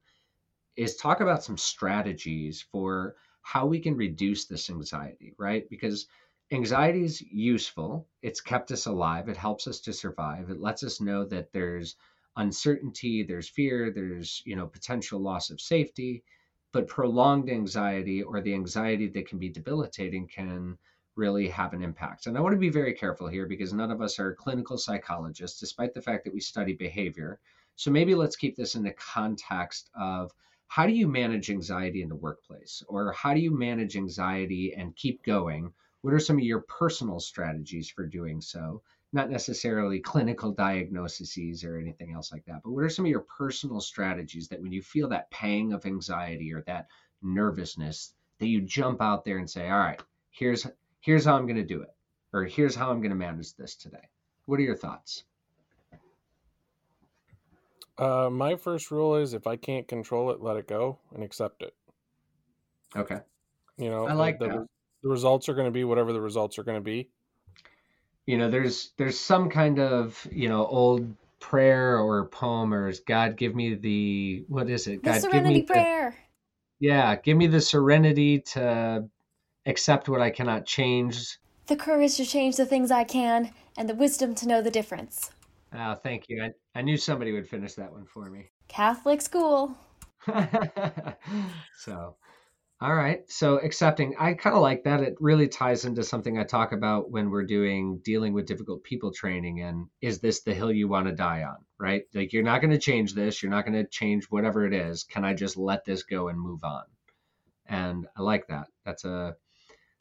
is 0.75 0.95
talk 0.95 1.19
about 1.19 1.43
some 1.43 1.57
strategies 1.57 2.63
for 2.71 3.15
how 3.41 3.65
we 3.65 3.79
can 3.79 3.95
reduce 3.95 4.45
this 4.45 4.69
anxiety, 4.69 5.33
right? 5.37 5.67
Because 5.69 6.07
anxiety 6.51 7.03
is 7.03 7.21
useful. 7.21 8.07
It's 8.21 8.41
kept 8.41 8.71
us 8.71 8.85
alive. 8.85 9.29
It 9.29 9.37
helps 9.37 9.67
us 9.67 9.79
to 9.81 9.93
survive. 9.93 10.49
It 10.49 10.59
lets 10.59 10.83
us 10.83 11.01
know 11.01 11.25
that 11.25 11.51
there's 11.53 11.95
uncertainty, 12.35 13.23
there's 13.23 13.49
fear, 13.49 13.91
there's, 13.91 14.41
you 14.45 14.55
know, 14.55 14.67
potential 14.67 15.19
loss 15.19 15.49
of 15.49 15.61
safety, 15.61 16.23
but 16.71 16.87
prolonged 16.87 17.49
anxiety 17.49 18.21
or 18.21 18.41
the 18.41 18.53
anxiety 18.53 19.07
that 19.09 19.27
can 19.27 19.39
be 19.39 19.49
debilitating 19.49 20.27
can 20.27 20.77
really 21.15 21.47
have 21.49 21.73
an 21.73 21.81
impact. 21.81 22.27
And 22.27 22.37
I 22.37 22.41
want 22.41 22.53
to 22.53 22.59
be 22.59 22.69
very 22.69 22.93
careful 22.93 23.27
here 23.27 23.45
because 23.45 23.73
none 23.73 23.91
of 23.91 24.01
us 24.01 24.19
are 24.19 24.33
clinical 24.35 24.77
psychologists 24.77 25.59
despite 25.59 25.93
the 25.93 26.01
fact 26.01 26.23
that 26.23 26.33
we 26.33 26.39
study 26.39 26.73
behavior. 26.73 27.39
So 27.75 27.91
maybe 27.91 28.15
let's 28.15 28.35
keep 28.35 28.55
this 28.55 28.75
in 28.75 28.83
the 28.83 28.93
context 28.93 29.89
of 29.99 30.31
how 30.67 30.85
do 30.85 30.93
you 30.93 31.07
manage 31.07 31.49
anxiety 31.49 32.01
in 32.01 32.07
the 32.07 32.15
workplace 32.15 32.81
or 32.87 33.11
how 33.11 33.33
do 33.33 33.41
you 33.41 33.51
manage 33.51 33.97
anxiety 33.97 34.73
and 34.73 34.95
keep 34.95 35.21
going 35.23 35.73
what 36.01 36.13
are 36.13 36.19
some 36.19 36.37
of 36.37 36.43
your 36.43 36.61
personal 36.61 37.19
strategies 37.19 37.89
for 37.89 38.05
doing 38.05 38.41
so? 38.41 38.81
Not 39.13 39.29
necessarily 39.29 39.99
clinical 39.99 40.51
diagnoses 40.51 41.63
or 41.63 41.77
anything 41.77 42.13
else 42.13 42.31
like 42.31 42.45
that, 42.45 42.61
but 42.63 42.71
what 42.71 42.83
are 42.83 42.89
some 42.89 43.05
of 43.05 43.11
your 43.11 43.25
personal 43.37 43.81
strategies 43.81 44.47
that 44.47 44.61
when 44.61 44.71
you 44.71 44.81
feel 44.81 45.09
that 45.09 45.29
pang 45.31 45.73
of 45.73 45.85
anxiety 45.85 46.53
or 46.53 46.61
that 46.61 46.87
nervousness, 47.21 48.13
that 48.39 48.47
you 48.47 48.61
jump 48.61 49.01
out 49.01 49.25
there 49.25 49.37
and 49.37 49.49
say, 49.49 49.69
all 49.69 49.79
right, 49.79 50.01
here's 50.29 50.65
here's 51.01 51.25
how 51.25 51.35
I'm 51.35 51.45
going 51.45 51.57
to 51.57 51.65
do 51.65 51.81
it, 51.81 51.93
or 52.31 52.45
here's 52.45 52.73
how 52.73 52.89
I'm 52.89 53.01
going 53.01 53.11
to 53.11 53.15
manage 53.15 53.53
this 53.55 53.75
today. 53.75 54.07
What 54.45 54.59
are 54.59 54.63
your 54.63 54.77
thoughts? 54.77 55.25
Uh, 57.97 58.29
my 58.31 58.55
first 58.55 58.89
rule 58.89 59.17
is 59.17 59.33
if 59.33 59.45
I 59.45 59.57
can't 59.57 59.87
control 59.87 60.31
it, 60.31 60.41
let 60.41 60.57
it 60.57 60.67
go 60.67 60.97
and 61.13 61.23
accept 61.23 61.61
it. 61.61 61.75
Okay. 62.95 63.19
You 63.77 63.89
know, 63.89 64.07
I 64.07 64.13
like 64.13 64.39
the, 64.39 64.47
that 64.47 64.67
the 65.03 65.09
results 65.09 65.49
are 65.49 65.53
going 65.53 65.67
to 65.67 65.71
be 65.71 65.83
whatever 65.83 66.13
the 66.13 66.21
results 66.21 66.57
are 66.59 66.63
going 66.63 66.77
to 66.77 66.83
be. 66.83 67.09
You 68.25 68.37
know, 68.37 68.49
there's 68.49 68.91
there's 68.97 69.19
some 69.19 69.49
kind 69.49 69.79
of 69.79 70.27
you 70.31 70.47
know 70.47 70.65
old 70.65 71.15
prayer 71.39 71.97
or 71.97 72.25
poem 72.27 72.73
or 72.73 72.93
God 73.07 73.35
give 73.35 73.55
me 73.55 73.73
the 73.75 74.45
what 74.47 74.69
is 74.69 74.87
it? 74.87 75.03
The 75.03 75.11
God 75.11 75.21
serenity 75.21 75.61
give 75.61 75.69
me 75.69 75.73
prayer. 75.73 76.15
The, 76.79 76.87
yeah, 76.87 77.15
give 77.15 77.37
me 77.37 77.47
the 77.47 77.61
serenity 77.61 78.39
to 78.39 79.07
accept 79.65 80.07
what 80.07 80.21
I 80.21 80.29
cannot 80.29 80.65
change. 80.65 81.37
The 81.67 81.75
courage 81.75 82.15
to 82.17 82.25
change 82.25 82.55
the 82.57 82.65
things 82.65 82.91
I 82.91 83.03
can, 83.03 83.51
and 83.77 83.87
the 83.87 83.95
wisdom 83.95 84.35
to 84.35 84.47
know 84.47 84.61
the 84.61 84.71
difference. 84.71 85.31
Oh, 85.73 85.95
thank 85.95 86.27
you. 86.27 86.43
I, 86.43 86.79
I 86.79 86.81
knew 86.81 86.97
somebody 86.97 87.31
would 87.31 87.47
finish 87.47 87.75
that 87.75 87.91
one 87.91 88.05
for 88.05 88.29
me. 88.29 88.49
Catholic 88.67 89.21
school. 89.21 89.75
so 91.77 92.15
all 92.81 92.95
right. 92.95 93.21
So 93.29 93.57
accepting, 93.57 94.15
I 94.19 94.33
kind 94.33 94.55
of 94.55 94.61
like 94.63 94.83
that. 94.85 95.01
It 95.01 95.15
really 95.19 95.47
ties 95.47 95.85
into 95.85 96.03
something 96.03 96.39
I 96.39 96.43
talk 96.43 96.71
about 96.71 97.11
when 97.11 97.29
we're 97.29 97.45
doing 97.45 97.99
dealing 98.03 98.33
with 98.33 98.47
difficult 98.47 98.83
people 98.83 99.13
training. 99.13 99.61
And 99.61 99.87
is 100.01 100.19
this 100.19 100.41
the 100.41 100.53
hill 100.53 100.71
you 100.71 100.87
want 100.87 101.07
to 101.07 101.13
die 101.13 101.43
on? 101.43 101.57
Right? 101.79 102.03
Like 102.13 102.33
you're 102.33 102.43
not 102.43 102.59
going 102.59 102.71
to 102.71 102.79
change 102.79 103.13
this. 103.13 103.41
You're 103.41 103.51
not 103.51 103.65
going 103.65 103.81
to 103.81 103.87
change 103.89 104.25
whatever 104.25 104.65
it 104.65 104.73
is. 104.73 105.03
Can 105.03 105.23
I 105.23 105.35
just 105.35 105.57
let 105.57 105.85
this 105.85 106.03
go 106.03 106.29
and 106.29 106.39
move 106.39 106.63
on? 106.63 106.83
And 107.67 108.07
I 108.17 108.21
like 108.23 108.47
that. 108.47 108.67
That's 108.83 109.05
a 109.05 109.35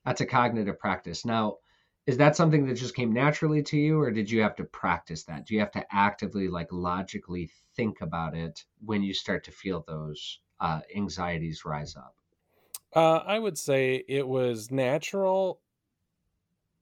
that's 0.05 0.23
a 0.23 0.27
cognitive 0.27 0.79
practice. 0.79 1.27
Now, 1.27 1.57
is 2.07 2.17
that 2.17 2.35
something 2.35 2.67
that 2.67 2.75
just 2.75 2.97
came 2.97 3.13
naturally 3.13 3.63
to 3.65 3.77
you, 3.77 4.01
or 4.01 4.11
did 4.11 4.31
you 4.31 4.41
have 4.43 4.57
to 4.57 4.65
practice 4.65 5.25
that? 5.25 5.47
Do 5.47 5.55
you 5.55 5.61
have 5.61 5.71
to 5.73 5.85
actively, 5.93 6.49
like, 6.49 6.69
logically 6.73 7.51
think 7.77 8.01
about 8.01 8.35
it 8.35 8.65
when 8.85 9.03
you 9.03 9.13
start 9.13 9.45
to 9.45 9.53
feel 9.53 9.85
those 9.87 10.41
uh, 10.59 10.81
anxieties 10.97 11.65
rise 11.65 11.95
up? 11.97 12.15
Uh, 12.95 13.19
I 13.19 13.39
would 13.39 13.57
say 13.57 14.05
it 14.09 14.27
was 14.27 14.71
natural, 14.71 15.61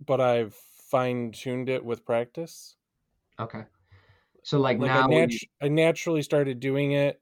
but 0.04 0.20
I've 0.20 0.54
fine 0.54 1.32
tuned 1.32 1.68
it 1.68 1.84
with 1.84 2.04
practice. 2.04 2.76
Okay. 3.38 3.64
So 4.42 4.58
like, 4.58 4.78
like 4.78 4.88
now, 4.88 5.10
I, 5.10 5.26
you... 5.28 5.38
I, 5.60 5.68
naturally 5.68 6.22
started 6.22 6.60
doing 6.60 6.92
it, 6.92 7.20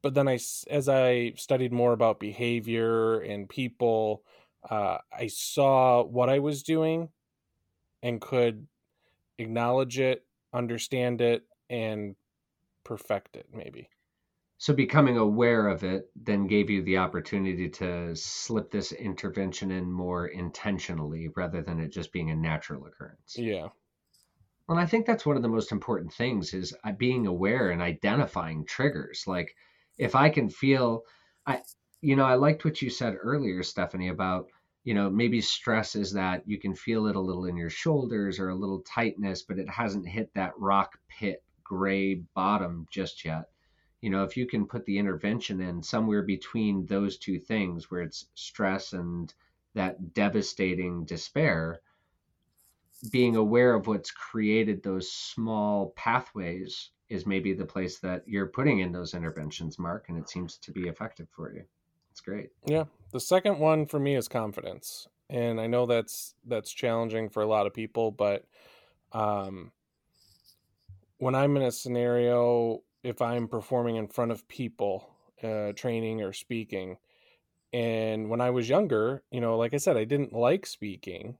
but 0.00 0.14
then 0.14 0.28
I, 0.28 0.38
as 0.70 0.88
I 0.88 1.34
studied 1.36 1.72
more 1.72 1.92
about 1.92 2.20
behavior 2.20 3.20
and 3.20 3.48
people, 3.48 4.22
uh, 4.70 4.98
I 5.12 5.26
saw 5.26 6.02
what 6.02 6.30
I 6.30 6.38
was 6.38 6.62
doing, 6.62 7.10
and 8.02 8.20
could 8.20 8.66
acknowledge 9.38 9.98
it, 9.98 10.24
understand 10.54 11.20
it, 11.20 11.44
and 11.68 12.16
perfect 12.84 13.36
it. 13.36 13.46
Maybe. 13.52 13.90
So 14.60 14.74
becoming 14.74 15.16
aware 15.16 15.68
of 15.68 15.84
it 15.84 16.10
then 16.16 16.48
gave 16.48 16.68
you 16.68 16.82
the 16.82 16.98
opportunity 16.98 17.68
to 17.68 18.16
slip 18.16 18.72
this 18.72 18.90
intervention 18.90 19.70
in 19.70 19.90
more 19.90 20.26
intentionally 20.26 21.28
rather 21.36 21.62
than 21.62 21.78
it 21.78 21.92
just 21.92 22.12
being 22.12 22.30
a 22.30 22.36
natural 22.36 22.84
occurrence. 22.86 23.36
Yeah. 23.36 23.68
Well, 24.66 24.76
I 24.76 24.84
think 24.84 25.06
that's 25.06 25.24
one 25.24 25.36
of 25.36 25.42
the 25.42 25.48
most 25.48 25.70
important 25.70 26.12
things 26.12 26.54
is 26.54 26.74
uh, 26.82 26.90
being 26.90 27.28
aware 27.28 27.70
and 27.70 27.80
identifying 27.80 28.66
triggers. 28.66 29.22
Like 29.28 29.54
if 29.96 30.16
I 30.16 30.28
can 30.28 30.50
feel 30.50 31.04
I 31.46 31.62
you 32.00 32.16
know, 32.16 32.24
I 32.24 32.34
liked 32.34 32.64
what 32.64 32.82
you 32.82 32.90
said 32.90 33.16
earlier 33.20 33.62
Stephanie 33.62 34.08
about 34.08 34.48
you 34.82 34.94
know, 34.94 35.08
maybe 35.08 35.40
stress 35.40 35.94
is 35.94 36.12
that 36.14 36.42
you 36.46 36.58
can 36.58 36.74
feel 36.74 37.06
it 37.06 37.14
a 37.14 37.20
little 37.20 37.44
in 37.44 37.56
your 37.56 37.70
shoulders 37.70 38.40
or 38.40 38.48
a 38.48 38.56
little 38.56 38.80
tightness, 38.80 39.42
but 39.42 39.58
it 39.58 39.68
hasn't 39.70 40.08
hit 40.08 40.34
that 40.34 40.58
rock 40.58 40.98
pit 41.08 41.44
gray 41.62 42.22
bottom 42.34 42.86
just 42.90 43.24
yet 43.24 43.44
you 44.00 44.10
know 44.10 44.24
if 44.24 44.36
you 44.36 44.46
can 44.46 44.66
put 44.66 44.84
the 44.84 44.98
intervention 44.98 45.60
in 45.60 45.82
somewhere 45.82 46.22
between 46.22 46.86
those 46.86 47.18
two 47.18 47.38
things 47.38 47.90
where 47.90 48.02
it's 48.02 48.26
stress 48.34 48.92
and 48.92 49.34
that 49.74 50.14
devastating 50.14 51.04
despair 51.04 51.80
being 53.10 53.36
aware 53.36 53.74
of 53.74 53.86
what's 53.86 54.10
created 54.10 54.82
those 54.82 55.10
small 55.12 55.92
pathways 55.96 56.90
is 57.08 57.26
maybe 57.26 57.52
the 57.52 57.64
place 57.64 58.00
that 58.00 58.22
you're 58.26 58.48
putting 58.48 58.80
in 58.80 58.92
those 58.92 59.14
interventions 59.14 59.78
mark 59.78 60.06
and 60.08 60.18
it 60.18 60.28
seems 60.28 60.58
to 60.58 60.72
be 60.72 60.88
effective 60.88 61.28
for 61.30 61.54
you. 61.54 61.62
It's 62.10 62.20
great. 62.20 62.50
Yeah. 62.66 62.84
The 63.12 63.20
second 63.20 63.60
one 63.60 63.86
for 63.86 64.00
me 64.00 64.16
is 64.16 64.26
confidence 64.26 65.06
and 65.30 65.60
i 65.60 65.66
know 65.66 65.86
that's 65.86 66.34
that's 66.46 66.72
challenging 66.72 67.28
for 67.28 67.42
a 67.42 67.46
lot 67.46 67.66
of 67.66 67.74
people 67.74 68.10
but 68.10 68.44
um 69.12 69.70
when 71.18 71.34
i'm 71.34 71.56
in 71.56 71.62
a 71.62 71.72
scenario 71.72 72.82
if 73.08 73.22
I'm 73.22 73.48
performing 73.48 73.96
in 73.96 74.08
front 74.08 74.30
of 74.30 74.46
people, 74.48 75.08
uh, 75.42 75.72
training 75.72 76.22
or 76.22 76.32
speaking. 76.32 76.96
And 77.72 78.28
when 78.30 78.40
I 78.40 78.50
was 78.50 78.68
younger, 78.68 79.22
you 79.30 79.40
know, 79.40 79.56
like 79.56 79.74
I 79.74 79.78
said, 79.78 79.96
I 79.96 80.04
didn't 80.04 80.32
like 80.32 80.66
speaking. 80.66 81.36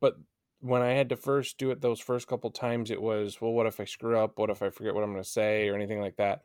But 0.00 0.16
when 0.60 0.82
I 0.82 0.90
had 0.90 1.08
to 1.10 1.16
first 1.16 1.58
do 1.58 1.70
it 1.70 1.80
those 1.80 2.00
first 2.00 2.26
couple 2.26 2.50
times, 2.50 2.90
it 2.90 3.00
was, 3.00 3.40
well, 3.40 3.52
what 3.52 3.66
if 3.66 3.80
I 3.80 3.84
screw 3.84 4.18
up? 4.18 4.38
What 4.38 4.50
if 4.50 4.62
I 4.62 4.70
forget 4.70 4.94
what 4.94 5.04
I'm 5.04 5.12
going 5.12 5.22
to 5.22 5.28
say 5.28 5.68
or 5.68 5.74
anything 5.74 6.00
like 6.00 6.16
that? 6.16 6.42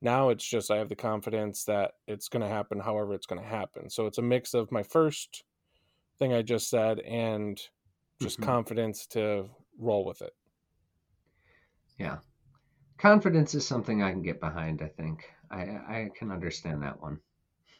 Now 0.00 0.28
it's 0.28 0.44
just 0.44 0.70
I 0.70 0.76
have 0.76 0.88
the 0.88 0.96
confidence 0.96 1.64
that 1.64 1.92
it's 2.06 2.28
going 2.28 2.42
to 2.42 2.48
happen 2.48 2.80
however 2.80 3.14
it's 3.14 3.26
going 3.26 3.42
to 3.42 3.48
happen. 3.48 3.90
So 3.90 4.06
it's 4.06 4.18
a 4.18 4.22
mix 4.22 4.54
of 4.54 4.70
my 4.70 4.82
first 4.82 5.44
thing 6.18 6.32
I 6.32 6.42
just 6.42 6.70
said 6.70 7.00
and 7.00 7.60
just 8.20 8.40
mm-hmm. 8.40 8.50
confidence 8.50 9.06
to 9.08 9.48
roll 9.78 10.04
with 10.04 10.22
it. 10.22 10.32
Yeah. 11.98 12.18
Confidence 12.98 13.54
is 13.54 13.66
something 13.66 14.02
I 14.02 14.10
can 14.10 14.22
get 14.22 14.40
behind, 14.40 14.82
I 14.82 14.88
think. 14.88 15.28
I, 15.50 15.60
I 15.60 16.10
can 16.16 16.30
understand 16.30 16.82
that 16.82 17.00
one. 17.00 17.20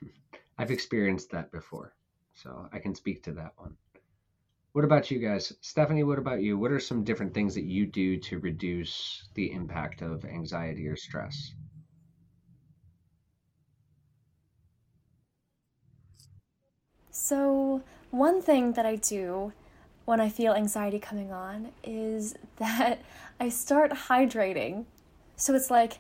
I've 0.59 0.71
experienced 0.71 1.31
that 1.31 1.53
before, 1.53 1.95
so 2.35 2.69
I 2.73 2.79
can 2.79 2.95
speak 2.95 3.23
to 3.25 3.33
that 3.33 3.53
one. 3.57 3.77
What 4.73 4.85
about 4.85 5.11
you 5.11 5.19
guys? 5.19 5.53
Stephanie, 5.61 6.05
what 6.05 6.19
about 6.19 6.43
you? 6.43 6.59
What 6.59 6.71
are 6.71 6.81
some 6.81 7.03
different 7.03 7.35
things 7.35 7.55
that 7.55 7.65
you 7.65 7.87
do 7.87 8.17
to 8.19 8.39
reduce 8.39 9.29
the 9.35 9.51
impact 9.51 10.03
of 10.03 10.25
anxiety 10.25 10.87
or 10.87 10.97
stress? 10.97 11.55
So, 17.11 17.83
one 18.11 18.41
thing 18.41 18.73
that 18.73 18.87
I 18.87 18.97
do 18.97 19.53
when 20.09 20.23
I 20.23 20.31
feel 20.31 20.55
anxiety 20.55 20.99
coming 20.99 21.33
on 21.33 21.69
is 21.85 22.35
that 22.57 23.03
I 23.39 23.51
start 23.51 23.93
hydrating. 24.09 24.87
So 25.37 25.55
it's 25.55 25.71
like, 25.71 25.99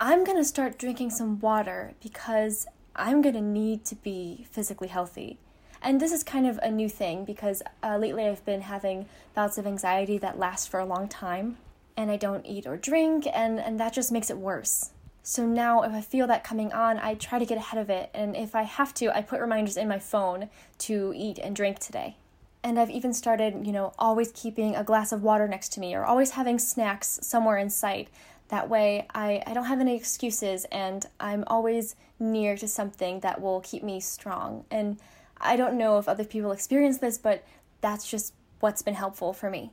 I'm 0.00 0.24
gonna 0.24 0.42
start 0.42 0.76
drinking 0.76 1.10
some 1.10 1.38
water 1.38 1.92
because 2.02 2.66
I'm 2.96 3.22
gonna 3.22 3.40
need 3.40 3.84
to 3.84 3.94
be 3.94 4.44
physically 4.50 4.88
healthy. 4.88 5.38
And 5.80 6.00
this 6.00 6.10
is 6.10 6.24
kind 6.24 6.48
of 6.48 6.58
a 6.64 6.70
new 6.70 6.88
thing 6.88 7.24
because 7.24 7.62
uh, 7.80 7.96
lately 7.96 8.26
I've 8.26 8.44
been 8.44 8.62
having 8.62 9.06
bouts 9.36 9.56
of 9.56 9.68
anxiety 9.68 10.18
that 10.18 10.36
last 10.36 10.68
for 10.68 10.80
a 10.80 10.84
long 10.84 11.06
time, 11.06 11.58
and 11.96 12.10
I 12.10 12.16
don't 12.16 12.44
eat 12.44 12.66
or 12.66 12.76
drink, 12.76 13.28
and, 13.32 13.60
and 13.60 13.78
that 13.78 13.92
just 13.92 14.10
makes 14.10 14.30
it 14.30 14.38
worse. 14.38 14.90
So 15.22 15.46
now, 15.46 15.82
if 15.82 15.92
I 15.92 16.00
feel 16.00 16.26
that 16.26 16.42
coming 16.42 16.72
on, 16.72 16.98
I 16.98 17.14
try 17.14 17.38
to 17.38 17.46
get 17.46 17.58
ahead 17.58 17.80
of 17.80 17.88
it, 17.88 18.10
and 18.14 18.34
if 18.34 18.56
I 18.56 18.62
have 18.62 18.92
to, 18.94 19.16
I 19.16 19.22
put 19.22 19.40
reminders 19.40 19.76
in 19.76 19.86
my 19.86 20.00
phone 20.00 20.48
to 20.78 21.12
eat 21.14 21.38
and 21.38 21.54
drink 21.54 21.78
today. 21.78 22.16
And 22.64 22.80
I've 22.80 22.90
even 22.90 23.12
started, 23.12 23.66
you 23.66 23.72
know, 23.72 23.92
always 23.98 24.32
keeping 24.32 24.74
a 24.74 24.82
glass 24.82 25.12
of 25.12 25.22
water 25.22 25.46
next 25.46 25.72
to 25.74 25.80
me 25.80 25.94
or 25.94 26.04
always 26.04 26.30
having 26.30 26.58
snacks 26.58 27.20
somewhere 27.22 27.58
in 27.58 27.68
sight. 27.68 28.08
That 28.48 28.70
way, 28.70 29.06
I, 29.14 29.42
I 29.46 29.52
don't 29.52 29.66
have 29.66 29.80
any 29.80 29.94
excuses 29.94 30.64
and 30.72 31.04
I'm 31.20 31.44
always 31.46 31.94
near 32.18 32.56
to 32.56 32.66
something 32.66 33.20
that 33.20 33.42
will 33.42 33.60
keep 33.60 33.82
me 33.82 34.00
strong. 34.00 34.64
And 34.70 34.98
I 35.38 35.56
don't 35.56 35.76
know 35.76 35.98
if 35.98 36.08
other 36.08 36.24
people 36.24 36.52
experience 36.52 36.98
this, 36.98 37.18
but 37.18 37.44
that's 37.82 38.10
just 38.10 38.32
what's 38.60 38.80
been 38.80 38.94
helpful 38.94 39.34
for 39.34 39.50
me. 39.50 39.72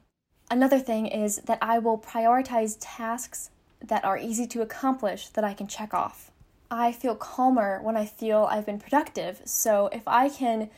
Another 0.49 0.79
thing 0.79 1.07
is 1.07 1.37
that 1.45 1.59
I 1.61 1.79
will 1.79 1.97
prioritize 1.97 2.75
tasks 2.81 3.51
that 3.81 4.03
are 4.03 4.17
easy 4.17 4.45
to 4.47 4.61
accomplish 4.61 5.29
that 5.29 5.45
I 5.45 5.53
can 5.53 5.67
check 5.67 5.93
off. 5.93 6.29
I 6.69 6.91
feel 6.91 7.15
calmer 7.15 7.79
when 7.81 7.95
I 7.95 8.05
feel 8.05 8.49
I've 8.51 8.65
been 8.65 8.79
productive. 8.79 9.41
So 9.45 9.89
if 9.93 10.03
I 10.07 10.27
can 10.27 10.69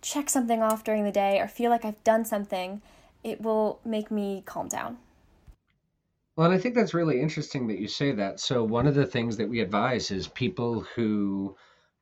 check 0.00 0.30
something 0.30 0.62
off 0.62 0.84
during 0.84 1.04
the 1.04 1.12
day 1.12 1.38
or 1.40 1.48
feel 1.48 1.70
like 1.70 1.84
I've 1.84 2.02
done 2.04 2.24
something, 2.24 2.82
it 3.22 3.40
will 3.40 3.80
make 3.84 4.10
me 4.10 4.42
calm 4.46 4.68
down. 4.68 4.98
Well, 6.36 6.50
and 6.50 6.54
I 6.54 6.58
think 6.58 6.74
that's 6.74 6.94
really 6.94 7.20
interesting 7.20 7.66
that 7.68 7.78
you 7.78 7.88
say 7.88 8.12
that. 8.12 8.40
So, 8.40 8.64
one 8.64 8.86
of 8.86 8.94
the 8.94 9.04
things 9.04 9.36
that 9.36 9.48
we 9.48 9.60
advise 9.60 10.10
is 10.10 10.26
people 10.28 10.80
who 10.94 11.56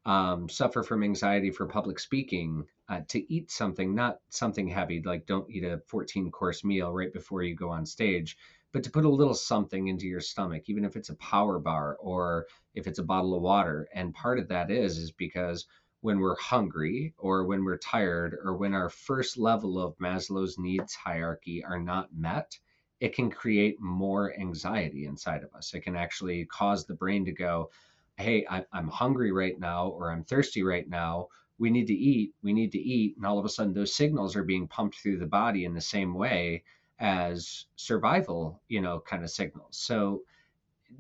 um, 0.07 0.49
suffer 0.49 0.83
from 0.83 1.03
anxiety 1.03 1.51
for 1.51 1.67
public 1.67 1.99
speaking 1.99 2.67
uh, 2.89 3.01
to 3.09 3.33
eat 3.33 3.51
something, 3.51 3.95
not 3.95 4.21
something 4.29 4.69
heavy, 4.69 5.03
like 5.03 5.27
don't 5.27 5.51
eat 5.51 5.65
a 5.65 5.83
14 5.87 6.31
course 6.31 6.65
meal 6.65 6.93
right 6.93 7.13
before 7.13 7.43
you 7.43 7.55
go 7.55 7.69
on 7.71 7.85
stage, 7.85 8.37
but 8.73 8.83
to 8.85 8.91
put 8.91 9.05
a 9.05 9.11
little 9.11 9.35
something 9.35 9.89
into 9.89 10.07
your 10.07 10.21
stomach, 10.21 10.65
even 10.67 10.85
if 10.85 10.97
it's 10.97 11.11
a 11.11 11.17
power 11.17 11.59
bar 11.59 11.97
or 12.01 12.47
if 12.75 12.87
it's 12.87 12.99
a 12.99 13.05
bottle 13.05 13.35
of 13.35 13.43
water. 13.43 13.89
And 13.95 14.15
part 14.15 14.39
of 14.39 14.49
that 14.49 14.71
is, 14.71 14.99
is 14.99 15.11
because 15.11 15.67
when 16.01 16.21
we're 16.21 16.37
hungry 16.37 17.13
or 17.19 17.45
when 17.45 17.65
we're 17.65 17.79
tired 17.79 18.37
or 18.45 18.57
when 18.57 18.75
our 18.75 18.89
first 18.89 19.37
level 19.37 19.81
of 19.81 19.99
Maslow's 19.99 20.59
needs 20.59 20.95
hierarchy 20.95 21.65
are 21.65 21.81
not 21.81 22.15
met, 22.15 22.57
it 23.01 23.15
can 23.15 23.31
create 23.31 23.81
more 23.81 24.39
anxiety 24.39 25.07
inside 25.07 25.43
of 25.43 25.55
us. 25.55 25.75
It 25.75 25.81
can 25.81 25.97
actually 25.97 26.45
cause 26.47 26.85
the 26.87 26.95
brain 26.95 27.25
to 27.25 27.33
go, 27.33 27.71
Hey, 28.17 28.45
I'm 28.73 28.89
hungry 28.89 29.31
right 29.31 29.59
now, 29.61 29.89
or 29.89 30.11
I'm 30.11 30.25
thirsty 30.25 30.65
right 30.65 30.89
now. 30.89 31.29
We 31.59 31.71
need 31.71 31.87
to 31.87 31.95
eat. 31.95 32.35
We 32.43 32.53
need 32.53 32.73
to 32.73 32.79
eat. 32.79 33.17
And 33.17 33.25
all 33.25 33.39
of 33.39 33.45
a 33.45 33.49
sudden, 33.49 33.75
those 33.75 33.95
signals 33.95 34.35
are 34.35 34.43
being 34.43 34.67
pumped 34.67 34.99
through 34.99 35.19
the 35.19 35.27
body 35.27 35.65
in 35.65 35.75
the 35.75 35.81
same 35.81 36.15
way 36.15 36.65
as 36.99 37.67
survival, 37.77 38.61
you 38.69 38.81
know, 38.81 39.01
kind 39.01 39.23
of 39.23 39.31
signals. 39.31 39.77
So, 39.79 40.23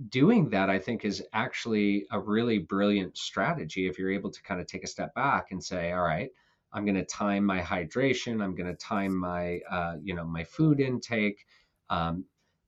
doing 0.08 0.50
that, 0.50 0.70
I 0.70 0.78
think, 0.78 1.04
is 1.04 1.24
actually 1.32 2.06
a 2.10 2.20
really 2.20 2.58
brilliant 2.58 3.16
strategy 3.16 3.88
if 3.88 3.98
you're 3.98 4.12
able 4.12 4.30
to 4.30 4.42
kind 4.42 4.60
of 4.60 4.66
take 4.66 4.84
a 4.84 4.88
step 4.88 5.14
back 5.14 5.50
and 5.50 5.62
say, 5.62 5.92
all 5.92 6.02
right, 6.02 6.30
I'm 6.72 6.84
going 6.84 6.96
to 6.96 7.04
time 7.04 7.44
my 7.44 7.60
hydration. 7.60 8.42
I'm 8.42 8.54
going 8.54 8.68
to 8.68 8.74
time 8.74 9.16
my, 9.16 9.60
uh, 9.70 9.96
you 10.02 10.14
know, 10.14 10.24
my 10.24 10.44
food 10.44 10.80
intake. 10.80 11.46
Um, 11.90 12.24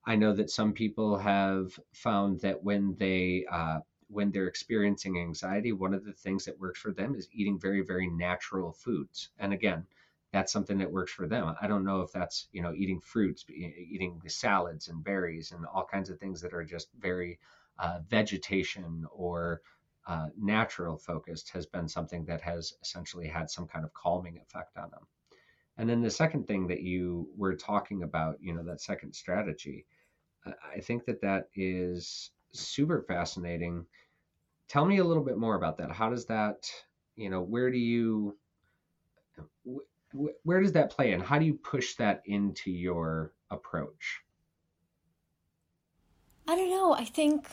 I 0.06 0.16
know 0.16 0.32
that 0.32 0.50
some 0.50 0.72
people 0.72 1.18
have 1.18 1.78
found 1.92 2.40
that 2.40 2.62
when 2.64 2.96
they 2.98 3.44
uh, 3.50 3.80
when 4.08 4.32
they're 4.32 4.48
experiencing 4.48 5.18
anxiety, 5.18 5.72
one 5.72 5.94
of 5.94 6.04
the 6.04 6.12
things 6.12 6.44
that 6.44 6.58
works 6.58 6.80
for 6.80 6.92
them 6.92 7.14
is 7.14 7.28
eating 7.32 7.60
very, 7.60 7.82
very 7.82 8.08
natural 8.08 8.72
foods. 8.72 9.28
And 9.38 9.52
again, 9.52 9.86
that's 10.32 10.52
something 10.52 10.78
that 10.78 10.90
works 10.92 11.12
for 11.12 11.26
them. 11.26 11.54
I 11.60 11.66
don't 11.66 11.84
know 11.84 12.02
if 12.02 12.12
that's, 12.12 12.48
you 12.52 12.62
know, 12.62 12.72
eating 12.74 13.00
fruits, 13.00 13.44
eating 13.48 14.20
salads 14.28 14.88
and 14.88 15.02
berries 15.02 15.52
and 15.52 15.66
all 15.66 15.84
kinds 15.84 16.10
of 16.10 16.18
things 16.18 16.40
that 16.42 16.54
are 16.54 16.64
just 16.64 16.88
very 16.98 17.38
uh, 17.78 17.98
vegetation 18.08 19.06
or 19.12 19.62
uh, 20.06 20.26
natural 20.38 20.96
focused 20.96 21.50
has 21.50 21.66
been 21.66 21.88
something 21.88 22.24
that 22.26 22.40
has 22.40 22.74
essentially 22.82 23.26
had 23.26 23.50
some 23.50 23.66
kind 23.66 23.84
of 23.84 23.92
calming 23.92 24.38
effect 24.38 24.76
on 24.76 24.90
them. 24.90 25.06
And 25.78 25.88
then 25.88 26.02
the 26.02 26.10
second 26.10 26.46
thing 26.46 26.66
that 26.68 26.82
you 26.82 27.28
were 27.36 27.54
talking 27.54 28.02
about, 28.02 28.36
you 28.40 28.52
know, 28.52 28.62
that 28.64 28.80
second 28.80 29.14
strategy, 29.14 29.86
I 30.44 30.80
think 30.80 31.04
that 31.06 31.20
that 31.22 31.48
is 31.54 32.30
super 32.52 33.02
fascinating. 33.02 33.86
Tell 34.68 34.84
me 34.84 34.98
a 34.98 35.04
little 35.04 35.24
bit 35.24 35.38
more 35.38 35.54
about 35.54 35.78
that. 35.78 35.90
How 35.90 36.10
does 36.10 36.26
that, 36.26 36.70
you 37.16 37.30
know, 37.30 37.40
where 37.40 37.70
do 37.70 37.78
you, 37.78 38.36
where 40.12 40.60
does 40.60 40.72
that 40.72 40.90
play 40.90 41.12
in? 41.12 41.20
How 41.20 41.38
do 41.38 41.44
you 41.44 41.54
push 41.54 41.94
that 41.96 42.22
into 42.26 42.70
your 42.70 43.32
approach? 43.50 44.20
I 46.48 46.56
don't 46.56 46.70
know. 46.70 46.92
I 46.92 47.04
think, 47.04 47.46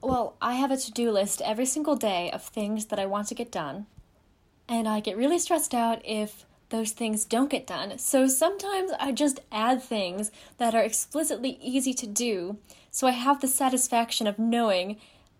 well, 0.00 0.36
I 0.40 0.54
have 0.54 0.70
a 0.70 0.76
to 0.76 0.92
do 0.92 1.10
list 1.10 1.42
every 1.44 1.66
single 1.66 1.96
day 1.96 2.30
of 2.30 2.42
things 2.42 2.86
that 2.86 2.98
I 2.98 3.06
want 3.06 3.28
to 3.28 3.34
get 3.34 3.50
done. 3.50 3.86
And 4.68 4.88
I 4.88 5.00
get 5.00 5.16
really 5.16 5.38
stressed 5.38 5.74
out 5.74 6.00
if 6.04 6.44
those 6.68 6.92
things 6.92 7.24
don't 7.24 7.50
get 7.50 7.66
done. 7.66 7.98
So 7.98 8.26
sometimes 8.26 8.90
I 8.98 9.12
just 9.12 9.40
add 9.52 9.82
things 9.82 10.30
that 10.58 10.74
are 10.74 10.82
explicitly 10.82 11.58
easy 11.60 11.94
to 11.94 12.06
do. 12.06 12.58
So 12.90 13.06
I 13.06 13.12
have 13.12 13.40
the 13.40 13.48
satisfaction 13.48 14.26
of 14.26 14.38
knowing 14.38 14.98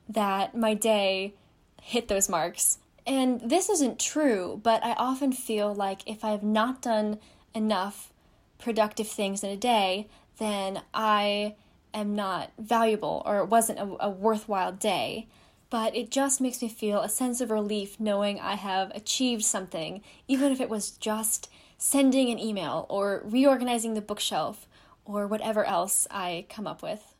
that 0.08 0.56
my 0.56 0.74
day 0.74 1.34
hit 1.82 2.08
those 2.08 2.28
marks. 2.28 2.78
And 3.06 3.40
this 3.40 3.68
isn't 3.68 4.00
true, 4.00 4.60
but 4.62 4.84
I 4.84 4.94
often 4.94 5.30
feel 5.32 5.72
like 5.72 6.02
if 6.06 6.24
I 6.24 6.30
have 6.30 6.42
not 6.42 6.82
done 6.82 7.18
enough 7.54 8.12
productive 8.58 9.06
things 9.06 9.44
in 9.44 9.50
a 9.50 9.56
day, 9.56 10.08
then 10.38 10.82
I 10.92 11.54
am 11.94 12.14
not 12.14 12.50
valuable 12.58 13.22
or 13.24 13.38
it 13.38 13.48
wasn't 13.48 13.78
a, 13.78 14.06
a, 14.06 14.10
worthwhile 14.10 14.72
day. 14.72 15.28
But 15.70 15.96
it 15.96 16.10
just 16.10 16.40
makes 16.40 16.62
me 16.62 16.68
feel 16.68 17.00
a 17.00 17.08
sense 17.08 17.40
of 17.40 17.50
relief 17.50 17.98
knowing 17.98 18.38
I 18.40 18.54
have 18.54 18.90
achieved 18.94 19.44
something, 19.44 20.02
even 20.28 20.52
if 20.52 20.60
it 20.60 20.70
was 20.70 20.90
just 20.90 21.48
sending 21.78 22.30
an 22.30 22.38
email 22.38 22.86
or 22.88 23.22
reorganizing 23.24 23.94
the 23.94 24.00
bookshelf 24.00 24.68
or 25.04 25.26
whatever 25.26 25.64
else 25.64 26.06
I 26.10 26.46
come 26.48 26.66
up 26.66 26.82
with. 26.82 27.14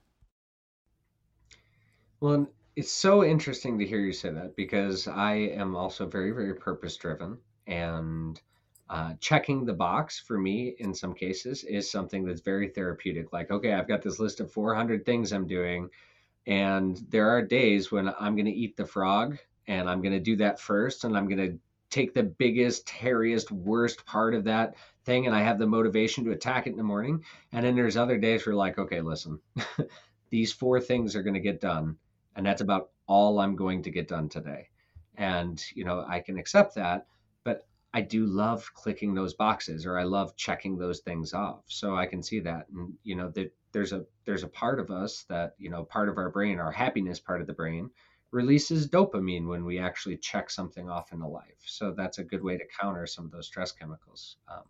Well, 2.21 2.49
it's 2.77 2.93
so 2.93 3.25
interesting 3.25 3.79
to 3.79 3.87
hear 3.87 4.01
you 4.01 4.13
say 4.13 4.29
that 4.29 4.55
because 4.55 5.09
I 5.09 5.35
am 5.35 5.75
also 5.75 6.07
very, 6.07 6.31
very 6.33 6.55
purpose 6.55 6.95
driven. 6.97 7.39
And 7.67 8.39
uh, 8.91 9.15
checking 9.19 9.65
the 9.65 9.73
box 9.73 10.21
for 10.21 10.39
me 10.39 10.77
in 10.79 10.95
some 10.95 11.15
cases 11.15 11.65
is 11.65 11.91
something 11.91 12.25
that's 12.25 12.43
very 12.43 12.69
therapeutic. 12.69 13.33
Like, 13.33 13.51
okay, 13.51 13.73
I've 13.73 13.89
got 13.89 14.03
this 14.03 14.21
list 14.21 14.41
of 14.41 14.53
400 14.53 15.07
things 15.07 15.33
I'm 15.33 15.47
doing. 15.47 15.89
And 16.47 17.01
there 17.09 17.31
are 17.31 17.41
days 17.41 17.91
when 17.91 18.13
I'm 18.21 18.37
going 18.37 18.47
to 18.47 18.53
eat 18.53 18.77
the 18.77 18.85
frog 18.85 19.39
and 19.67 19.89
I'm 19.89 20.03
going 20.03 20.13
to 20.13 20.21
do 20.21 20.37
that 20.37 20.61
first. 20.61 21.05
And 21.05 21.17
I'm 21.17 21.29
going 21.29 21.51
to 21.51 21.59
take 21.89 22.13
the 22.13 22.25
biggest, 22.25 22.89
hairiest, 22.89 23.51
worst 23.51 24.05
part 24.05 24.35
of 24.35 24.45
that 24.45 24.75
thing. 25.07 25.27
And 25.27 25.35
I 25.35 25.43
have 25.43 25.59
the 25.59 25.67
motivation 25.67 26.25
to 26.27 26.33
attack 26.33 26.67
it 26.67 26.71
in 26.71 26.77
the 26.77 26.83
morning. 26.83 27.25
And 27.53 27.65
then 27.65 27.75
there's 27.75 27.97
other 27.97 28.19
days 28.19 28.45
where, 28.45 28.55
like, 28.55 28.79
okay, 28.79 29.01
listen, 29.01 29.41
these 30.31 30.53
four 30.53 30.79
things 30.79 31.17
are 31.17 31.23
going 31.23 31.35
to 31.35 31.41
get 31.41 31.63
done 31.63 31.97
and 32.37 32.47
that's 32.47 32.61
about 32.61 32.91
all 33.07 33.39
I'm 33.41 33.57
going 33.57 33.83
to 33.83 33.91
get 33.91 34.09
done 34.09 34.29
today. 34.29 34.69
And 35.17 35.63
you 35.75 35.85
know, 35.85 36.05
I 36.07 36.21
can 36.21 36.39
accept 36.39 36.75
that, 36.77 37.07
but 37.45 37.67
I 37.95 38.03
do 38.03 38.27
love 38.27 38.71
clicking 38.75 39.15
those 39.15 39.35
boxes 39.35 39.87
or 39.87 39.99
I 39.99 40.05
love 40.05 40.37
checking 40.37 40.77
those 40.77 41.01
things 41.01 41.33
off. 41.33 41.65
So 41.67 41.97
I 41.97 42.07
can 42.07 42.23
see 42.23 42.41
that 42.41 42.67
and 42.69 42.93
you 43.03 43.17
know 43.17 43.31
that 43.31 43.53
there's 43.73 43.93
a 43.93 44.05
there's 44.25 44.43
a 44.43 44.49
part 44.49 44.81
of 44.81 44.91
us 44.91 45.25
that, 45.29 45.55
you 45.59 45.71
know, 45.71 45.85
part 45.85 46.09
of 46.09 46.17
our 46.17 46.31
brain, 46.31 46.59
our 46.59 46.73
happiness 46.73 47.21
part 47.21 47.41
of 47.41 47.47
the 47.47 47.53
brain 47.53 47.91
releases 48.33 48.89
dopamine 48.89 49.47
when 49.47 49.65
we 49.65 49.79
actually 49.79 50.17
check 50.17 50.51
something 50.51 50.89
off 50.89 51.13
in 51.13 51.21
a 51.21 51.29
life. 51.29 51.61
So 51.65 51.93
that's 51.93 52.19
a 52.19 52.25
good 52.25 52.43
way 52.43 52.57
to 52.57 52.65
counter 52.81 53.07
some 53.07 53.27
of 53.27 53.31
those 53.31 53.47
stress 53.47 53.73
chemicals. 53.73 54.37
Um, 54.51 54.63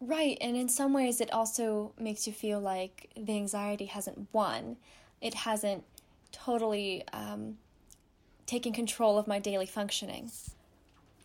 right. 0.00 0.36
And 0.40 0.56
in 0.56 0.68
some 0.68 0.92
ways, 0.92 1.20
it 1.20 1.32
also 1.32 1.92
makes 1.98 2.26
you 2.26 2.32
feel 2.32 2.60
like 2.60 3.10
the 3.16 3.36
anxiety 3.36 3.86
hasn't 3.86 4.26
won. 4.32 4.76
It 5.20 5.34
hasn't 5.34 5.84
totally 6.34 7.04
um, 7.12 7.56
taking 8.46 8.72
control 8.72 9.18
of 9.18 9.26
my 9.26 9.38
daily 9.38 9.66
functioning. 9.66 10.30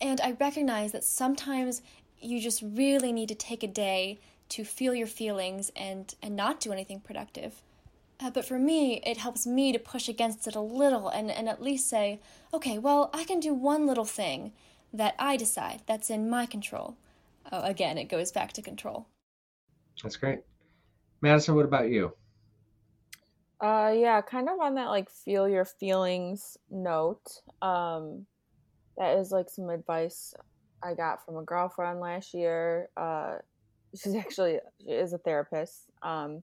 And 0.00 0.20
I 0.20 0.32
recognize 0.32 0.92
that 0.92 1.04
sometimes 1.04 1.82
you 2.20 2.40
just 2.40 2.62
really 2.62 3.12
need 3.12 3.28
to 3.28 3.34
take 3.34 3.62
a 3.62 3.66
day 3.66 4.20
to 4.50 4.64
feel 4.64 4.94
your 4.94 5.06
feelings 5.06 5.70
and, 5.76 6.14
and 6.22 6.36
not 6.36 6.60
do 6.60 6.72
anything 6.72 7.00
productive. 7.00 7.62
Uh, 8.18 8.30
but 8.30 8.44
for 8.44 8.58
me, 8.58 9.00
it 9.06 9.16
helps 9.16 9.46
me 9.46 9.72
to 9.72 9.78
push 9.78 10.08
against 10.08 10.46
it 10.46 10.54
a 10.54 10.60
little 10.60 11.08
and, 11.08 11.30
and 11.30 11.48
at 11.48 11.62
least 11.62 11.88
say, 11.88 12.20
okay, 12.52 12.78
well, 12.78 13.10
I 13.14 13.24
can 13.24 13.40
do 13.40 13.54
one 13.54 13.86
little 13.86 14.04
thing 14.04 14.52
that 14.92 15.14
I 15.18 15.36
decide 15.36 15.82
that's 15.86 16.10
in 16.10 16.28
my 16.28 16.46
control. 16.46 16.96
Oh, 17.50 17.62
again, 17.62 17.96
it 17.96 18.04
goes 18.04 18.30
back 18.32 18.52
to 18.54 18.62
control. 18.62 19.06
That's 20.02 20.16
great. 20.16 20.40
Madison, 21.22 21.54
what 21.54 21.64
about 21.64 21.90
you? 21.90 22.12
Uh 23.60 23.92
yeah, 23.94 24.20
kind 24.22 24.48
of 24.48 24.58
on 24.60 24.74
that 24.76 24.88
like 24.88 25.10
feel 25.10 25.48
your 25.48 25.64
feelings 25.64 26.56
note. 26.70 27.42
Um 27.60 28.26
that 28.96 29.18
is 29.18 29.30
like 29.32 29.48
some 29.48 29.70
advice 29.70 30.34
I 30.82 30.94
got 30.94 31.24
from 31.24 31.36
a 31.36 31.42
girlfriend 31.42 32.00
last 32.00 32.34
year. 32.34 32.88
Uh, 32.96 33.36
she's 33.94 34.14
actually 34.14 34.58
she 34.80 34.90
is 34.90 35.12
a 35.12 35.18
therapist. 35.18 35.84
Um, 36.02 36.42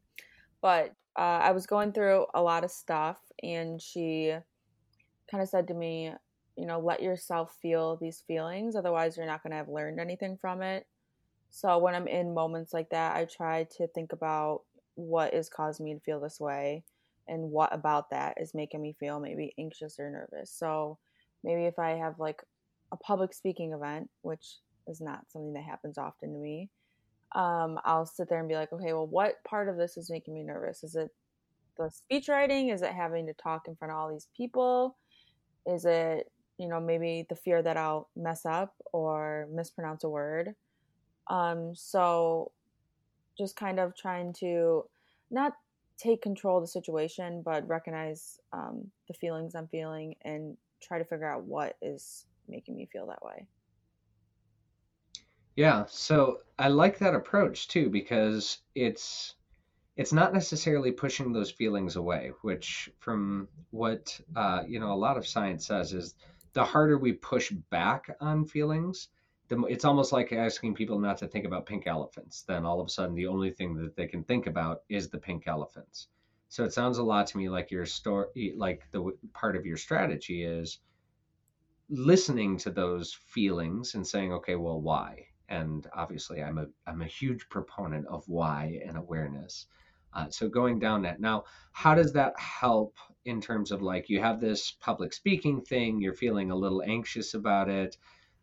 but 0.62 0.94
uh, 1.18 1.40
I 1.44 1.52
was 1.52 1.66
going 1.68 1.94
through 1.94 2.26
a 2.34 2.42
lot 2.42 2.64
of 2.64 2.72
stuff, 2.72 3.18
and 3.44 3.82
she 3.82 4.34
kind 5.30 5.42
of 5.44 5.50
said 5.50 5.68
to 5.68 5.74
me, 5.74 6.12
you 6.58 6.66
know, 6.66 6.80
let 6.80 7.02
yourself 7.02 7.56
feel 7.62 7.98
these 7.98 8.24
feelings, 8.28 8.76
otherwise, 8.76 9.18
you're 9.18 9.26
not 9.26 9.44
going 9.44 9.52
to 9.52 9.58
have 9.58 9.70
learned 9.70 10.00
anything 10.00 10.38
from 10.40 10.62
it. 10.62 10.86
So 11.50 11.78
when 11.78 11.96
I'm 11.96 12.08
in 12.08 12.34
moments 12.34 12.74
like 12.74 12.90
that, 12.90 13.16
I 13.16 13.26
try 13.26 13.68
to 13.78 13.88
think 13.88 14.14
about 14.14 14.62
what 14.96 15.34
is 15.34 15.50
causing 15.50 15.86
me 15.86 15.94
to 15.94 16.00
feel 16.00 16.20
this 16.20 16.40
way 16.40 16.84
and 17.28 17.52
what 17.52 17.74
about 17.74 18.10
that 18.12 18.36
is 18.40 18.54
making 18.54 18.82
me 18.82 18.96
feel 19.00 19.20
maybe 19.20 19.54
anxious 19.58 20.00
or 20.00 20.10
nervous. 20.10 20.52
So 20.52 20.98
maybe 21.44 21.66
if 21.66 21.80
I 21.80 21.92
have 21.92 22.20
like 22.20 22.42
a 22.92 22.98
public 22.98 23.34
speaking 23.34 23.74
event, 23.74 24.10
which 24.22 24.58
is 24.88 25.02
not 25.02 25.30
something 25.32 25.54
that 25.54 25.64
happens 25.64 25.98
often 25.98 26.34
to 26.34 26.40
me, 26.40 26.70
um, 27.36 27.80
I'll 27.84 28.06
sit 28.06 28.30
there 28.30 28.40
and 28.40 28.48
be 28.48 28.56
like, 28.56 28.72
okay, 28.72 28.94
well, 28.94 29.08
what 29.08 29.44
part 29.44 29.70
of 29.70 29.78
this 29.78 29.98
is 29.98 30.10
making 30.10 30.34
me 30.34 30.44
nervous? 30.44 30.84
Is 30.84 30.96
it 30.96 31.10
the 31.78 31.90
speech 31.90 32.30
writing? 32.30 32.70
Is 32.70 32.82
it 32.82 32.92
having 32.92 33.28
to 33.28 33.34
talk 33.34 33.68
in 33.68 33.76
front 33.76 33.92
of 33.92 33.98
all 33.98 34.10
these 34.10 34.28
people? 34.36 34.98
Is 35.66 35.86
it, 35.86 36.32
you 36.58 36.68
know, 36.70 36.80
maybe 36.80 37.26
the 37.30 37.36
fear 37.36 37.62
that 37.62 37.78
I'll 37.78 38.10
mess 38.16 38.46
up 38.46 38.74
or 38.94 39.48
mispronounce 39.52 40.04
a 40.04 40.10
word? 40.10 40.56
Um, 41.30 41.74
so 41.76 42.52
just 43.38 43.56
kind 43.56 43.80
of 43.80 43.96
trying 43.96 44.34
to 44.40 44.86
not 45.30 45.54
take 45.98 46.22
control 46.22 46.58
of 46.58 46.64
the 46.64 46.68
situation, 46.68 47.42
but 47.44 47.68
recognize 47.68 48.40
um, 48.54 48.90
the 49.08 49.14
feelings 49.14 49.56
I'm 49.56 49.68
feeling 49.68 50.16
and 50.22 50.58
try 50.82 51.00
to 51.00 51.06
figure 51.06 51.30
out 51.30 51.44
what 51.44 51.76
is 51.82 52.26
making 52.48 52.76
me 52.76 52.88
feel 52.92 53.08
that 53.08 53.24
way. 53.24 53.48
Yeah, 55.56 55.86
so 55.90 56.42
I 56.60 56.68
like 56.68 57.00
that 57.00 57.16
approach 57.16 57.68
too 57.68 57.90
because 57.90 58.60
it's 58.76 59.34
it's 59.96 60.14
not 60.14 60.32
necessarily 60.32 60.92
pushing 60.92 61.34
those 61.34 61.50
feelings 61.50 61.96
away, 61.96 62.32
which 62.44 62.92
from 63.00 63.48
what 63.72 64.20
uh, 64.36 64.64
you 64.68 64.80
know 64.80 64.94
a 64.94 64.96
lot 64.96 65.18
of 65.18 65.26
science 65.26 65.66
says 65.66 65.94
is 65.94 66.14
the 66.54 66.64
harder 66.64 66.98
we 66.98 67.14
push 67.14 67.52
back 67.72 68.16
on 68.22 68.46
feelings, 68.46 69.10
the, 69.48 69.62
it's 69.66 69.86
almost 69.86 70.12
like 70.12 70.34
asking 70.34 70.76
people 70.76 71.00
not 71.00 71.18
to 71.20 71.28
think 71.28 71.46
about 71.46 71.66
pink 71.66 71.88
elephants. 71.88 72.44
Then 72.44 72.66
all 72.66 72.82
of 72.82 72.88
a 72.88 72.90
sudden, 72.90 73.16
the 73.16 73.28
only 73.28 73.52
thing 73.52 73.76
that 73.76 73.96
they 73.96 74.08
can 74.08 74.24
think 74.24 74.48
about 74.48 74.82
is 74.90 75.10
the 75.10 75.18
pink 75.18 75.48
elephants. 75.48 76.08
So 76.50 76.64
it 76.64 76.74
sounds 76.74 76.98
a 76.98 77.04
lot 77.04 77.28
to 77.28 77.38
me 77.38 77.50
like 77.50 77.72
your 77.72 77.86
story, 77.86 78.54
like 78.56 78.84
the 78.92 79.12
part 79.34 79.56
of 79.56 79.66
your 79.66 79.78
strategy 79.78 80.44
is 80.44 80.80
listening 81.90 82.58
to 82.58 82.72
those 82.72 83.14
feelings 83.14 83.96
and 83.96 84.06
saying, 84.06 84.34
okay, 84.34 84.56
well, 84.56 84.82
why? 84.82 85.28
And 85.50 85.88
obviously, 85.94 86.44
I'm 86.44 86.58
a 86.58 86.66
I'm 86.86 87.02
a 87.02 87.08
huge 87.08 87.48
proponent 87.50 88.06
of 88.08 88.28
why 88.28 88.82
and 88.86 88.98
awareness. 88.98 89.68
Uh, 90.14 90.30
so 90.30 90.50
going 90.50 90.80
down 90.80 91.02
that 91.04 91.20
now, 91.20 91.44
how 91.72 91.94
does 91.94 92.14
that 92.14 92.38
help 92.40 92.96
in 93.26 93.40
terms 93.40 93.72
of 93.72 93.82
like 93.82 94.10
you 94.10 94.20
have 94.20 94.40
this 94.40 94.72
public 94.72 95.14
speaking 95.14 95.62
thing, 95.62 96.02
you're 96.02 96.14
feeling 96.14 96.50
a 96.52 96.56
little 96.56 96.82
anxious 96.82 97.34
about 97.34 97.70
it 97.70 97.98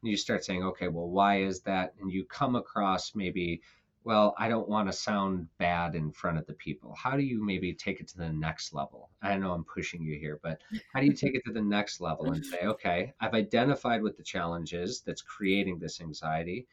you 0.06 0.16
start 0.16 0.44
saying, 0.44 0.62
okay, 0.62 0.88
well, 0.88 1.08
why 1.08 1.42
is 1.42 1.60
that? 1.60 1.94
And 2.00 2.12
you 2.12 2.24
come 2.24 2.56
across 2.56 3.14
maybe, 3.14 3.62
well, 4.04 4.34
I 4.38 4.48
don't 4.48 4.68
want 4.68 4.88
to 4.88 4.92
sound 4.92 5.48
bad 5.58 5.94
in 5.94 6.10
front 6.12 6.38
of 6.38 6.46
the 6.46 6.52
people. 6.54 6.94
How 6.94 7.16
do 7.16 7.22
you 7.22 7.42
maybe 7.42 7.72
take 7.72 8.00
it 8.00 8.08
to 8.08 8.18
the 8.18 8.32
next 8.32 8.74
level? 8.74 9.10
I 9.22 9.36
know 9.36 9.52
I'm 9.52 9.64
pushing 9.64 10.02
you 10.02 10.18
here, 10.18 10.40
but 10.42 10.60
how 10.92 11.00
do 11.00 11.06
you 11.06 11.12
take 11.12 11.34
it 11.34 11.44
to 11.46 11.52
the 11.52 11.62
next 11.62 12.00
level 12.00 12.32
and 12.32 12.44
say, 12.44 12.60
okay, 12.64 13.14
I've 13.20 13.34
identified 13.34 14.02
what 14.02 14.16
the 14.16 14.22
challenge 14.22 14.74
is 14.74 15.00
that's 15.00 15.22
creating 15.22 15.78
this 15.78 16.00
anxiety. 16.00 16.66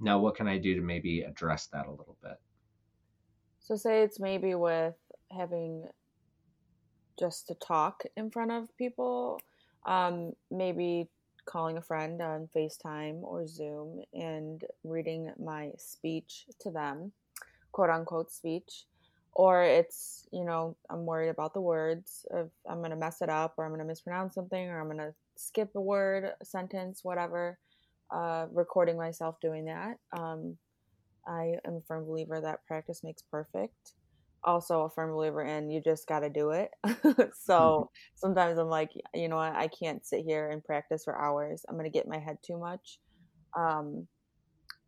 Now, 0.00 0.18
what 0.18 0.36
can 0.36 0.46
I 0.46 0.58
do 0.58 0.74
to 0.74 0.82
maybe 0.82 1.22
address 1.22 1.66
that 1.68 1.86
a 1.86 1.90
little 1.90 2.16
bit? 2.22 2.38
So, 3.60 3.76
say 3.76 4.02
it's 4.02 4.20
maybe 4.20 4.54
with 4.54 4.94
having 5.30 5.86
just 7.18 7.46
to 7.48 7.54
talk 7.54 8.02
in 8.16 8.30
front 8.30 8.50
of 8.50 8.76
people, 8.76 9.40
um, 9.86 10.32
maybe 10.50 11.08
calling 11.44 11.76
a 11.76 11.82
friend 11.82 12.20
on 12.20 12.48
FaceTime 12.54 13.22
or 13.22 13.46
Zoom 13.46 14.02
and 14.12 14.64
reading 14.82 15.32
my 15.42 15.72
speech 15.76 16.46
to 16.60 16.70
them, 16.70 17.12
quote 17.72 17.90
unquote 17.90 18.30
speech. 18.30 18.84
Or 19.32 19.62
it's, 19.62 20.26
you 20.32 20.44
know, 20.44 20.76
I'm 20.88 21.06
worried 21.06 21.30
about 21.30 21.54
the 21.54 21.60
words, 21.60 22.24
if 22.32 22.46
I'm 22.68 22.78
going 22.78 22.90
to 22.90 22.96
mess 22.96 23.20
it 23.20 23.28
up 23.28 23.54
or 23.56 23.64
I'm 23.64 23.72
going 23.72 23.80
to 23.80 23.86
mispronounce 23.86 24.34
something 24.34 24.68
or 24.68 24.80
I'm 24.80 24.86
going 24.86 24.98
to 24.98 25.14
skip 25.36 25.70
a 25.74 25.80
word, 25.80 26.32
a 26.40 26.44
sentence, 26.44 27.00
whatever. 27.02 27.58
Uh, 28.10 28.46
recording 28.52 28.96
myself 28.96 29.40
doing 29.40 29.64
that. 29.64 29.96
Um, 30.16 30.56
I 31.26 31.54
am 31.64 31.74
a 31.74 31.80
firm 31.80 32.04
believer 32.04 32.40
that 32.40 32.64
practice 32.66 33.02
makes 33.02 33.22
perfect 33.22 33.94
also 34.44 34.82
a 34.82 34.90
firm 34.90 35.12
believer 35.12 35.42
in 35.42 35.70
you 35.70 35.80
just 35.80 36.06
got 36.06 36.20
to 36.20 36.30
do 36.30 36.50
it. 36.50 36.70
so 37.34 37.54
mm-hmm. 37.54 37.84
sometimes 38.14 38.58
I'm 38.58 38.68
like, 38.68 38.90
you 39.14 39.28
know 39.28 39.36
what, 39.36 39.54
I 39.54 39.68
can't 39.68 40.04
sit 40.06 40.24
here 40.24 40.50
and 40.50 40.62
practice 40.62 41.04
for 41.04 41.18
hours. 41.18 41.64
I'm 41.68 41.76
going 41.76 41.90
to 41.90 41.96
get 41.96 42.08
my 42.08 42.18
head 42.18 42.38
too 42.44 42.58
much. 42.58 42.98
Um, 43.56 44.06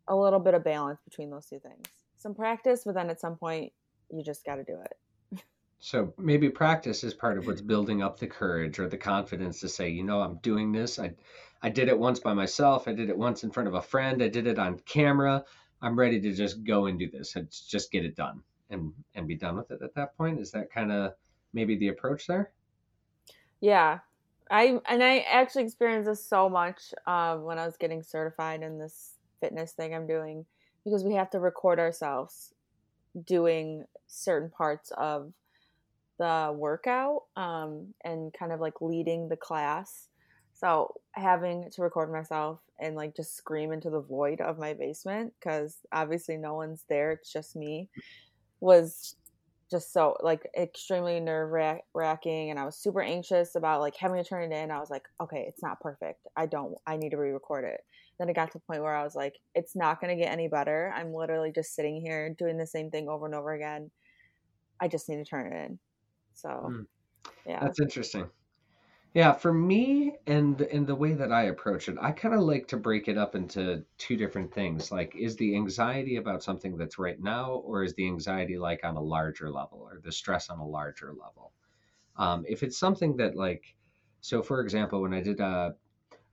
a 0.07 0.15
little 0.15 0.39
bit 0.39 0.53
of 0.53 0.63
balance 0.63 0.99
between 1.03 1.29
those 1.29 1.47
two 1.47 1.59
things. 1.59 1.85
Some 2.17 2.33
practice, 2.33 2.83
but 2.85 2.95
then 2.95 3.09
at 3.09 3.19
some 3.19 3.35
point, 3.35 3.73
you 4.09 4.23
just 4.23 4.45
got 4.45 4.55
to 4.55 4.63
do 4.63 4.77
it. 4.81 5.41
so 5.79 6.13
maybe 6.17 6.49
practice 6.49 7.03
is 7.03 7.13
part 7.13 7.37
of 7.37 7.45
what's 7.45 7.61
building 7.61 8.01
up 8.01 8.19
the 8.19 8.27
courage 8.27 8.79
or 8.79 8.87
the 8.87 8.97
confidence 8.97 9.59
to 9.61 9.69
say, 9.69 9.89
you 9.89 10.03
know, 10.03 10.21
I'm 10.21 10.37
doing 10.37 10.71
this. 10.71 10.97
I, 10.97 11.13
I 11.61 11.69
did 11.69 11.89
it 11.89 11.99
once 11.99 12.19
by 12.19 12.33
myself. 12.33 12.87
I 12.87 12.93
did 12.93 13.09
it 13.09 13.17
once 13.17 13.43
in 13.43 13.51
front 13.51 13.67
of 13.67 13.75
a 13.75 13.81
friend. 13.81 14.23
I 14.23 14.29
did 14.29 14.47
it 14.47 14.59
on 14.59 14.79
camera. 14.79 15.43
I'm 15.81 15.99
ready 15.99 16.19
to 16.21 16.33
just 16.33 16.63
go 16.63 16.85
and 16.85 16.97
do 16.97 17.09
this 17.09 17.35
and 17.35 17.47
just 17.69 17.91
get 17.91 18.05
it 18.05 18.15
done 18.15 18.41
and 18.69 18.93
and 19.15 19.27
be 19.27 19.35
done 19.35 19.57
with 19.57 19.71
it 19.71 19.81
at 19.81 19.95
that 19.95 20.17
point? 20.17 20.39
Is 20.39 20.51
that 20.51 20.71
kind 20.71 20.91
of 20.91 21.13
maybe 21.53 21.75
the 21.77 21.89
approach 21.89 22.27
there? 22.27 22.51
Yeah. 23.61 23.99
I 24.49 24.79
and 24.87 25.03
i 25.03 25.19
actually 25.29 25.63
experienced 25.63 26.07
this 26.07 26.25
so 26.25 26.47
much 26.47 26.93
uh, 27.05 27.35
when 27.35 27.59
i 27.59 27.65
was 27.65 27.75
getting 27.75 28.01
certified 28.01 28.61
in 28.61 28.79
this 28.79 29.15
fitness 29.41 29.73
thing 29.73 29.93
i'm 29.93 30.07
doing 30.07 30.45
because 30.85 31.03
we 31.03 31.15
have 31.15 31.29
to 31.31 31.39
record 31.41 31.79
ourselves 31.79 32.53
doing 33.25 33.83
certain 34.07 34.49
parts 34.49 34.91
of 34.97 35.33
the 36.17 36.53
workout 36.55 37.23
um, 37.35 37.93
and 38.03 38.33
kind 38.33 38.51
of 38.51 38.59
like 38.59 38.81
leading 38.81 39.29
the 39.29 39.37
class. 39.37 40.07
So 40.53 40.95
having 41.11 41.69
to 41.71 41.81
record 41.81 42.11
myself 42.11 42.59
and 42.79 42.95
like 42.95 43.15
just 43.15 43.35
scream 43.35 43.71
into 43.71 43.89
the 43.89 44.01
void 44.01 44.41
of 44.41 44.57
my 44.57 44.73
basement 44.73 45.33
because 45.39 45.77
obviously 45.91 46.37
no 46.37 46.55
one's 46.55 46.83
there 46.89 47.11
it's 47.11 47.31
just 47.31 47.55
me 47.55 47.89
was 48.59 49.15
just 49.69 49.91
so 49.91 50.15
like 50.21 50.47
extremely 50.57 51.19
nerve 51.19 51.51
wracking 51.93 52.49
and 52.51 52.59
i 52.59 52.63
was 52.63 52.77
super 52.77 53.01
anxious 53.01 53.55
about 53.55 53.81
like 53.81 53.95
having 53.97 54.21
to 54.21 54.27
turn 54.27 54.49
it 54.49 54.55
in. 54.55 54.71
I 54.71 54.79
was 54.79 54.89
like 54.89 55.03
okay 55.19 55.45
it's 55.47 55.61
not 55.61 55.79
perfect. 55.81 56.25
I 56.35 56.45
don't 56.45 56.75
i 56.87 56.95
need 56.95 57.09
to 57.09 57.17
re-record 57.17 57.65
it. 57.65 57.81
Then 58.17 58.29
it 58.29 58.35
got 58.35 58.51
to 58.51 58.57
the 58.57 58.63
point 58.65 58.81
where 58.81 58.95
i 58.95 59.03
was 59.03 59.15
like 59.15 59.35
it's 59.55 59.75
not 59.75 59.99
going 59.99 60.15
to 60.15 60.23
get 60.23 60.31
any 60.31 60.47
better. 60.47 60.93
I'm 60.95 61.13
literally 61.13 61.51
just 61.53 61.75
sitting 61.75 62.01
here 62.01 62.33
doing 62.37 62.57
the 62.57 62.67
same 62.67 62.89
thing 62.89 63.09
over 63.09 63.25
and 63.25 63.35
over 63.35 63.53
again. 63.53 63.91
I 64.79 64.87
just 64.87 65.09
need 65.09 65.17
to 65.17 65.25
turn 65.25 65.51
it 65.51 65.65
in. 65.65 65.79
So 66.33 66.49
mm. 66.49 66.85
yeah. 67.45 67.59
That's 67.61 67.81
interesting 67.81 68.29
yeah, 69.17 69.31
for 69.33 69.51
me 69.51 70.13
and 70.27 70.61
and 70.61 70.85
the 70.85 70.93
way 70.93 71.15
that 71.15 71.31
I 71.31 71.45
approach 71.45 71.89
it, 71.89 71.97
I 71.99 72.11
kind 72.11 72.35
of 72.35 72.41
like 72.41 72.67
to 72.67 72.77
break 72.77 73.07
it 73.07 73.17
up 73.17 73.33
into 73.33 73.83
two 73.97 74.15
different 74.15 74.53
things. 74.53 74.91
Like 74.91 75.15
is 75.15 75.35
the 75.37 75.55
anxiety 75.55 76.17
about 76.17 76.43
something 76.43 76.77
that's 76.77 76.99
right 76.99 77.19
now 77.19 77.53
or 77.65 77.83
is 77.83 77.95
the 77.95 78.05
anxiety 78.05 78.59
like 78.59 78.85
on 78.85 78.95
a 78.95 79.01
larger 79.01 79.49
level 79.49 79.79
or 79.79 79.99
the 80.03 80.11
stress 80.11 80.51
on 80.51 80.59
a 80.59 80.67
larger 80.67 81.15
level? 81.19 81.51
Um, 82.17 82.45
if 82.47 82.61
it's 82.61 82.77
something 82.77 83.17
that 83.17 83.35
like 83.35 83.75
so 84.21 84.43
for 84.43 84.61
example, 84.61 85.01
when 85.01 85.15
I 85.15 85.21
did 85.21 85.41
uh 85.41 85.71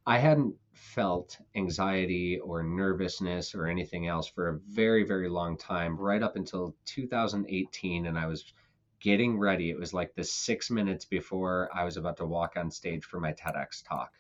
I 0.07 0.19
hadn't 0.19 0.55
felt 0.75 1.39
anxiety 1.57 2.39
or 2.39 2.63
nervousness 2.63 3.55
or 3.55 3.67
anything 3.67 4.09
else 4.09 4.29
for 4.29 4.49
a 4.49 4.59
very 4.59 5.05
very 5.05 5.31
long 5.31 5.57
time 5.57 5.97
right 5.97 6.23
up 6.23 6.37
until 6.37 6.77
2018 6.85 8.07
and 8.07 8.19
I 8.19 8.27
was 8.27 8.53
getting 9.05 9.39
ready. 9.39 9.69
It 9.69 9.79
was 9.79 9.93
like 9.93 10.15
the 10.15 10.25
six 10.25 10.71
minutes 10.71 11.05
before 11.05 11.69
I 11.75 11.85
was 11.85 11.99
about 11.99 12.17
to 12.17 12.25
walk 12.25 12.55
on 12.57 12.71
stage 12.71 13.05
for 13.05 13.21
my 13.21 13.35
TEDx 13.35 13.87
talk. 13.87 14.15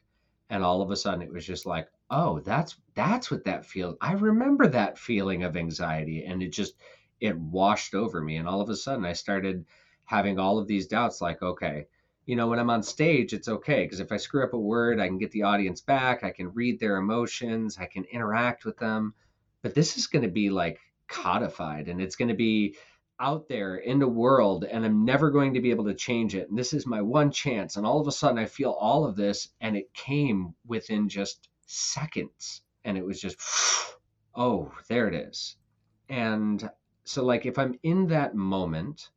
And 0.50 0.62
all 0.62 0.82
of 0.82 0.90
a 0.90 0.96
sudden 0.96 1.22
it 1.22 1.32
was 1.32 1.46
just 1.46 1.64
like, 1.64 1.88
oh, 2.10 2.40
that's 2.40 2.76
that's 2.94 3.30
what 3.30 3.44
that 3.44 3.64
feels. 3.64 3.96
I 4.02 4.12
remember 4.12 4.66
that 4.66 4.98
feeling 4.98 5.42
of 5.42 5.56
anxiety. 5.56 6.26
And 6.26 6.42
it 6.42 6.52
just 6.52 6.74
it 7.18 7.34
washed 7.34 7.94
over 7.94 8.20
me. 8.20 8.36
And 8.36 8.46
all 8.46 8.60
of 8.60 8.68
a 8.68 8.76
sudden 8.76 9.06
I 9.06 9.14
started 9.14 9.64
having 10.04 10.38
all 10.38 10.58
of 10.58 10.66
these 10.66 10.86
doubts 10.86 11.22
like, 11.22 11.40
okay, 11.40 11.86
you 12.26 12.36
know, 12.36 12.46
when 12.48 12.58
I'm 12.58 12.68
on 12.68 12.82
stage, 12.82 13.32
it's 13.32 13.48
okay 13.48 13.84
because 13.84 14.00
if 14.00 14.12
I 14.12 14.18
screw 14.18 14.44
up 14.44 14.52
a 14.52 14.58
word, 14.58 15.00
I 15.00 15.06
can 15.06 15.16
get 15.16 15.30
the 15.30 15.44
audience 15.44 15.80
back, 15.80 16.22
I 16.22 16.30
can 16.30 16.52
read 16.52 16.78
their 16.78 16.98
emotions, 16.98 17.78
I 17.80 17.86
can 17.86 18.04
interact 18.12 18.66
with 18.66 18.76
them. 18.76 19.14
But 19.62 19.74
this 19.74 19.96
is 19.96 20.08
going 20.08 20.24
to 20.24 20.30
be 20.30 20.50
like 20.50 20.78
codified 21.08 21.88
and 21.88 22.02
it's 22.02 22.16
going 22.16 22.28
to 22.28 22.34
be 22.34 22.76
out 23.20 23.48
there 23.48 23.76
in 23.76 23.98
the 23.98 24.08
world 24.08 24.64
and 24.64 24.84
I'm 24.84 25.04
never 25.04 25.30
going 25.30 25.54
to 25.54 25.60
be 25.60 25.70
able 25.70 25.84
to 25.84 25.94
change 25.94 26.34
it. 26.34 26.48
And 26.48 26.58
this 26.58 26.72
is 26.72 26.86
my 26.86 27.00
one 27.02 27.30
chance. 27.30 27.76
And 27.76 27.86
all 27.86 28.00
of 28.00 28.08
a 28.08 28.12
sudden 28.12 28.38
I 28.38 28.46
feel 28.46 28.70
all 28.70 29.04
of 29.04 29.16
this 29.16 29.48
and 29.60 29.76
it 29.76 29.92
came 29.94 30.54
within 30.66 31.08
just 31.08 31.48
seconds. 31.66 32.62
and 32.84 32.96
it 32.96 33.04
was 33.04 33.20
just 33.20 33.38
oh 34.34 34.72
there 34.88 35.08
it 35.08 35.14
is 35.14 35.56
and 36.08 36.68
so 37.04 37.24
like 37.24 37.46
if 37.46 37.58
i'm 37.58 37.78
in 37.82 38.06
that 38.06 38.34
moment 38.34 39.10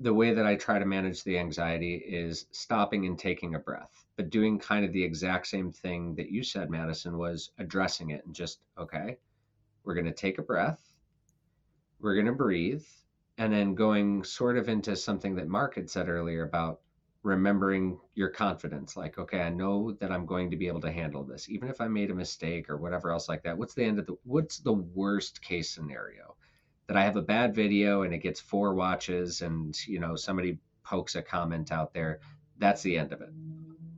the 0.00 0.12
way 0.12 0.34
that 0.34 0.46
i 0.46 0.54
try 0.54 0.78
to 0.78 0.84
manage 0.84 1.22
the 1.22 1.38
anxiety 1.38 1.94
is 1.94 2.46
stopping 2.50 3.06
and 3.06 3.18
taking 3.18 3.54
a 3.54 3.58
breath 3.58 4.04
but 4.16 4.30
doing 4.30 4.58
kind 4.58 4.84
of 4.84 4.92
the 4.92 5.02
exact 5.02 5.46
same 5.46 5.70
thing 5.72 6.14
that 6.14 6.30
you 6.30 6.42
said 6.42 6.70
madison 6.70 7.16
was 7.16 7.52
addressing 7.58 8.10
it 8.10 8.24
and 8.26 8.34
just 8.34 8.60
okay 8.78 9.16
we're 9.84 9.94
going 9.94 10.06
to 10.06 10.12
take 10.12 10.38
a 10.38 10.42
breath 10.42 10.80
we're 12.00 12.14
going 12.14 12.26
to 12.26 12.32
breathe 12.32 12.84
and 13.38 13.52
then 13.52 13.74
going 13.74 14.24
sort 14.24 14.56
of 14.56 14.68
into 14.68 14.94
something 14.96 15.34
that 15.36 15.48
mark 15.48 15.74
had 15.74 15.90
said 15.90 16.08
earlier 16.08 16.44
about 16.44 16.80
remembering 17.22 17.98
your 18.14 18.28
confidence 18.28 18.96
like 18.96 19.16
okay 19.18 19.40
i 19.40 19.48
know 19.48 19.92
that 20.00 20.10
i'm 20.10 20.26
going 20.26 20.50
to 20.50 20.56
be 20.56 20.66
able 20.66 20.80
to 20.80 20.90
handle 20.90 21.22
this 21.22 21.48
even 21.48 21.68
if 21.68 21.80
i 21.80 21.86
made 21.86 22.10
a 22.10 22.14
mistake 22.14 22.68
or 22.68 22.76
whatever 22.76 23.10
else 23.10 23.28
like 23.28 23.42
that. 23.44 23.56
What's 23.56 23.74
the 23.74 23.84
end 23.84 23.98
of 23.98 24.06
the 24.06 24.16
what's 24.24 24.58
the 24.58 24.72
worst 24.72 25.40
case 25.42 25.70
scenario? 25.70 26.36
That 26.88 26.96
i 26.96 27.04
have 27.04 27.16
a 27.16 27.22
bad 27.22 27.54
video 27.54 28.02
and 28.02 28.12
it 28.12 28.18
gets 28.22 28.40
four 28.40 28.74
watches 28.74 29.40
and 29.40 29.76
you 29.86 30.00
know 30.00 30.16
somebody 30.16 30.58
pokes 30.84 31.14
a 31.14 31.22
comment 31.22 31.70
out 31.70 31.94
there. 31.94 32.20
That's 32.58 32.82
the 32.82 32.98
end 32.98 33.12
of 33.12 33.20
it. 33.20 33.30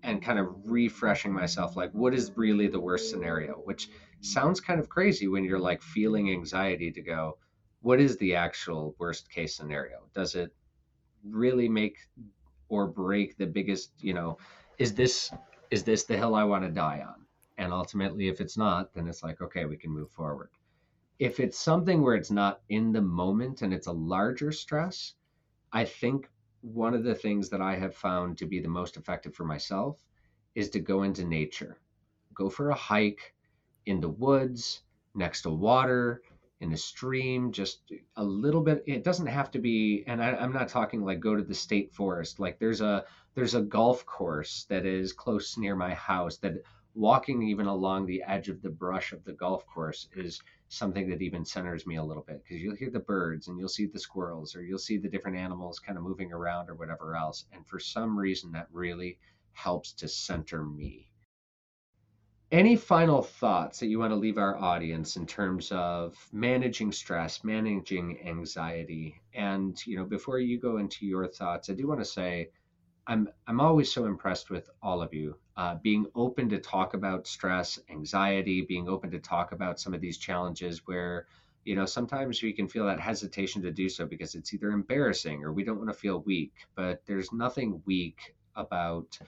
And 0.03 0.23
kind 0.23 0.39
of 0.39 0.49
refreshing 0.67 1.33
myself 1.33 1.77
like 1.77 1.93
what 1.93 2.15
is 2.15 2.33
really 2.37 2.69
the 2.69 2.81
worst 2.81 3.11
scenario? 3.11 3.55
Which 3.65 3.89
sounds 4.21 4.61
kind 4.61 4.81
of 4.81 4.89
crazy 4.89 5.29
when 5.29 5.45
you're 5.45 5.59
like 5.59 5.83
feeling 5.83 6.31
anxiety 6.31 6.93
to 6.93 7.01
go 7.01 7.39
what 7.85 8.01
is 8.01 8.17
the 8.17 8.35
actual 8.35 8.97
worst 8.99 9.31
case 9.31 9.55
scenario? 9.55 9.99
Does 10.15 10.35
it 10.35 10.51
really 11.23 11.69
make 11.69 11.99
or 12.71 12.87
break 12.87 13.37
the 13.37 13.47
biggest 13.47 13.93
you 14.01 14.15
know 14.15 14.39
is 14.79 14.95
this 14.95 15.31
is 15.71 15.85
this 15.85 16.05
the 16.05 16.17
hill 16.17 16.35
i 16.35 16.45
want 16.45 16.65
to 16.65 16.71
die 16.71 17.05
on? 17.07 17.27
And 17.59 17.73
ultimately 17.73 18.29
if 18.29 18.41
it's 18.41 18.57
not 18.57 18.95
then 18.95 19.07
it's 19.07 19.23
like 19.23 19.43
okay 19.43 19.67
we 19.67 19.77
can 19.77 19.91
move 19.91 20.11
forward. 20.11 20.49
If 21.19 21.41
it's 21.41 21.59
something 21.59 22.03
where 22.03 22.15
it's 22.15 22.31
not 22.31 22.63
in 22.71 22.91
the 22.91 23.03
moment 23.03 23.61
and 23.61 23.75
it's 23.75 23.87
a 23.87 23.93
larger 24.15 24.51
stress 24.51 25.13
i 25.71 25.85
think 25.85 26.31
one 26.63 26.95
of 26.95 27.05
the 27.05 27.15
things 27.15 27.51
that 27.51 27.61
i 27.61 27.77
have 27.77 27.95
found 27.95 28.39
to 28.39 28.47
be 28.47 28.61
the 28.61 28.77
most 28.81 28.97
effective 28.97 29.35
for 29.35 29.45
myself 29.45 30.03
is 30.55 30.71
to 30.71 30.81
go 30.81 31.03
into 31.03 31.25
nature. 31.27 31.77
Go 32.33 32.49
for 32.49 32.71
a 32.71 32.83
hike 32.93 33.35
in 33.85 34.01
the 34.01 34.09
woods 34.09 34.85
next 35.15 35.43
to 35.43 35.51
water 35.51 36.23
in 36.61 36.73
a 36.73 36.77
stream, 36.77 37.53
just 37.53 37.93
a 38.17 38.25
little 38.25 38.63
bit. 38.63 38.83
It 38.87 39.05
doesn't 39.05 39.27
have 39.27 39.51
to 39.53 39.59
be, 39.59 40.05
and 40.07 40.23
I, 40.23 40.43
am 40.43 40.53
not 40.53 40.69
talking 40.69 41.03
like 41.05 41.21
go 41.21 41.35
to 41.35 41.43
the 41.43 41.55
state 41.55 41.93
forest. 41.93 42.39
Like 42.39 42.59
there's 42.59 42.81
a 42.81 43.05
there's 43.35 43.55
a 43.55 43.63
golf 43.63 44.07
course 44.07 44.65
that 44.69 44.87
is 44.87 45.13
close 45.13 45.59
near 45.59 45.75
my 45.75 45.95
house 45.95 46.37
that 46.39 46.63
walking 46.95 47.43
even 47.43 47.67
along 47.67 48.07
the 48.07 48.23
edge 48.23 48.49
of 48.49 48.63
the 48.63 48.71
brush 48.71 49.13
of 49.13 49.25
the 49.25 49.33
golf 49.33 49.67
course 49.67 50.09
is 50.15 50.41
something 50.69 51.09
that 51.09 51.23
even 51.23 51.45
centers 51.45 51.87
me 51.87 51.97
a 51.97 52.05
little 52.05 52.23
bit 52.23 52.43
because 52.43 52.63
you'll 52.63 52.77
hear 52.77 52.91
the 52.91 53.01
birds 53.01 53.49
and 53.49 53.59
you'll 53.59 53.69
see 53.69 53.87
the 53.87 53.99
squirrels 53.99 54.55
or 54.55 54.63
you'll 54.63 54.79
see 54.79 54.97
the 54.97 55.09
different 55.09 55.37
animals 55.37 55.81
kind 55.81 55.99
of 55.99 56.05
moving 56.05 56.33
around 56.33 56.71
or 56.71 56.75
whatever 56.75 57.17
else. 57.17 57.47
And 57.53 57.67
for 57.67 57.81
some 57.81 58.17
reason, 58.17 58.53
that 58.53 58.69
really 58.73 59.19
helps 59.53 59.93
to 59.95 60.09
center 60.09 60.65
me 60.65 61.09
any 62.55 62.77
final 62.77 63.21
thoughts 63.21 63.81
that 63.81 63.89
you 63.89 63.99
want 63.99 64.13
to 64.13 64.17
leave 64.17 64.39
our 64.39 64.57
audience 64.57 65.17
in 65.17 65.27
terms 65.27 65.73
of 65.73 66.17
managing 66.33 66.93
stress 66.93 67.43
managing 67.43 68.21
anxiety? 68.25 69.21
And 69.35 69.77
you 69.85 69.97
know 69.97 70.05
before 70.05 70.39
you 70.39 70.61
go 70.61 70.77
into 70.77 71.05
your 71.05 71.27
thoughts 71.27 71.69
i 71.69 71.73
do 71.73 71.89
want 71.89 72.01
to 72.01 72.05
say 72.05 72.51
i'm 73.09 73.29
i'm 73.49 73.61
always 73.61 73.93
so 73.93 74.07
impressed 74.07 74.51
with 74.51 74.71
all 74.83 75.03
of 75.03 75.13
you 75.13 75.37
uh, 75.57 75.75
being 75.83 76.07
open 76.15 76.49
to 76.49 76.61
talk 76.61 76.95
about 76.95 77.27
stress 77.27 77.79
anxiety 77.91 78.63
being 78.63 78.89
open 78.89 79.11
to 79.11 79.19
talk 79.19 79.51
about 79.51 79.81
some 79.81 79.93
of 79.93 80.01
these 80.01 80.19
challenges 80.19 80.83
where 80.87 81.27
you 81.65 81.75
know 81.75 81.87
sometimes 81.87 82.41
we 82.41 82.53
can 82.53 82.69
feel 82.69 82.87
that 82.87 83.01
hesitation 83.01 83.63
to 83.63 83.73
do 83.73 83.89
so 83.89 84.07
because 84.07 84.37
it's 84.37 84.55
either 84.55 84.71
embarrassing 84.71 85.43
or 85.43 85.53
we 85.53 85.65
don't 85.65 85.79
want 85.79 85.91
to 85.91 85.95
feel 86.05 86.21
weak 86.21 86.53
but 86.77 87.03
there's 87.07 87.33
nothing 87.33 87.83
weak 87.85 88.35
about 88.55 89.19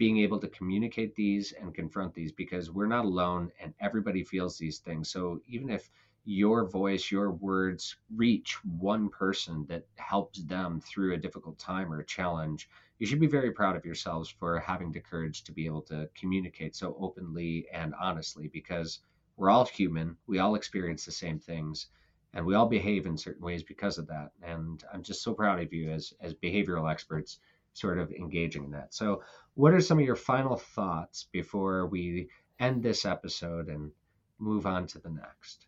being 0.00 0.16
able 0.20 0.38
to 0.38 0.48
communicate 0.48 1.14
these 1.14 1.52
and 1.52 1.74
confront 1.74 2.14
these 2.14 2.32
because 2.32 2.70
we're 2.70 2.86
not 2.86 3.04
alone 3.04 3.52
and 3.60 3.74
everybody 3.80 4.24
feels 4.24 4.56
these 4.56 4.78
things. 4.78 5.10
So 5.10 5.42
even 5.46 5.68
if 5.68 5.90
your 6.24 6.66
voice, 6.66 7.10
your 7.10 7.32
words 7.32 7.96
reach 8.16 8.56
one 8.64 9.10
person 9.10 9.66
that 9.68 9.84
helps 9.96 10.42
them 10.44 10.80
through 10.80 11.12
a 11.12 11.18
difficult 11.18 11.58
time 11.58 11.92
or 11.92 12.00
a 12.00 12.06
challenge, 12.06 12.66
you 12.98 13.06
should 13.06 13.20
be 13.20 13.26
very 13.26 13.52
proud 13.52 13.76
of 13.76 13.84
yourselves 13.84 14.30
for 14.30 14.58
having 14.58 14.90
the 14.90 15.00
courage 15.00 15.44
to 15.44 15.52
be 15.52 15.66
able 15.66 15.82
to 15.82 16.08
communicate 16.14 16.74
so 16.74 16.96
openly 16.98 17.66
and 17.70 17.92
honestly 18.00 18.48
because 18.48 19.00
we're 19.36 19.50
all 19.50 19.66
human. 19.66 20.16
We 20.26 20.38
all 20.38 20.54
experience 20.54 21.04
the 21.04 21.12
same 21.12 21.38
things 21.38 21.88
and 22.32 22.46
we 22.46 22.54
all 22.54 22.66
behave 22.66 23.04
in 23.04 23.18
certain 23.18 23.44
ways 23.44 23.62
because 23.62 23.98
of 23.98 24.06
that. 24.06 24.30
And 24.40 24.82
I'm 24.94 25.02
just 25.02 25.22
so 25.22 25.34
proud 25.34 25.60
of 25.60 25.74
you 25.74 25.90
as 25.90 26.14
as 26.22 26.32
behavioral 26.32 26.90
experts 26.90 27.38
sort 27.72 27.98
of 27.98 28.12
engaging 28.12 28.64
in 28.64 28.70
that. 28.72 28.94
So 28.94 29.22
what 29.54 29.72
are 29.72 29.80
some 29.80 29.98
of 29.98 30.04
your 30.04 30.16
final 30.16 30.56
thoughts 30.56 31.26
before 31.32 31.86
we 31.86 32.28
end 32.58 32.82
this 32.82 33.04
episode 33.04 33.68
and 33.68 33.90
move 34.38 34.66
on 34.66 34.86
to 34.88 34.98
the 34.98 35.10
next? 35.10 35.66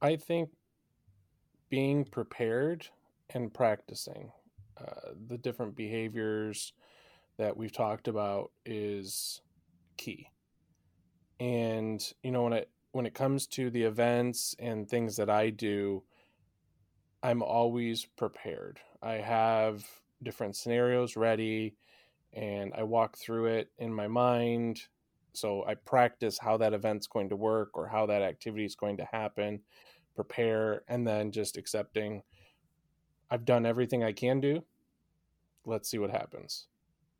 I 0.00 0.16
think 0.16 0.50
being 1.68 2.04
prepared 2.04 2.88
and 3.30 3.52
practicing 3.52 4.30
uh, 4.78 5.12
the 5.26 5.38
different 5.38 5.74
behaviors 5.74 6.72
that 7.38 7.56
we've 7.56 7.72
talked 7.72 8.08
about 8.08 8.50
is 8.64 9.40
key. 9.96 10.28
And 11.40 12.02
you 12.22 12.30
know 12.30 12.44
when 12.44 12.52
it 12.52 12.70
when 12.92 13.06
it 13.06 13.14
comes 13.14 13.46
to 13.46 13.70
the 13.70 13.82
events 13.82 14.54
and 14.58 14.88
things 14.88 15.16
that 15.16 15.28
I 15.28 15.50
do, 15.50 16.02
I'm 17.22 17.42
always 17.42 18.04
prepared. 18.04 18.78
I 19.02 19.14
have 19.14 19.84
different 20.22 20.56
scenarios 20.56 21.16
ready 21.16 21.76
and 22.32 22.72
I 22.76 22.82
walk 22.82 23.16
through 23.16 23.46
it 23.46 23.70
in 23.78 23.92
my 23.92 24.08
mind. 24.08 24.82
So 25.32 25.64
I 25.66 25.74
practice 25.74 26.38
how 26.38 26.56
that 26.58 26.72
event's 26.72 27.06
going 27.06 27.28
to 27.30 27.36
work 27.36 27.76
or 27.76 27.88
how 27.88 28.06
that 28.06 28.22
activity 28.22 28.64
is 28.64 28.74
going 28.74 28.96
to 28.98 29.04
happen, 29.04 29.60
prepare, 30.14 30.82
and 30.88 31.06
then 31.06 31.30
just 31.32 31.56
accepting 31.56 32.22
I've 33.30 33.44
done 33.44 33.66
everything 33.66 34.04
I 34.04 34.12
can 34.12 34.40
do. 34.40 34.62
Let's 35.64 35.90
see 35.90 35.98
what 35.98 36.10
happens. 36.10 36.68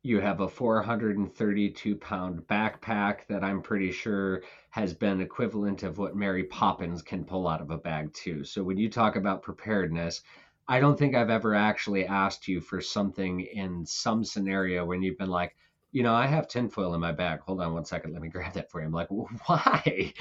You 0.03 0.21
have 0.21 0.39
a 0.39 0.47
432 0.47 1.95
pound 1.97 2.41
backpack 2.47 3.27
that 3.27 3.43
I'm 3.43 3.61
pretty 3.61 3.91
sure 3.91 4.41
has 4.69 4.93
been 4.93 5.21
equivalent 5.21 5.83
of 5.83 5.97
what 5.97 6.15
Mary 6.15 6.45
Poppins 6.45 7.01
can 7.01 7.25
pull 7.25 7.47
out 7.47 7.61
of 7.61 7.71
a 7.71 7.77
bag, 7.77 8.13
too. 8.13 8.43
So 8.43 8.63
when 8.63 8.77
you 8.77 8.89
talk 8.89 9.15
about 9.15 9.41
preparedness, 9.41 10.21
I 10.67 10.79
don't 10.79 10.97
think 10.97 11.15
I've 11.15 11.29
ever 11.29 11.55
actually 11.55 12.05
asked 12.05 12.47
you 12.47 12.61
for 12.61 12.81
something 12.81 13.41
in 13.41 13.85
some 13.85 14.23
scenario 14.23 14.85
when 14.85 15.01
you've 15.01 15.17
been 15.17 15.29
like, 15.29 15.55
you 15.91 16.03
know, 16.03 16.13
I 16.13 16.27
have 16.27 16.47
tinfoil 16.47 16.93
in 16.93 17.01
my 17.01 17.11
bag. 17.13 17.39
Hold 17.41 17.61
on 17.61 17.73
one 17.73 17.85
second, 17.85 18.13
let 18.13 18.21
me 18.21 18.29
grab 18.29 18.53
that 18.53 18.69
for 18.69 18.81
you. 18.81 18.87
I'm 18.87 18.93
like, 18.93 19.09
why? 19.47 20.13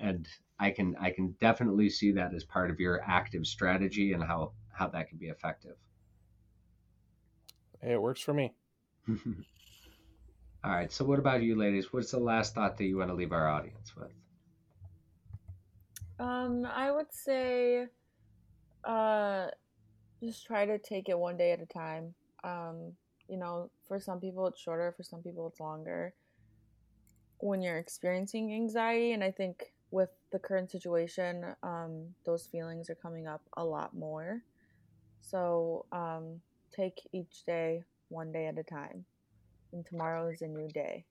And 0.00 0.28
I 0.58 0.70
can 0.70 0.96
I 1.00 1.10
can 1.10 1.32
definitely 1.40 1.88
see 1.88 2.12
that 2.12 2.34
as 2.34 2.44
part 2.44 2.70
of 2.70 2.80
your 2.80 3.00
active 3.06 3.46
strategy 3.46 4.12
and 4.12 4.22
how 4.22 4.52
how 4.72 4.88
that 4.88 5.08
can 5.08 5.18
be 5.18 5.26
effective. 5.28 5.76
It 7.82 8.00
works 8.00 8.20
for 8.20 8.32
me. 8.32 8.54
All 10.64 10.70
right. 10.70 10.92
So, 10.92 11.04
what 11.04 11.18
about 11.18 11.42
you, 11.42 11.56
ladies? 11.56 11.92
What's 11.92 12.12
the 12.12 12.20
last 12.20 12.54
thought 12.54 12.76
that 12.78 12.84
you 12.84 12.98
want 12.98 13.10
to 13.10 13.14
leave 13.14 13.32
our 13.32 13.48
audience 13.48 13.96
with? 13.96 14.12
Um, 16.20 16.66
I 16.72 16.92
would 16.92 17.12
say, 17.12 17.86
uh, 18.84 19.46
just 20.22 20.46
try 20.46 20.66
to 20.66 20.78
take 20.78 21.08
it 21.08 21.18
one 21.18 21.36
day 21.36 21.50
at 21.50 21.60
a 21.60 21.66
time. 21.66 22.14
Um, 22.44 22.92
you 23.28 23.38
know, 23.38 23.70
for 23.88 23.98
some 23.98 24.20
people 24.20 24.46
it's 24.46 24.60
shorter, 24.60 24.92
for 24.96 25.02
some 25.02 25.20
people 25.20 25.48
it's 25.48 25.58
longer. 25.58 26.14
When 27.38 27.60
you're 27.60 27.78
experiencing 27.78 28.54
anxiety, 28.54 29.12
and 29.12 29.24
I 29.24 29.32
think 29.32 29.72
with 29.90 30.10
the 30.30 30.38
current 30.38 30.70
situation, 30.70 31.44
um, 31.64 32.06
those 32.24 32.46
feelings 32.46 32.88
are 32.88 32.94
coming 32.94 33.26
up 33.26 33.42
a 33.56 33.64
lot 33.64 33.96
more. 33.96 34.42
So 35.22 35.86
um, 35.90 36.40
take 36.72 37.00
each 37.12 37.44
day 37.44 37.82
one 38.12 38.32
day 38.32 38.46
at 38.46 38.58
a 38.58 38.62
time, 38.62 39.04
and 39.72 39.84
tomorrow 39.86 40.28
is 40.28 40.42
a 40.42 40.46
new 40.46 40.68
day. 40.68 41.04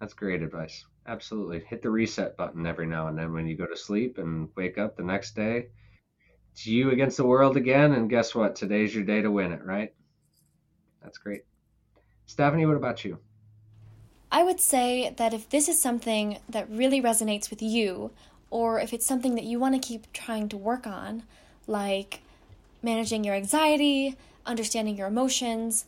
That's 0.00 0.14
great 0.14 0.42
advice. 0.42 0.84
Absolutely. 1.06 1.60
Hit 1.68 1.82
the 1.82 1.90
reset 1.90 2.36
button 2.36 2.66
every 2.66 2.86
now 2.86 3.08
and 3.08 3.18
then 3.18 3.32
when 3.32 3.46
you 3.46 3.56
go 3.56 3.66
to 3.66 3.76
sleep 3.76 4.18
and 4.18 4.48
wake 4.56 4.78
up 4.78 4.96
the 4.96 5.02
next 5.02 5.36
day 5.36 5.68
it's 6.54 6.66
you 6.68 6.92
against 6.92 7.16
the 7.16 7.26
world 7.26 7.56
again, 7.56 7.92
and 7.92 8.08
guess 8.08 8.32
what? 8.32 8.54
Today's 8.54 8.94
your 8.94 9.02
day 9.02 9.20
to 9.20 9.28
win 9.28 9.50
it, 9.50 9.64
right? 9.64 9.92
That's 11.02 11.18
great. 11.18 11.42
Stephanie, 12.26 12.64
what 12.64 12.76
about 12.76 13.04
you? 13.04 13.18
I 14.30 14.44
would 14.44 14.60
say 14.60 15.12
that 15.16 15.34
if 15.34 15.48
this 15.50 15.68
is 15.68 15.80
something 15.80 16.38
that 16.48 16.70
really 16.70 17.02
resonates 17.02 17.50
with 17.50 17.60
you, 17.60 18.12
or 18.50 18.78
if 18.78 18.92
it's 18.92 19.04
something 19.04 19.34
that 19.34 19.42
you 19.42 19.58
want 19.58 19.74
to 19.74 19.84
keep 19.84 20.12
trying 20.12 20.48
to 20.50 20.56
work 20.56 20.86
on, 20.86 21.24
like 21.66 22.20
managing 22.84 23.24
your 23.24 23.34
anxiety, 23.34 24.16
understanding 24.46 24.96
your 24.96 25.08
emotions, 25.08 25.86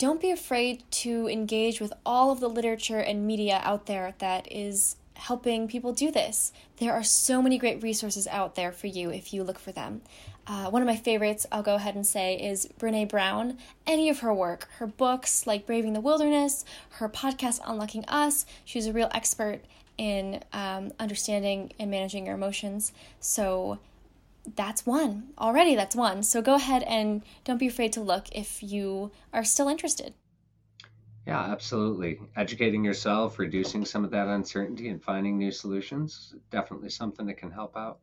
don't 0.00 0.18
be 0.18 0.30
afraid 0.30 0.82
to 0.90 1.28
engage 1.28 1.78
with 1.78 1.92
all 2.06 2.32
of 2.32 2.40
the 2.40 2.48
literature 2.48 3.00
and 3.00 3.26
media 3.26 3.60
out 3.62 3.84
there 3.84 4.14
that 4.16 4.50
is 4.50 4.96
helping 5.12 5.68
people 5.68 5.92
do 5.92 6.10
this. 6.10 6.52
There 6.78 6.94
are 6.94 7.02
so 7.02 7.42
many 7.42 7.58
great 7.58 7.82
resources 7.82 8.26
out 8.26 8.54
there 8.54 8.72
for 8.72 8.86
you 8.86 9.10
if 9.10 9.34
you 9.34 9.44
look 9.44 9.58
for 9.58 9.72
them. 9.72 10.00
Uh, 10.46 10.70
one 10.70 10.80
of 10.80 10.86
my 10.86 10.96
favorites, 10.96 11.46
I'll 11.52 11.62
go 11.62 11.74
ahead 11.74 11.96
and 11.96 12.06
say, 12.06 12.34
is 12.36 12.66
Brene 12.78 13.10
Brown. 13.10 13.58
Any 13.86 14.08
of 14.08 14.20
her 14.20 14.32
work, 14.32 14.68
her 14.78 14.86
books 14.86 15.46
like 15.46 15.66
Braving 15.66 15.92
the 15.92 16.00
Wilderness, 16.00 16.64
her 16.92 17.10
podcast 17.10 17.60
Unlocking 17.66 18.06
Us, 18.06 18.46
she's 18.64 18.86
a 18.86 18.94
real 18.94 19.10
expert 19.12 19.60
in 19.98 20.42
um, 20.54 20.92
understanding 20.98 21.74
and 21.78 21.90
managing 21.90 22.24
your 22.24 22.36
emotions. 22.36 22.94
So 23.20 23.78
that's 24.56 24.86
one. 24.86 25.28
Already, 25.38 25.74
that's 25.74 25.96
one. 25.96 26.22
So 26.22 26.42
go 26.42 26.54
ahead 26.54 26.82
and 26.84 27.22
don't 27.44 27.58
be 27.58 27.66
afraid 27.66 27.92
to 27.94 28.00
look 28.00 28.26
if 28.32 28.62
you 28.62 29.10
are 29.32 29.44
still 29.44 29.68
interested. 29.68 30.14
Yeah, 31.26 31.40
absolutely. 31.40 32.18
Educating 32.34 32.84
yourself, 32.84 33.38
reducing 33.38 33.84
some 33.84 34.04
of 34.04 34.10
that 34.10 34.26
uncertainty, 34.26 34.88
and 34.88 35.02
finding 35.02 35.38
new 35.38 35.52
solutions 35.52 36.34
definitely 36.50 36.90
something 36.90 37.26
that 37.26 37.34
can 37.34 37.50
help 37.50 37.76
out. 37.76 37.98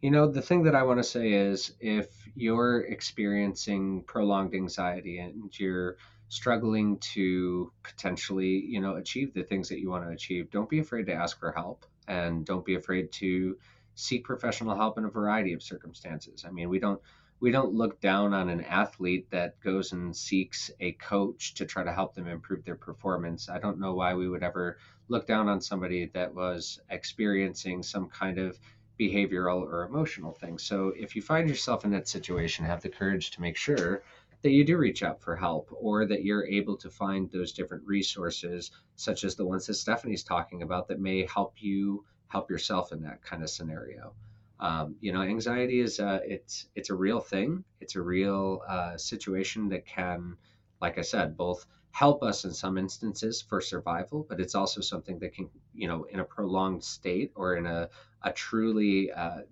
You 0.00 0.10
know, 0.10 0.26
the 0.28 0.42
thing 0.42 0.62
that 0.64 0.74
I 0.74 0.82
want 0.84 0.98
to 0.98 1.04
say 1.04 1.32
is 1.32 1.74
if 1.80 2.08
you're 2.34 2.80
experiencing 2.82 4.02
prolonged 4.04 4.54
anxiety 4.54 5.18
and 5.18 5.56
you're 5.58 5.96
struggling 6.28 6.98
to 6.98 7.72
potentially, 7.82 8.64
you 8.66 8.80
know, 8.80 8.96
achieve 8.96 9.34
the 9.34 9.42
things 9.42 9.68
that 9.68 9.80
you 9.80 9.90
want 9.90 10.04
to 10.04 10.10
achieve, 10.10 10.50
don't 10.50 10.68
be 10.68 10.78
afraid 10.78 11.06
to 11.06 11.12
ask 11.12 11.38
for 11.38 11.52
help 11.52 11.84
and 12.06 12.46
don't 12.46 12.64
be 12.64 12.76
afraid 12.76 13.10
to 13.12 13.58
seek 13.98 14.22
professional 14.22 14.76
help 14.76 14.96
in 14.96 15.04
a 15.04 15.10
variety 15.10 15.52
of 15.52 15.60
circumstances. 15.60 16.44
I 16.46 16.50
mean, 16.50 16.68
we 16.68 16.78
don't 16.78 17.00
we 17.40 17.50
don't 17.50 17.72
look 17.72 18.00
down 18.00 18.32
on 18.32 18.48
an 18.48 18.62
athlete 18.62 19.28
that 19.30 19.58
goes 19.60 19.92
and 19.92 20.14
seeks 20.14 20.70
a 20.80 20.92
coach 20.92 21.54
to 21.54 21.66
try 21.66 21.82
to 21.82 21.92
help 21.92 22.14
them 22.14 22.26
improve 22.26 22.64
their 22.64 22.76
performance. 22.76 23.48
I 23.48 23.58
don't 23.58 23.78
know 23.78 23.94
why 23.94 24.14
we 24.14 24.28
would 24.28 24.42
ever 24.42 24.78
look 25.08 25.26
down 25.26 25.48
on 25.48 25.60
somebody 25.60 26.06
that 26.14 26.34
was 26.34 26.80
experiencing 26.90 27.82
some 27.82 28.08
kind 28.08 28.38
of 28.38 28.58
behavioral 29.00 29.62
or 29.62 29.84
emotional 29.84 30.32
thing. 30.32 30.58
So 30.58 30.92
if 30.96 31.16
you 31.16 31.22
find 31.22 31.48
yourself 31.48 31.84
in 31.84 31.90
that 31.92 32.08
situation, 32.08 32.64
have 32.64 32.82
the 32.82 32.88
courage 32.88 33.30
to 33.32 33.40
make 33.40 33.56
sure 33.56 34.02
that 34.42 34.50
you 34.50 34.64
do 34.64 34.76
reach 34.76 35.02
out 35.02 35.20
for 35.20 35.34
help 35.34 35.68
or 35.72 36.06
that 36.06 36.24
you're 36.24 36.46
able 36.46 36.76
to 36.78 36.90
find 36.90 37.30
those 37.30 37.52
different 37.52 37.84
resources, 37.86 38.70
such 38.94 39.24
as 39.24 39.34
the 39.34 39.46
ones 39.46 39.66
that 39.66 39.74
Stephanie's 39.74 40.24
talking 40.24 40.62
about, 40.62 40.88
that 40.88 41.00
may 41.00 41.26
help 41.26 41.54
you 41.58 42.04
help 42.28 42.50
yourself 42.50 42.92
in 42.92 43.02
that 43.02 43.22
kind 43.22 43.42
of 43.42 43.50
scenario. 43.50 44.14
Um, 44.60 44.96
you 45.00 45.12
know, 45.12 45.22
anxiety 45.22 45.80
is 45.80 45.98
a, 46.00 46.20
it's 46.24 46.66
it's 46.74 46.90
a 46.90 46.94
real 46.94 47.20
thing. 47.20 47.64
It's 47.80 47.94
a 47.94 48.02
real 48.02 48.60
uh, 48.68 48.96
situation 48.96 49.68
that 49.68 49.86
can, 49.86 50.36
like 50.80 50.98
I 50.98 51.02
said, 51.02 51.36
both 51.36 51.64
help 51.92 52.22
us 52.22 52.44
in 52.44 52.52
some 52.52 52.76
instances 52.76 53.40
for 53.40 53.60
survival, 53.60 54.26
but 54.28 54.40
it's 54.40 54.54
also 54.54 54.80
something 54.80 55.18
that 55.20 55.32
can, 55.32 55.48
you 55.74 55.86
know, 55.88 56.04
in 56.04 56.18
a 56.20 56.24
prolonged 56.24 56.84
state 56.84 57.30
or 57.34 57.56
in 57.56 57.66
a 57.66 57.88
a 58.22 58.32
truly 58.32 59.10
uh, 59.12 59.42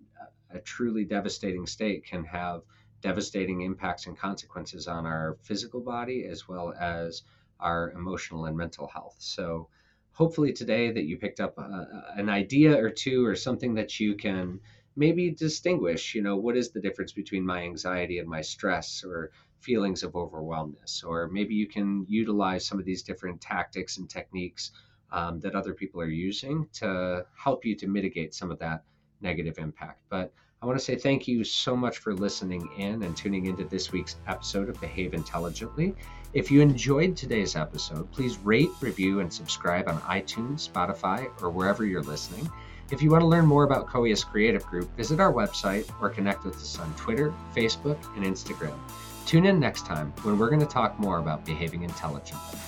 a 0.50 0.60
truly 0.60 1.04
devastating 1.04 1.66
state 1.66 2.04
can 2.04 2.24
have 2.24 2.62
devastating 3.00 3.60
impacts 3.62 4.06
and 4.06 4.16
consequences 4.18 4.86
on 4.86 5.06
our 5.06 5.36
physical 5.42 5.80
body 5.80 6.24
as 6.24 6.48
well 6.48 6.72
as 6.78 7.22
our 7.60 7.90
emotional 7.92 8.44
and 8.46 8.56
mental 8.56 8.86
health. 8.88 9.16
So 9.18 9.68
hopefully 10.16 10.50
today 10.50 10.90
that 10.90 11.04
you 11.04 11.18
picked 11.18 11.40
up 11.40 11.58
uh, 11.58 11.84
an 12.16 12.30
idea 12.30 12.74
or 12.74 12.88
two 12.88 13.24
or 13.26 13.36
something 13.36 13.74
that 13.74 14.00
you 14.00 14.16
can 14.16 14.58
maybe 14.96 15.30
distinguish, 15.30 16.14
you 16.14 16.22
know, 16.22 16.38
what 16.38 16.56
is 16.56 16.70
the 16.70 16.80
difference 16.80 17.12
between 17.12 17.44
my 17.44 17.62
anxiety 17.62 18.18
and 18.18 18.26
my 18.26 18.40
stress 18.40 19.04
or 19.04 19.30
feelings 19.60 20.02
of 20.02 20.16
overwhelmness? 20.16 21.04
Or 21.06 21.28
maybe 21.28 21.54
you 21.54 21.68
can 21.68 22.06
utilize 22.08 22.66
some 22.66 22.78
of 22.78 22.86
these 22.86 23.02
different 23.02 23.42
tactics 23.42 23.98
and 23.98 24.08
techniques 24.08 24.70
um, 25.12 25.38
that 25.40 25.54
other 25.54 25.74
people 25.74 26.00
are 26.00 26.08
using 26.08 26.66
to 26.72 27.26
help 27.36 27.66
you 27.66 27.76
to 27.76 27.86
mitigate 27.86 28.32
some 28.32 28.50
of 28.50 28.58
that 28.60 28.84
negative 29.20 29.58
impact. 29.58 30.00
But 30.08 30.32
I 30.62 30.66
want 30.66 30.78
to 30.78 30.84
say 30.84 30.96
thank 30.96 31.28
you 31.28 31.44
so 31.44 31.76
much 31.76 31.98
for 31.98 32.14
listening 32.14 32.66
in 32.78 33.02
and 33.02 33.14
tuning 33.14 33.44
into 33.44 33.64
this 33.64 33.92
week's 33.92 34.16
episode 34.26 34.70
of 34.70 34.80
Behave 34.80 35.12
Intelligently. 35.12 35.94
If 36.32 36.50
you 36.50 36.62
enjoyed 36.62 37.14
today's 37.14 37.56
episode, 37.56 38.10
please 38.10 38.38
rate, 38.38 38.70
review, 38.80 39.20
and 39.20 39.30
subscribe 39.30 39.86
on 39.86 40.00
iTunes, 40.00 40.68
Spotify, 40.68 41.30
or 41.42 41.50
wherever 41.50 41.84
you're 41.84 42.02
listening. 42.02 42.50
If 42.90 43.02
you 43.02 43.10
want 43.10 43.20
to 43.20 43.26
learn 43.26 43.44
more 43.44 43.64
about 43.64 43.86
Coeus 43.86 44.24
Creative 44.24 44.64
Group, 44.64 44.96
visit 44.96 45.20
our 45.20 45.32
website 45.32 45.90
or 46.00 46.08
connect 46.08 46.44
with 46.44 46.56
us 46.56 46.78
on 46.78 46.92
Twitter, 46.94 47.34
Facebook, 47.54 47.98
and 48.16 48.24
Instagram. 48.24 48.78
Tune 49.26 49.44
in 49.44 49.60
next 49.60 49.84
time 49.84 50.12
when 50.22 50.38
we're 50.38 50.48
going 50.48 50.60
to 50.60 50.66
talk 50.66 50.98
more 50.98 51.18
about 51.18 51.44
behaving 51.44 51.82
intelligently. 51.82 52.58